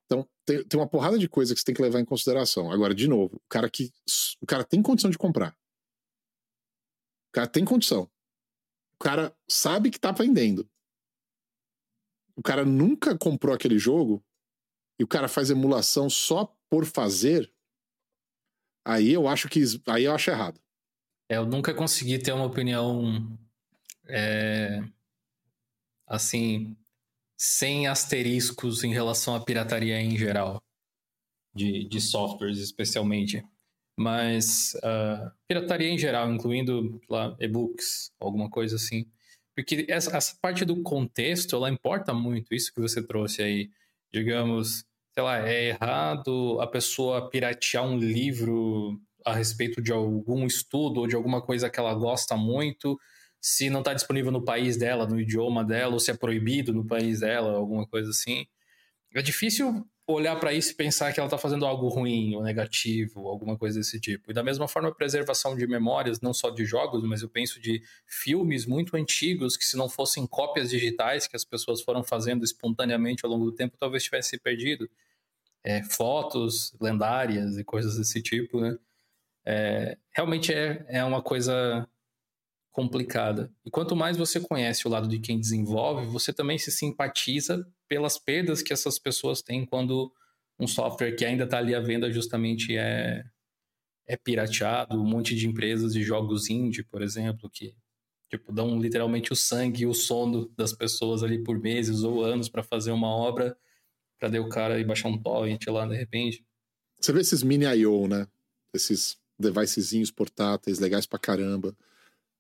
[0.07, 2.73] Então, tem, tem uma porrada de coisa que você tem que levar em consideração.
[2.73, 3.93] Agora, de novo, o cara que
[4.41, 5.55] o cara tem condição de comprar.
[7.39, 8.03] Cara tem condição.
[8.03, 10.69] O cara sabe que tá vendendo.
[12.37, 14.21] O cara nunca comprou aquele jogo
[14.99, 17.49] e o cara faz emulação só por fazer
[18.85, 20.61] Aí eu acho que aí eu acho errado.
[21.31, 23.39] É, eu nunca consegui ter uma opinião
[24.09, 24.83] é,
[26.09, 26.77] assim
[27.39, 30.61] sem asteriscos em relação à pirataria em geral
[31.55, 33.47] de, de softwares especialmente
[33.99, 39.07] mas uh, pirataria em geral incluindo lá e-books alguma coisa assim
[39.55, 43.71] porque essa, essa parte do contexto ela importa muito isso que você trouxe aí
[44.13, 44.87] digamos
[45.19, 51.09] sei lá, é errado a pessoa piratear um livro a respeito de algum estudo ou
[51.09, 52.97] de alguma coisa que ela gosta muito,
[53.41, 56.87] se não está disponível no país dela, no idioma dela, ou se é proibido no
[56.87, 58.47] país dela, alguma coisa assim.
[59.13, 63.29] É difícil olhar para isso e pensar que ela está fazendo algo ruim ou negativo,
[63.29, 64.31] alguma coisa desse tipo.
[64.31, 67.61] E da mesma forma, a preservação de memórias, não só de jogos, mas eu penso
[67.61, 72.43] de filmes muito antigos que, se não fossem cópias digitais que as pessoas foram fazendo
[72.43, 74.89] espontaneamente ao longo do tempo, talvez tivesse perdido
[75.63, 78.79] é, fotos lendárias e coisas desse tipo, né?
[79.45, 81.87] É, realmente é, é uma coisa
[82.73, 83.53] complicada.
[83.65, 88.19] E quanto mais você conhece o lado de quem desenvolve, você também se simpatiza pelas
[88.19, 90.13] perdas que essas pessoas têm quando
[90.59, 93.25] um software que ainda está ali à venda justamente é,
[94.07, 95.01] é pirateado.
[95.01, 97.75] Um monte de empresas de jogos indie, por exemplo, que
[98.29, 102.49] tipo, dão literalmente o sangue e o sono das pessoas ali por meses ou anos
[102.49, 103.57] para fazer uma obra
[104.19, 106.45] Cadê o cara e baixar um torrent lá de repente?
[107.01, 108.27] Você vê esses mini I.O., né?
[108.75, 111.77] Esses devicezinhos portáteis legais pra caramba,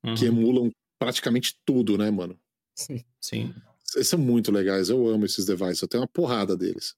[0.04, 0.14] uhum.
[0.14, 2.38] que emulam praticamente tudo, né, mano?
[2.74, 3.04] Sim.
[3.20, 3.54] Sim.
[3.94, 6.94] Eles são muito legais, eu amo esses devices, eu tenho uma porrada deles.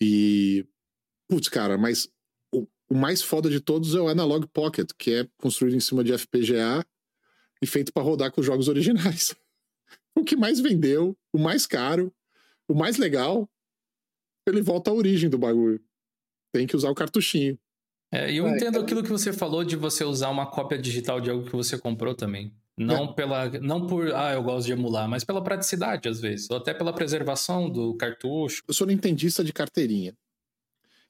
[0.00, 0.66] E.
[1.28, 2.08] Putz, cara, mas
[2.52, 6.04] o, o mais foda de todos é o Analog Pocket, que é construído em cima
[6.04, 6.86] de FPGA
[7.60, 9.34] e feito para rodar com os jogos originais.
[10.16, 12.12] o que mais vendeu, o mais caro,
[12.68, 13.48] o mais legal,
[14.46, 15.82] ele volta à origem do bagulho.
[16.52, 17.58] Tem que usar o cartuchinho.
[18.12, 21.20] É, e eu é, entendo aquilo que você falou de você usar uma cópia digital
[21.20, 22.54] de algo que você comprou também.
[22.76, 23.12] Não é.
[23.14, 23.48] pela.
[23.60, 26.50] Não por, ah, eu gosto de emular, mas pela praticidade, às vezes.
[26.50, 28.62] Ou até pela preservação do cartucho.
[28.68, 30.14] Eu sou nintendista de carteirinha.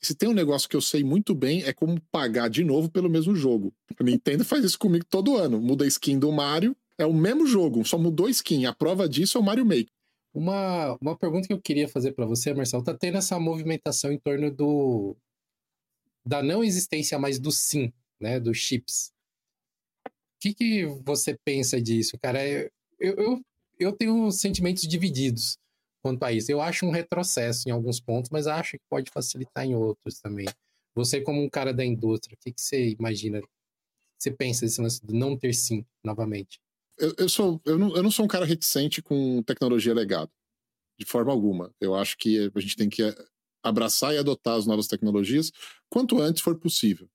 [0.00, 3.10] Se tem um negócio que eu sei muito bem, é como pagar de novo pelo
[3.10, 3.74] mesmo jogo.
[3.98, 5.60] A Nintendo faz isso comigo todo ano.
[5.60, 8.66] Muda a skin do Mario, é o mesmo jogo, só mudou a skin.
[8.66, 9.90] A prova disso é o Mario Maker.
[10.32, 14.18] Uma, uma pergunta que eu queria fazer para você, Marcelo, tá tendo essa movimentação em
[14.18, 15.16] torno do
[16.26, 19.12] da não existência mais do sim, né, dos chips.
[20.40, 22.46] Que, que você pensa disso, cara?
[22.46, 23.40] Eu, eu,
[23.78, 25.58] eu tenho sentimentos divididos
[26.02, 26.50] quanto a isso.
[26.50, 30.46] Eu acho um retrocesso em alguns pontos, mas acho que pode facilitar em outros também.
[30.94, 33.40] Você, como um cara da indústria, o que, que você imagina?
[34.18, 36.58] Você pensa desse lance do não ter sim novamente?
[36.98, 40.30] eu, eu, sou, eu, não, eu não sou um cara reticente com tecnologia legado,
[40.98, 41.74] de forma alguma.
[41.80, 43.02] Eu acho que a gente tem que
[43.62, 45.50] abraçar e adotar as novas tecnologias
[45.88, 47.08] quanto antes for possível.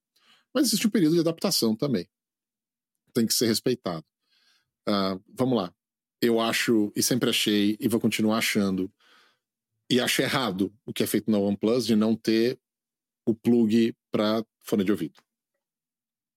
[0.53, 2.07] Mas existe um período de adaptação também.
[3.13, 4.05] Tem que ser respeitado.
[4.87, 5.73] Uh, vamos lá.
[6.21, 8.91] Eu acho, e sempre achei, e vou continuar achando,
[9.89, 12.59] e acho errado o que é feito na OnePlus de não ter
[13.25, 15.19] o plug para fone de ouvido.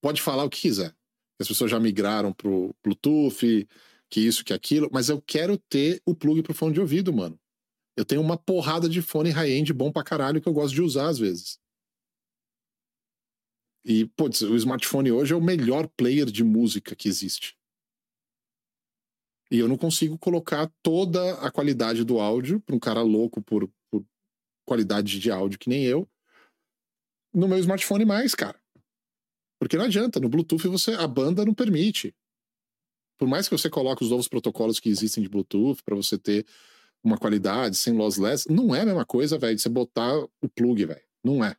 [0.02, 0.94] Pode falar o que quiser
[1.40, 3.68] as pessoas já migraram pro Bluetooth,
[4.09, 7.38] que isso, que aquilo, mas eu quero ter o plug pro fone de ouvido, mano.
[7.96, 11.09] Eu tenho uma porrada de fone high-end bom pra caralho que eu gosto de usar
[11.09, 11.59] às vezes.
[13.85, 17.56] E, putz, o smartphone hoje é o melhor player de música que existe.
[19.51, 23.70] E eu não consigo colocar toda a qualidade do áudio para um cara louco por,
[23.90, 24.05] por
[24.65, 26.09] qualidade de áudio que nem eu
[27.35, 28.59] no meu smartphone mais, cara.
[29.59, 32.15] Porque não adianta, no Bluetooth você a banda não permite.
[33.19, 36.47] Por mais que você coloque os novos protocolos que existem de Bluetooth para você ter
[37.02, 41.02] uma qualidade sem lossless, não é a mesma coisa, velho, você botar o plug, velho.
[41.23, 41.56] Não é.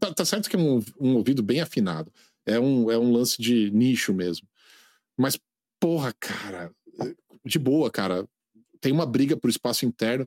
[0.00, 2.12] Tá, tá, certo que é um, um, ouvido bem afinado.
[2.44, 4.48] É um, é um lance de nicho mesmo.
[5.16, 5.38] Mas,
[5.78, 6.74] porra, cara,
[7.44, 8.28] de boa, cara.
[8.80, 10.26] Tem uma briga por espaço interno.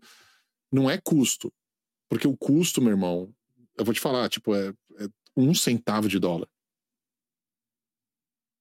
[0.72, 1.52] Não é custo.
[2.08, 3.34] Porque o custo, meu irmão,
[3.78, 6.48] eu vou te falar, tipo, é, é um centavo de dólar.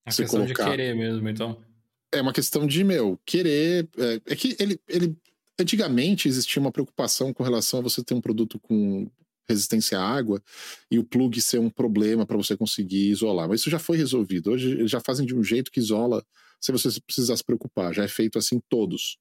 [0.05, 0.65] É você questão colocar...
[0.65, 1.63] de querer mesmo, então.
[2.11, 3.89] É uma questão de, meu, querer.
[3.97, 5.17] É, é que ele, ele.
[5.59, 9.09] Antigamente existia uma preocupação com relação a você ter um produto com
[9.49, 10.43] resistência à água
[10.91, 13.49] e o plug ser um problema para você conseguir isolar.
[13.49, 14.53] Mas isso já foi resolvido.
[14.53, 16.25] Hoje eles já fazem de um jeito que isola
[16.61, 17.93] sem você precisar se preocupar.
[17.93, 19.19] Já é feito assim todos.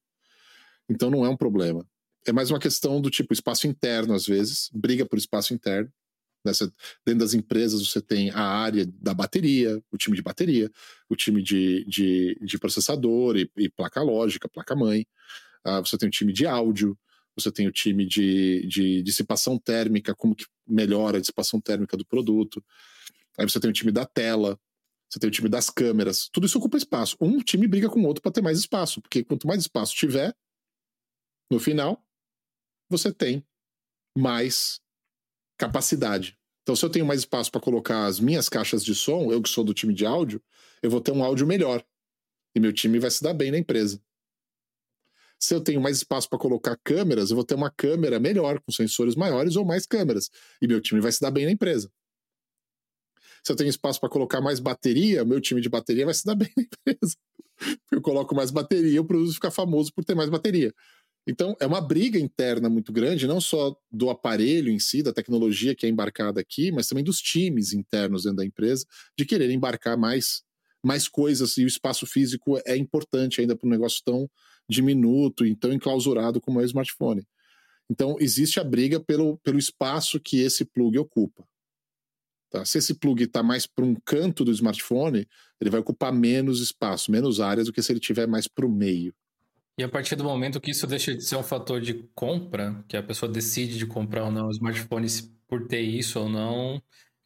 [0.88, 1.86] Então não é um problema.
[2.26, 5.90] É mais uma questão do tipo espaço interno, às vezes, briga por espaço interno.
[6.44, 6.72] Nessa,
[7.06, 10.70] dentro das empresas você tem a área da bateria, o time de bateria,
[11.08, 15.06] o time de, de, de processador e, e, placa lógica, placa mãe.
[15.64, 16.98] Uh, você tem o time de áudio,
[17.36, 22.04] você tem o time de, de dissipação térmica, como que melhora a dissipação térmica do
[22.04, 22.64] produto.
[23.38, 24.58] Aí você tem o time da tela,
[25.08, 26.28] você tem o time das câmeras.
[26.32, 27.16] Tudo isso ocupa espaço.
[27.20, 30.34] Um time briga com o outro para ter mais espaço, porque quanto mais espaço tiver,
[31.50, 32.02] no final,
[32.88, 33.44] você tem
[34.16, 34.80] mais
[35.58, 36.38] capacidade.
[36.62, 39.48] Então, se eu tenho mais espaço para colocar as minhas caixas de som, eu que
[39.48, 40.42] sou do time de áudio,
[40.82, 41.84] eu vou ter um áudio melhor.
[42.54, 44.00] E meu time vai se dar bem na empresa.
[45.42, 48.70] Se eu tenho mais espaço para colocar câmeras, eu vou ter uma câmera melhor, com
[48.70, 50.30] sensores maiores ou mais câmeras.
[50.60, 51.90] E meu time vai se dar bem na empresa.
[53.44, 56.36] Se eu tenho espaço para colocar mais bateria, meu time de bateria vai se dar
[56.36, 57.16] bem na empresa.
[57.90, 60.72] Eu coloco mais bateria, o produto fica famoso por ter mais bateria.
[61.26, 65.74] Então, é uma briga interna muito grande, não só do aparelho em si, da tecnologia
[65.74, 68.86] que é embarcada aqui, mas também dos times internos dentro da empresa,
[69.18, 70.44] de querer embarcar mais,
[70.82, 71.56] mais coisas.
[71.56, 74.28] E o espaço físico é importante ainda para um negócio tão
[74.68, 77.26] diminuto e tão enclausurado como é o smartphone.
[77.90, 81.44] Então, existe a briga pelo, pelo espaço que esse plug ocupa.
[82.50, 82.64] Tá?
[82.64, 85.26] Se esse plug está mais para um canto do smartphone,
[85.60, 88.70] ele vai ocupar menos espaço, menos áreas do que se ele estiver mais para o
[88.70, 89.14] meio.
[89.78, 92.96] E a partir do momento que isso deixa de ser um fator de compra, que
[92.96, 95.06] a pessoa decide de comprar ou não o smartphone
[95.48, 96.82] por ter isso ou não,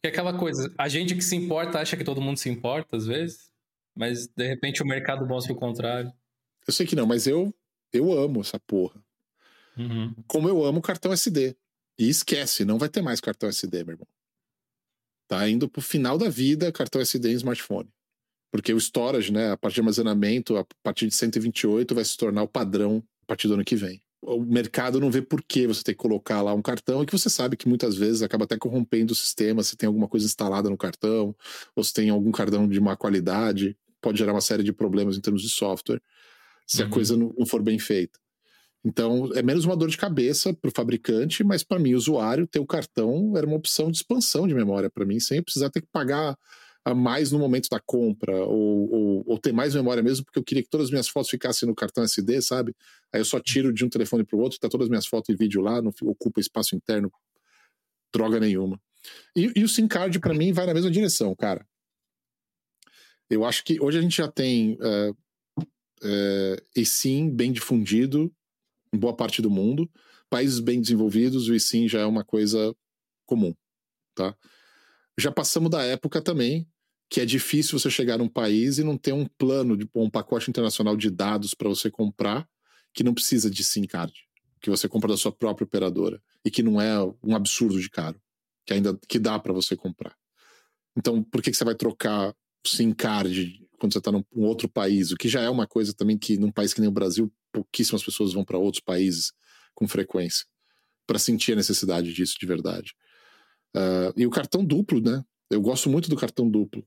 [0.07, 3.05] é aquela coisa, a gente que se importa acha que todo mundo se importa às
[3.05, 3.51] vezes,
[3.95, 6.11] mas de repente o mercado mostra o contrário.
[6.67, 7.53] Eu sei que não, mas eu,
[7.93, 9.01] eu amo essa porra.
[9.77, 10.13] Uhum.
[10.27, 11.55] Como eu amo cartão SD.
[11.99, 14.07] E esquece, não vai ter mais cartão SD, meu irmão.
[15.27, 17.89] Tá indo pro final da vida cartão SD em smartphone.
[18.51, 22.43] Porque o storage, né, a parte de armazenamento, a partir de 128 vai se tornar
[22.43, 24.01] o padrão a partir do ano que vem.
[24.21, 27.17] O mercado não vê por que você tem que colocar lá um cartão e que
[27.17, 30.69] você sabe que muitas vezes acaba até corrompendo o sistema, se tem alguma coisa instalada
[30.69, 31.35] no cartão,
[31.75, 35.21] ou se tem algum cartão de má qualidade, pode gerar uma série de problemas em
[35.21, 36.01] termos de software
[36.65, 36.87] se uhum.
[36.87, 38.19] a coisa não, for bem feita.
[38.83, 42.59] Então, é menos uma dor de cabeça para o fabricante, mas para mim, usuário, ter
[42.59, 45.87] o cartão era uma opção de expansão de memória para mim, sem precisar ter que
[45.91, 46.37] pagar
[46.93, 50.63] mais no momento da compra, ou, ou, ou, ter mais memória mesmo, porque eu queria
[50.63, 52.75] que todas as minhas fotos ficassem no cartão SD, sabe?
[53.11, 55.29] Aí eu só tiro de um telefone para o outro, tá todas as minhas fotos
[55.29, 57.11] e vídeo lá, não ocupa espaço interno,
[58.13, 58.79] droga nenhuma.
[59.35, 61.65] E, e o SIM card, para mim, vai na mesma direção, cara.
[63.29, 65.17] Eu acho que hoje a gente já tem uh,
[66.01, 68.33] é, eSIM bem difundido
[68.93, 69.89] em boa parte do mundo.
[70.29, 72.75] Países bem desenvolvidos, o eSIM já é uma coisa
[73.25, 73.53] comum,
[74.15, 74.35] tá?
[75.17, 76.67] Já passamos da época também
[77.09, 80.49] que é difícil você chegar num país e não ter um plano, de, um pacote
[80.49, 82.47] internacional de dados para você comprar
[82.93, 84.13] que não precisa de SIM card,
[84.61, 88.19] que você compra da sua própria operadora e que não é um absurdo de caro,
[88.65, 90.15] que ainda que dá para você comprar.
[90.97, 92.35] Então, por que, que você vai trocar
[92.65, 96.17] SIM card quando você está num outro país, o que já é uma coisa também
[96.17, 99.31] que num país que nem o Brasil, pouquíssimas pessoas vão para outros países
[99.75, 100.45] com frequência
[101.05, 102.93] para sentir a necessidade disso de verdade.
[103.75, 105.23] Uh, e o cartão duplo, né?
[105.49, 106.85] Eu gosto muito do cartão duplo,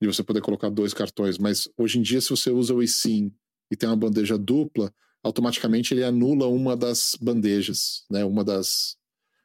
[0.00, 3.32] de você poder colocar dois cartões, mas hoje em dia, se você usa o eSIM
[3.70, 4.92] e tem uma bandeja dupla,
[5.22, 8.24] automaticamente ele anula uma das bandejas, né?
[8.24, 8.96] Uma das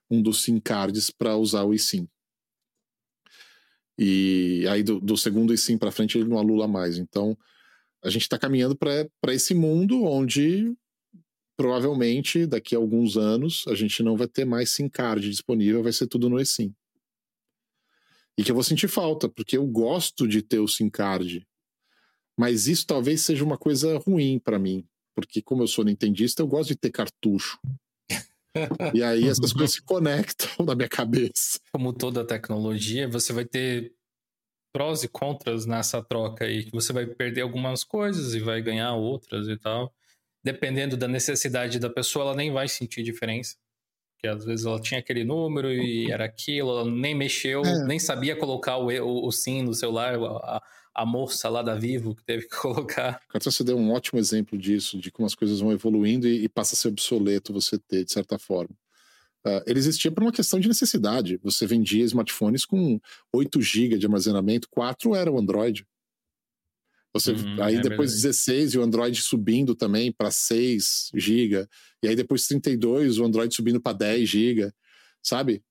[0.10, 2.08] um dos SIM cards para usar o eSIM.
[3.98, 6.98] E aí do, do segundo e sim para frente ele não alula mais.
[6.98, 7.38] Então
[8.04, 10.74] a gente está caminhando para esse mundo onde
[11.56, 15.94] provavelmente daqui a alguns anos a gente não vai ter mais SIM card disponível, vai
[15.94, 16.74] ser tudo no eSIM.
[18.38, 21.46] E que eu vou sentir falta, porque eu gosto de ter o SIM card.
[22.38, 26.48] Mas isso talvez seja uma coisa ruim para mim, porque como eu sou nintendista, eu
[26.48, 27.60] gosto de ter cartucho.
[28.94, 31.60] E aí essas coisas se conectam na minha cabeça.
[31.72, 33.94] Como toda tecnologia, você vai ter
[34.74, 36.70] prós e contras nessa troca aí.
[36.72, 39.94] Você vai perder algumas coisas e vai ganhar outras e tal.
[40.44, 43.56] Dependendo da necessidade da pessoa, ela nem vai sentir diferença.
[44.22, 47.86] Porque às vezes ela tinha aquele número e era aquilo, ela nem mexeu, é.
[47.88, 50.62] nem sabia colocar o, o, o SIM no celular, a,
[50.94, 53.20] a moça lá da Vivo que teve que colocar.
[53.28, 56.50] Cartão você deu um ótimo exemplo disso, de como as coisas vão evoluindo e, e
[56.50, 58.76] passa a ser obsoleto você ter, de certa forma.
[59.44, 61.40] Uh, ele existia por uma questão de necessidade.
[61.42, 63.00] Você vendia smartphones com
[63.34, 65.84] 8 GB de armazenamento, 4 era o Android.
[67.14, 68.28] Você, uhum, aí é depois verdade.
[68.28, 71.68] 16 e o Android subindo também para 6 GB.
[72.02, 74.72] E aí depois 32, o Android subindo para 10 GB.
[75.22, 75.64] Sabe?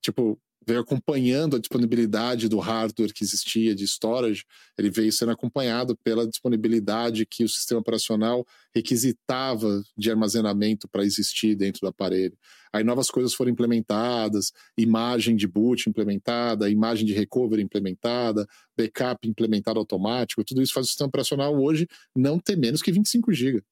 [0.00, 4.44] Tipo, veio acompanhando a disponibilidade do hardware que existia de storage,
[4.76, 8.44] ele veio sendo acompanhado pela disponibilidade que o sistema operacional
[8.74, 12.36] requisitava de armazenamento para existir dentro do aparelho.
[12.72, 19.78] Aí novas coisas foram implementadas, imagem de boot implementada, imagem de recovery implementada, backup implementado
[19.78, 23.62] automático, tudo isso faz o sistema operacional hoje não ter menos que 25 GB.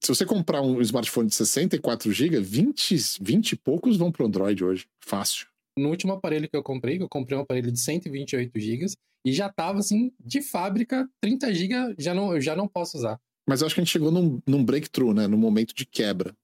[0.00, 4.26] Se você comprar um smartphone de 64 GB, 20, 20 e poucos vão para o
[4.26, 4.86] Android hoje.
[5.00, 5.46] Fácil
[5.78, 8.86] no último aparelho que eu comprei, que eu comprei um aparelho de 128 GB
[9.24, 13.20] e já tava assim, de fábrica, 30 GB já não, eu já não posso usar.
[13.46, 15.26] Mas eu acho que a gente chegou num, num breakthrough, né?
[15.26, 16.36] Num momento de quebra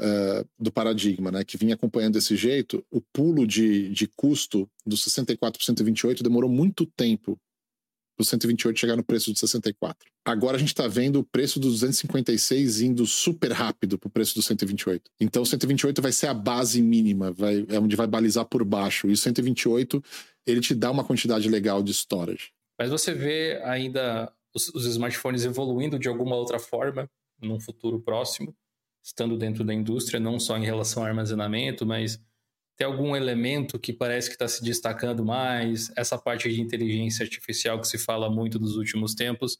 [0.00, 1.44] uh, do paradigma, né?
[1.44, 2.84] Que vinha acompanhando desse jeito.
[2.90, 7.38] O pulo de, de custo do 64 para 128 demorou muito tempo
[8.16, 10.10] do 128 chegar no preço de 64.
[10.24, 14.34] Agora a gente está vendo o preço do 256 indo super rápido para o preço
[14.34, 15.10] do 128.
[15.20, 19.08] Então o 128 vai ser a base mínima, vai, é onde vai balizar por baixo.
[19.08, 20.02] E o 128
[20.46, 22.52] ele te dá uma quantidade legal de storage.
[22.78, 27.08] Mas você vê ainda os, os smartphones evoluindo de alguma outra forma
[27.40, 28.54] num futuro próximo,
[29.04, 32.20] estando dentro da indústria, não só em relação ao armazenamento, mas
[32.76, 35.90] tem algum elemento que parece que está se destacando mais?
[35.96, 39.58] Essa parte de inteligência artificial que se fala muito nos últimos tempos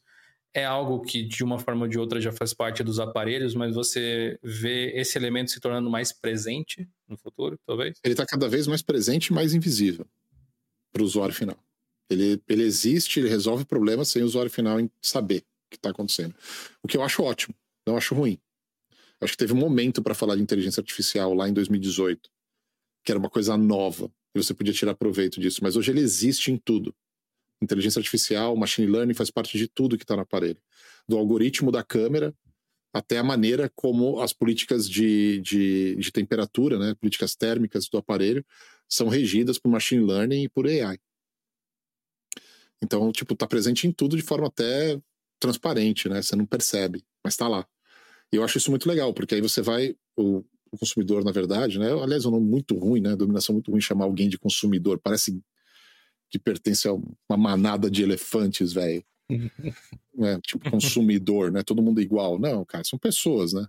[0.53, 3.73] é algo que, de uma forma ou de outra, já faz parte dos aparelhos, mas
[3.75, 7.99] você vê esse elemento se tornando mais presente no futuro, talvez?
[8.03, 10.05] Ele está cada vez mais presente e mais invisível
[10.91, 11.57] para o usuário final.
[12.09, 16.33] Ele, ele existe, ele resolve problemas sem o usuário final saber o que está acontecendo.
[16.81, 17.53] O que eu acho ótimo,
[17.85, 18.39] não acho ruim.
[19.19, 22.29] Acho que teve um momento para falar de inteligência artificial lá em 2018
[23.07, 25.61] que era uma coisa nova e você podia tirar proveito disso.
[25.63, 26.93] Mas hoje ele existe em tudo.
[27.61, 30.59] Inteligência artificial, machine learning faz parte de tudo que está no aparelho.
[31.07, 32.35] Do algoritmo da câmera
[32.93, 38.45] até a maneira como as políticas de, de, de temperatura, né, políticas térmicas do aparelho,
[38.89, 40.99] são regidas por machine learning e por AI.
[42.83, 44.99] Então, tipo, tá presente em tudo de forma até
[45.39, 46.21] transparente, né?
[46.21, 47.65] Você não percebe, mas tá lá.
[48.33, 49.95] E eu acho isso muito legal, porque aí você vai.
[50.17, 51.91] O, o consumidor, na verdade, né?
[51.91, 53.15] Aliás, é um nome muito ruim, né?
[53.15, 54.99] Dominação muito ruim chamar alguém de consumidor.
[54.99, 55.39] Parece
[56.29, 59.03] que pertence a uma manada de elefantes, velho.
[60.19, 61.63] é, tipo, consumidor, né?
[61.63, 62.39] Todo mundo é igual.
[62.39, 63.67] Não, cara, são pessoas, né?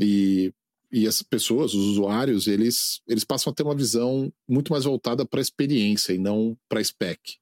[0.00, 0.52] E,
[0.92, 5.26] e essas pessoas, os usuários, eles, eles passam a ter uma visão muito mais voltada
[5.26, 7.36] para a experiência e não para spec.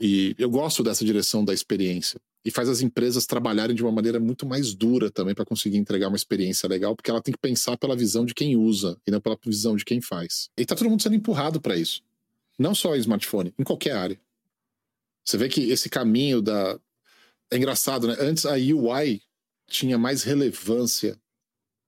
[0.00, 4.18] E eu gosto dessa direção da experiência e faz as empresas trabalharem de uma maneira
[4.18, 7.76] muito mais dura também para conseguir entregar uma experiência legal, porque ela tem que pensar
[7.76, 10.50] pela visão de quem usa e não pela visão de quem faz.
[10.56, 12.02] E tá todo mundo sendo empurrado para isso.
[12.58, 14.20] Não só em smartphone, em qualquer área.
[15.24, 16.78] Você vê que esse caminho da
[17.50, 18.16] é engraçado, né?
[18.18, 19.22] Antes a UI
[19.68, 21.20] tinha mais relevância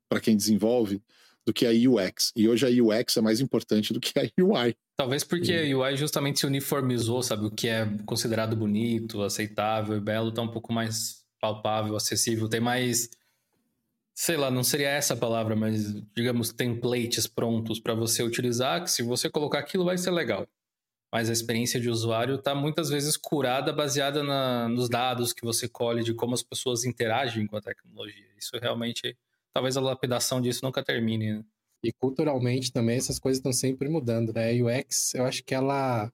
[0.08, 1.02] para quem desenvolve
[1.44, 2.32] do que a UX.
[2.36, 4.76] E hoje a UX é mais importante do que a UI.
[4.96, 7.46] Talvez porque a UI justamente se uniformizou, sabe?
[7.46, 12.48] O que é considerado bonito, aceitável e belo tá um pouco mais palpável, acessível.
[12.48, 13.10] Tem mais.
[14.16, 18.90] Sei lá, não seria essa a palavra, mas digamos templates prontos para você utilizar, que
[18.90, 20.46] se você colocar aquilo vai ser legal.
[21.12, 25.68] Mas a experiência de usuário está muitas vezes curada, baseada na, nos dados que você
[25.68, 28.26] colhe de como as pessoas interagem com a tecnologia.
[28.38, 29.16] Isso realmente,
[29.52, 31.34] talvez a lapidação disso nunca termine.
[31.34, 31.44] Né?
[31.84, 34.50] E culturalmente também essas coisas estão sempre mudando, né?
[34.50, 36.10] A UX, eu acho que ela,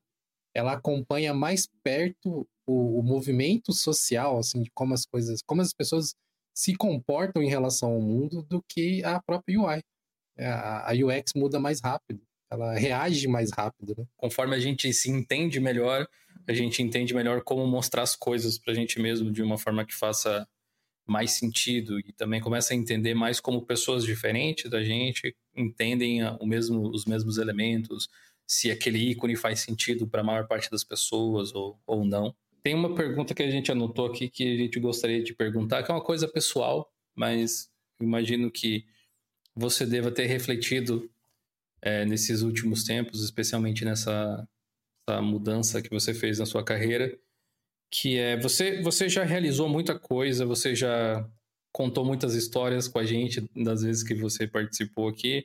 [0.54, 5.72] ela acompanha mais perto o, o movimento social, assim, de como as coisas, como as
[5.72, 6.14] pessoas
[6.52, 9.80] se comportam em relação ao mundo do que a própria UI.
[10.36, 12.20] É, a, a UX muda mais rápido,
[12.50, 14.04] ela reage mais rápido, né?
[14.16, 16.06] Conforme a gente se entende melhor,
[16.48, 19.84] a gente entende melhor como mostrar as coisas para a gente mesmo de uma forma
[19.84, 20.48] que faça
[21.10, 26.46] mais sentido e também começa a entender mais como pessoas diferentes da gente entendem o
[26.46, 28.08] mesmo, os mesmos elementos,
[28.46, 32.32] se aquele ícone faz sentido para a maior parte das pessoas ou, ou não.
[32.62, 35.90] Tem uma pergunta que a gente anotou aqui que a gente gostaria de perguntar, que
[35.90, 37.68] é uma coisa pessoal, mas
[38.00, 38.86] imagino que
[39.52, 41.10] você deva ter refletido
[41.82, 44.48] é, nesses últimos tempos, especialmente nessa
[45.20, 47.18] mudança que você fez na sua carreira,
[47.90, 51.28] que é você você já realizou muita coisa, você já
[51.72, 55.44] contou muitas histórias com a gente das vezes que você participou aqui,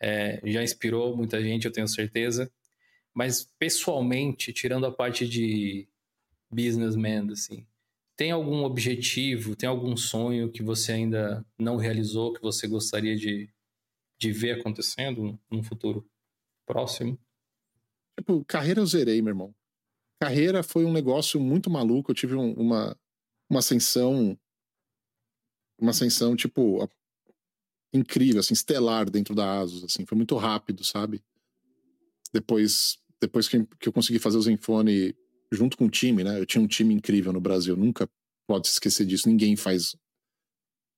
[0.00, 2.50] é, já inspirou muita gente, eu tenho certeza.
[3.14, 5.88] Mas pessoalmente, tirando a parte de
[6.50, 7.66] businessman, assim,
[8.16, 13.48] tem algum objetivo, tem algum sonho que você ainda não realizou, que você gostaria de,
[14.18, 16.08] de ver acontecendo num futuro
[16.66, 17.18] próximo?
[18.18, 19.54] Tipo, carreira eu zerei, meu irmão.
[20.20, 22.10] Carreira foi um negócio muito maluco.
[22.10, 22.96] Eu tive um, uma,
[23.48, 24.38] uma ascensão.
[25.80, 26.86] Uma ascensão, tipo,
[27.92, 30.04] incrível, assim, estelar dentro da Asus, assim.
[30.04, 31.22] Foi muito rápido, sabe?
[32.32, 35.16] Depois, depois que, que eu consegui fazer o Zenfone
[35.50, 36.38] junto com o time, né?
[36.38, 37.74] Eu tinha um time incrível no Brasil.
[37.74, 38.08] Nunca
[38.46, 39.26] pode se esquecer disso.
[39.26, 39.94] Ninguém faz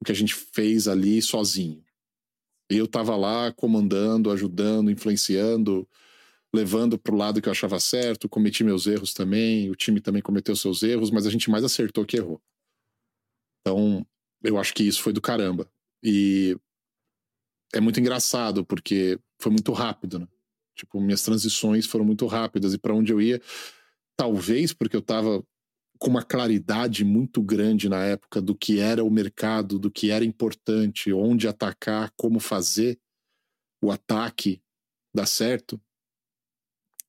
[0.01, 1.82] o que a gente fez ali sozinho.
[2.69, 5.89] Eu estava lá comandando, ajudando, influenciando,
[6.54, 10.20] levando para o lado que eu achava certo, cometi meus erros também, o time também
[10.20, 12.40] cometeu seus erros, mas a gente mais acertou que errou.
[13.60, 14.06] Então,
[14.42, 15.70] eu acho que isso foi do caramba.
[16.02, 16.56] E
[17.72, 20.28] é muito engraçado, porque foi muito rápido, né?
[20.76, 23.40] Tipo, minhas transições foram muito rápidas e para onde eu ia,
[24.16, 25.44] talvez porque eu estava
[25.98, 30.24] com uma claridade muito grande na época do que era o mercado, do que era
[30.24, 32.98] importante, onde atacar, como fazer
[33.80, 34.60] o ataque
[35.14, 35.80] dar certo,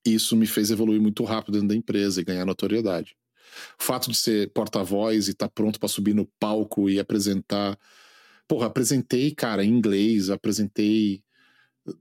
[0.05, 3.15] isso me fez evoluir muito rápido dentro da empresa e ganhar notoriedade.
[3.79, 7.77] O fato de ser porta-voz e estar tá pronto para subir no palco e apresentar.
[8.47, 11.23] Porra, apresentei, cara, em inglês, apresentei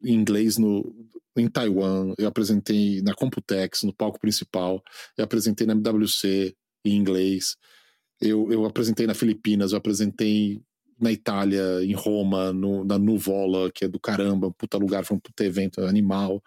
[0.02, 0.94] em inglês no,
[1.36, 4.82] em Taiwan, eu apresentei na Computex, no palco principal,
[5.16, 6.54] eu apresentei na MWC,
[6.84, 7.56] em inglês.
[8.20, 10.62] Eu, eu apresentei na Filipinas, eu apresentei
[11.00, 15.20] na Itália, em Roma, no, na Nuvola, que é do caramba, puta lugar, foi um
[15.20, 16.42] puta evento animal.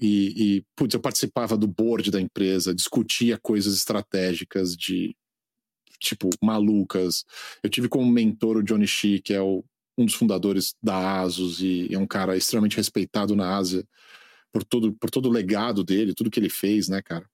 [0.00, 5.14] E, e putz, eu participava do board da empresa, discutia coisas estratégicas de
[5.98, 7.24] tipo malucas.
[7.62, 9.64] Eu tive como mentor o Johnny Shi, que é o,
[9.96, 13.86] um dos fundadores da Asus e é um cara extremamente respeitado na Ásia
[14.52, 17.26] por todo por todo o legado dele, tudo que ele fez, né, cara?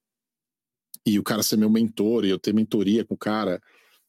[1.08, 3.60] e o cara ser meu mentor e eu ter mentoria com o cara.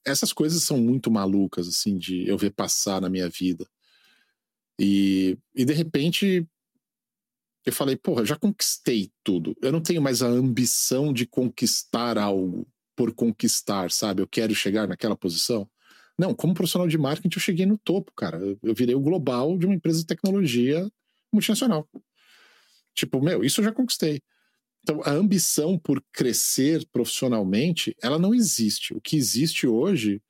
[0.06, 3.66] Essas coisas são muito malucas, assim, de eu ver passar na minha vida.
[4.78, 6.46] E, e de repente
[7.66, 9.56] eu falei, porra, já conquistei tudo.
[9.62, 14.22] Eu não tenho mais a ambição de conquistar algo por conquistar, sabe?
[14.22, 15.70] Eu quero chegar naquela posição.
[16.18, 18.40] Não, como profissional de marketing, eu cheguei no topo, cara.
[18.62, 20.90] Eu virei o global de uma empresa de tecnologia
[21.32, 21.88] multinacional.
[22.94, 24.22] Tipo, meu, isso eu já conquistei.
[24.82, 28.94] Então, a ambição por crescer profissionalmente, ela não existe.
[28.94, 30.22] O que existe hoje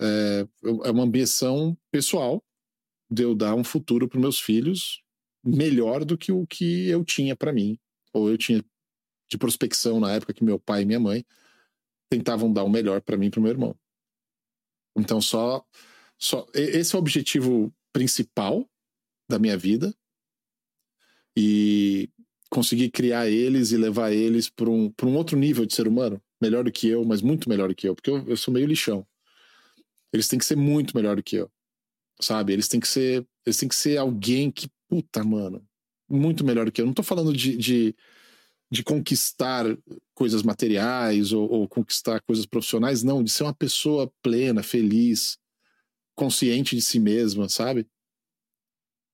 [0.00, 0.46] é,
[0.84, 2.42] é uma ambição pessoal
[3.10, 5.03] de eu dar um futuro para meus filhos
[5.44, 7.78] melhor do que o que eu tinha para mim,
[8.12, 8.64] ou eu tinha
[9.30, 11.24] de prospecção na época que meu pai e minha mãe
[12.10, 13.76] tentavam dar o melhor para mim e para meu irmão.
[14.96, 15.64] Então, só,
[16.18, 18.68] só esse é o objetivo principal
[19.28, 19.94] da minha vida.
[21.36, 22.08] E
[22.54, 26.62] conseguir criar eles e levar eles para um, um outro nível de ser humano, melhor
[26.62, 29.04] do que eu, mas muito melhor do que eu, porque eu, eu sou meio lixão.
[30.12, 31.50] Eles têm que ser muito melhor do que eu,
[32.20, 32.52] sabe?
[32.52, 35.66] Eles têm que ser, eles têm que ser alguém que, puta, mano,
[36.08, 36.86] muito melhor do que eu.
[36.86, 37.96] Não tô falando de, de,
[38.70, 39.64] de conquistar
[40.14, 45.38] coisas materiais ou, ou conquistar coisas profissionais, não, de ser uma pessoa plena, feliz,
[46.14, 47.86] consciente de si mesma, sabe?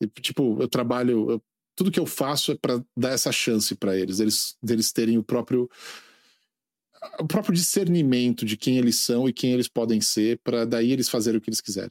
[0.00, 1.42] E, tipo, eu trabalho, eu
[1.80, 5.24] tudo que eu faço é para dar essa chance para eles, eles, deles terem o
[5.24, 5.66] próprio
[7.18, 11.08] o próprio discernimento de quem eles são e quem eles podem ser, para daí eles
[11.08, 11.90] fazerem o que eles quiserem.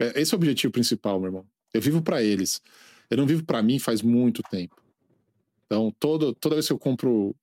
[0.00, 1.46] É, esse é o objetivo principal, meu irmão.
[1.74, 2.62] Eu vivo para eles.
[3.10, 4.80] Eu não vivo para mim faz muito tempo.
[5.66, 7.36] Então, todo, toda vez que eu compro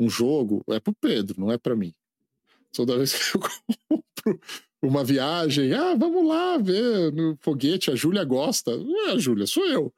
[0.00, 1.94] um jogo, é pro Pedro, não é para mim.
[2.72, 3.40] Toda vez que eu
[3.88, 4.40] compro
[4.82, 8.76] uma viagem, ah, vamos lá ver no foguete, a Júlia gosta.
[8.76, 9.92] Não é a Júlia, sou eu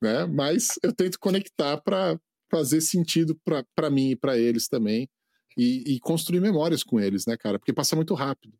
[0.00, 0.26] né?
[0.26, 2.18] Mas eu tento conectar para
[2.50, 3.38] fazer sentido
[3.74, 5.08] para mim e para eles também
[5.56, 7.58] e, e, construir memórias com eles, né, cara?
[7.58, 8.56] Porque passa muito rápido.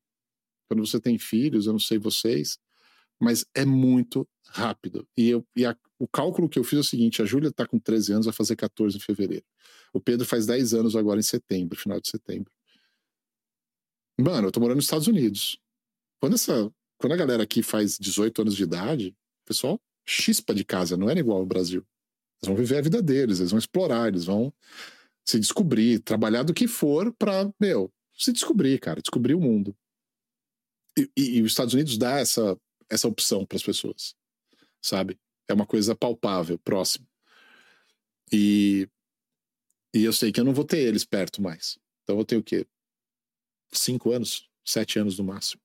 [0.68, 2.58] Quando você tem filhos, eu não sei vocês,
[3.20, 5.06] mas é muito rápido.
[5.16, 7.66] E, eu, e a, o cálculo que eu fiz é o seguinte: a Júlia está
[7.66, 9.44] com 13 anos, vai fazer 14 em fevereiro.
[9.92, 12.50] O Pedro faz 10 anos agora em setembro, final de setembro.
[14.18, 15.58] Mano, eu tô morando nos Estados Unidos.
[16.20, 19.08] Quando, essa, quando a galera aqui faz 18 anos de idade,
[19.42, 21.84] o pessoal chispa de casa, não era igual ao Brasil.
[22.42, 24.52] Eles vão viver a vida deles, eles vão explorar, eles vão
[25.24, 29.76] se descobrir, trabalhar do que for para, meu, se descobrir, cara, descobrir o mundo.
[30.98, 32.58] E, e, e os Estados Unidos dá essa,
[32.90, 34.14] essa opção para as pessoas,
[34.82, 35.18] sabe?
[35.48, 37.06] É uma coisa palpável, próxima.
[38.32, 38.88] E,
[39.94, 41.78] e eu sei que eu não vou ter eles perto mais.
[42.02, 42.66] Então eu ter o quê?
[43.72, 45.62] Cinco anos, sete anos no máximo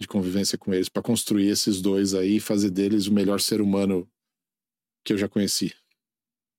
[0.00, 3.60] de convivência com eles para construir esses dois aí e fazer deles o melhor ser
[3.60, 4.08] humano
[5.04, 5.74] que eu já conheci.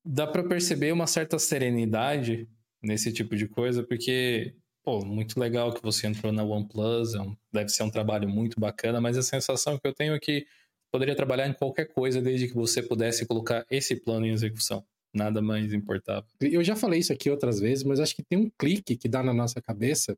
[0.04, 2.50] Dá para perceber uma certa serenidade
[2.82, 4.56] nesse tipo de coisa, porque,
[4.90, 8.60] pô, muito legal que você entrou na OnePlus, é um, deve ser um trabalho muito
[8.60, 10.48] bacana, mas a sensação que eu tenho é que
[10.92, 14.84] poderia trabalhar em qualquer coisa desde que você pudesse colocar esse plano em execução.
[15.14, 16.26] Nada mais importava.
[16.42, 19.22] Eu já falei isso aqui outras vezes, mas acho que tem um clique que dá
[19.22, 20.18] na nossa cabeça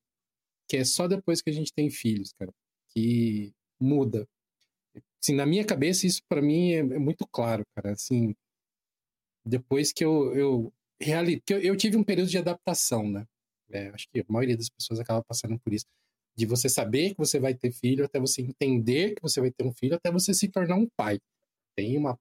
[0.70, 2.54] que é só depois que a gente tem filhos, cara,
[2.94, 4.26] que muda.
[5.22, 7.92] Assim, na minha cabeça, isso para mim é, é, muito claro, cara.
[7.92, 8.34] Assim,
[9.46, 11.42] depois que eu, eu, reali...
[11.42, 13.28] que eu, eu tive um período de adaptação, né?
[13.72, 15.86] É, acho que a maioria das pessoas acaba passando por isso.
[16.36, 19.66] De você saber que você vai ter filho, até você entender que você vai ter
[19.66, 21.20] um filho, até você se tornar um pai.
[21.76, 22.18] Tem uma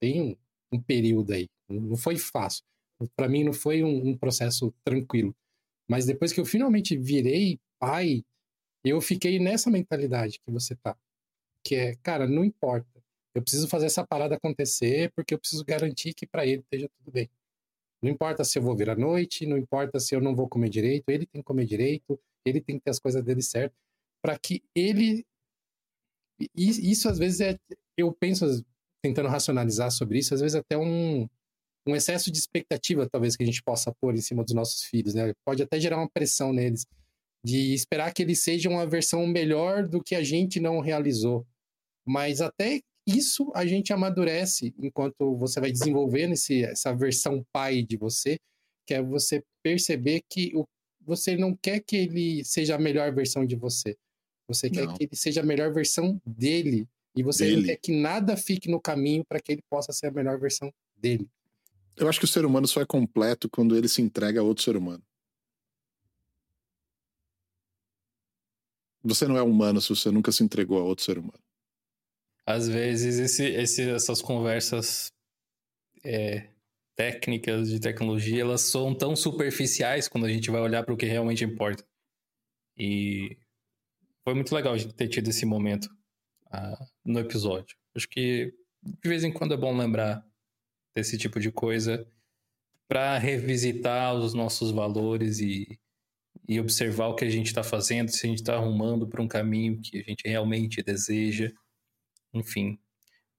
[0.00, 0.36] tem um,
[0.76, 1.48] um período aí.
[1.68, 2.64] Não foi fácil.
[3.14, 5.34] Para mim não foi um, um, processo tranquilo.
[5.88, 8.24] Mas depois que eu finalmente virei pai,
[8.84, 10.96] eu fiquei nessa mentalidade que você tá.
[11.62, 13.02] Que é, cara, não importa.
[13.34, 17.12] Eu preciso fazer essa parada acontecer porque eu preciso garantir que para ele esteja tudo
[17.12, 17.28] bem.
[18.02, 20.68] Não importa se eu vou vir à noite, não importa se eu não vou comer
[20.68, 23.74] direito, ele tem que comer direito, ele tem que ter as coisas dele certo,
[24.22, 25.24] para que ele.
[26.54, 27.58] Isso às vezes é.
[27.96, 28.44] Eu penso,
[29.02, 31.26] tentando racionalizar sobre isso, às vezes até um,
[31.86, 35.14] um excesso de expectativa, talvez, que a gente possa pôr em cima dos nossos filhos,
[35.14, 35.32] né?
[35.44, 36.84] Pode até gerar uma pressão neles,
[37.44, 41.46] de esperar que eles sejam uma versão melhor do que a gente não realizou.
[42.06, 47.96] Mas até isso a gente amadurece enquanto você vai desenvolvendo esse, essa versão pai de
[47.96, 48.36] você,
[48.84, 50.66] que é você perceber que o,
[51.00, 53.96] você não quer que ele seja a melhor versão de você.
[54.48, 54.74] Você não.
[54.74, 56.88] quer que ele seja a melhor versão dele.
[57.14, 57.56] E você dele.
[57.56, 60.72] não quer que nada fique no caminho para que ele possa ser a melhor versão
[60.96, 61.28] dele.
[61.96, 64.64] Eu acho que o ser humano só é completo quando ele se entrega a outro
[64.64, 65.02] ser humano.
[69.02, 71.45] Você não é humano se você nunca se entregou a outro ser humano
[72.46, 75.12] às vezes esse, esse, essas conversas
[76.04, 76.48] é,
[76.94, 81.06] técnicas de tecnologia elas são tão superficiais quando a gente vai olhar para o que
[81.06, 81.84] realmente importa.
[82.78, 83.36] E
[84.24, 85.86] foi muito legal a gente ter tido esse momento
[86.46, 87.76] uh, no episódio.
[87.96, 90.24] Acho que de vez em quando é bom lembrar
[90.94, 92.06] desse tipo de coisa
[92.88, 95.78] para revisitar os nossos valores e,
[96.48, 99.26] e observar o que a gente está fazendo, se a gente está arrumando para um
[99.26, 101.52] caminho que a gente realmente deseja
[102.36, 102.78] enfim.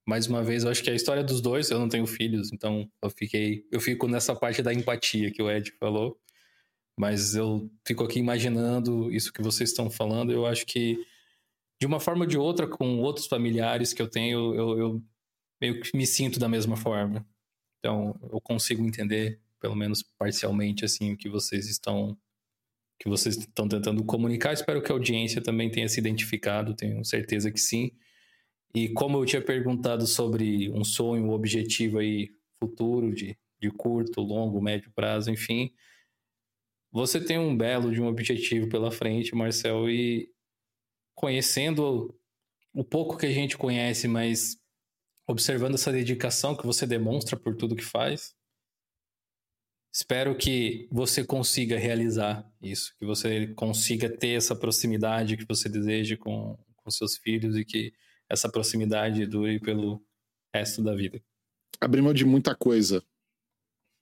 [0.07, 2.90] Mais uma vez, eu acho que a história dos dois, eu não tenho filhos, então
[3.03, 6.18] eu fiquei, eu fico nessa parte da empatia que o Ed falou,
[6.98, 10.98] mas eu fico aqui imaginando isso que vocês estão falando, eu acho que
[11.80, 15.03] de uma forma ou de outra, com outros familiares que eu tenho, eu, eu
[15.61, 17.26] meio que me sinto da mesma forma.
[17.80, 22.18] Então, eu consigo entender, pelo menos parcialmente, assim, o que vocês estão
[22.99, 24.53] que vocês estão tentando comunicar.
[24.53, 27.91] Espero que a audiência também tenha se identificado, tenho certeza que sim.
[28.77, 32.29] E como eu tinha perguntado sobre um sonho, um objetivo aí
[32.59, 35.73] futuro de, de curto, longo, médio prazo, enfim,
[36.91, 40.31] você tem um belo de um objetivo pela frente, Marcel, e
[41.15, 42.15] conhecendo
[42.71, 44.59] o pouco que a gente conhece, mas
[45.27, 48.35] observando essa dedicação que você demonstra por tudo que faz,
[49.91, 56.15] espero que você consiga realizar isso, que você consiga ter essa proximidade que você deseja
[56.15, 57.91] com, com seus filhos e que
[58.29, 60.03] essa proximidade dure pelo
[60.53, 61.21] resto da vida.
[61.79, 63.03] Abri mão de muita coisa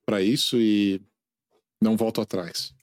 [0.06, 1.02] para isso e
[1.82, 2.74] não volto atrás.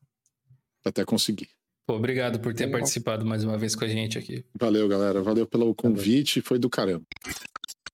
[0.85, 1.49] Até conseguir.
[1.87, 4.45] Pô, obrigado por ter participado mais uma vez com a gente aqui.
[4.59, 5.23] Valeu, galera.
[5.23, 6.41] Valeu pelo convite.
[6.41, 7.05] Foi do caramba.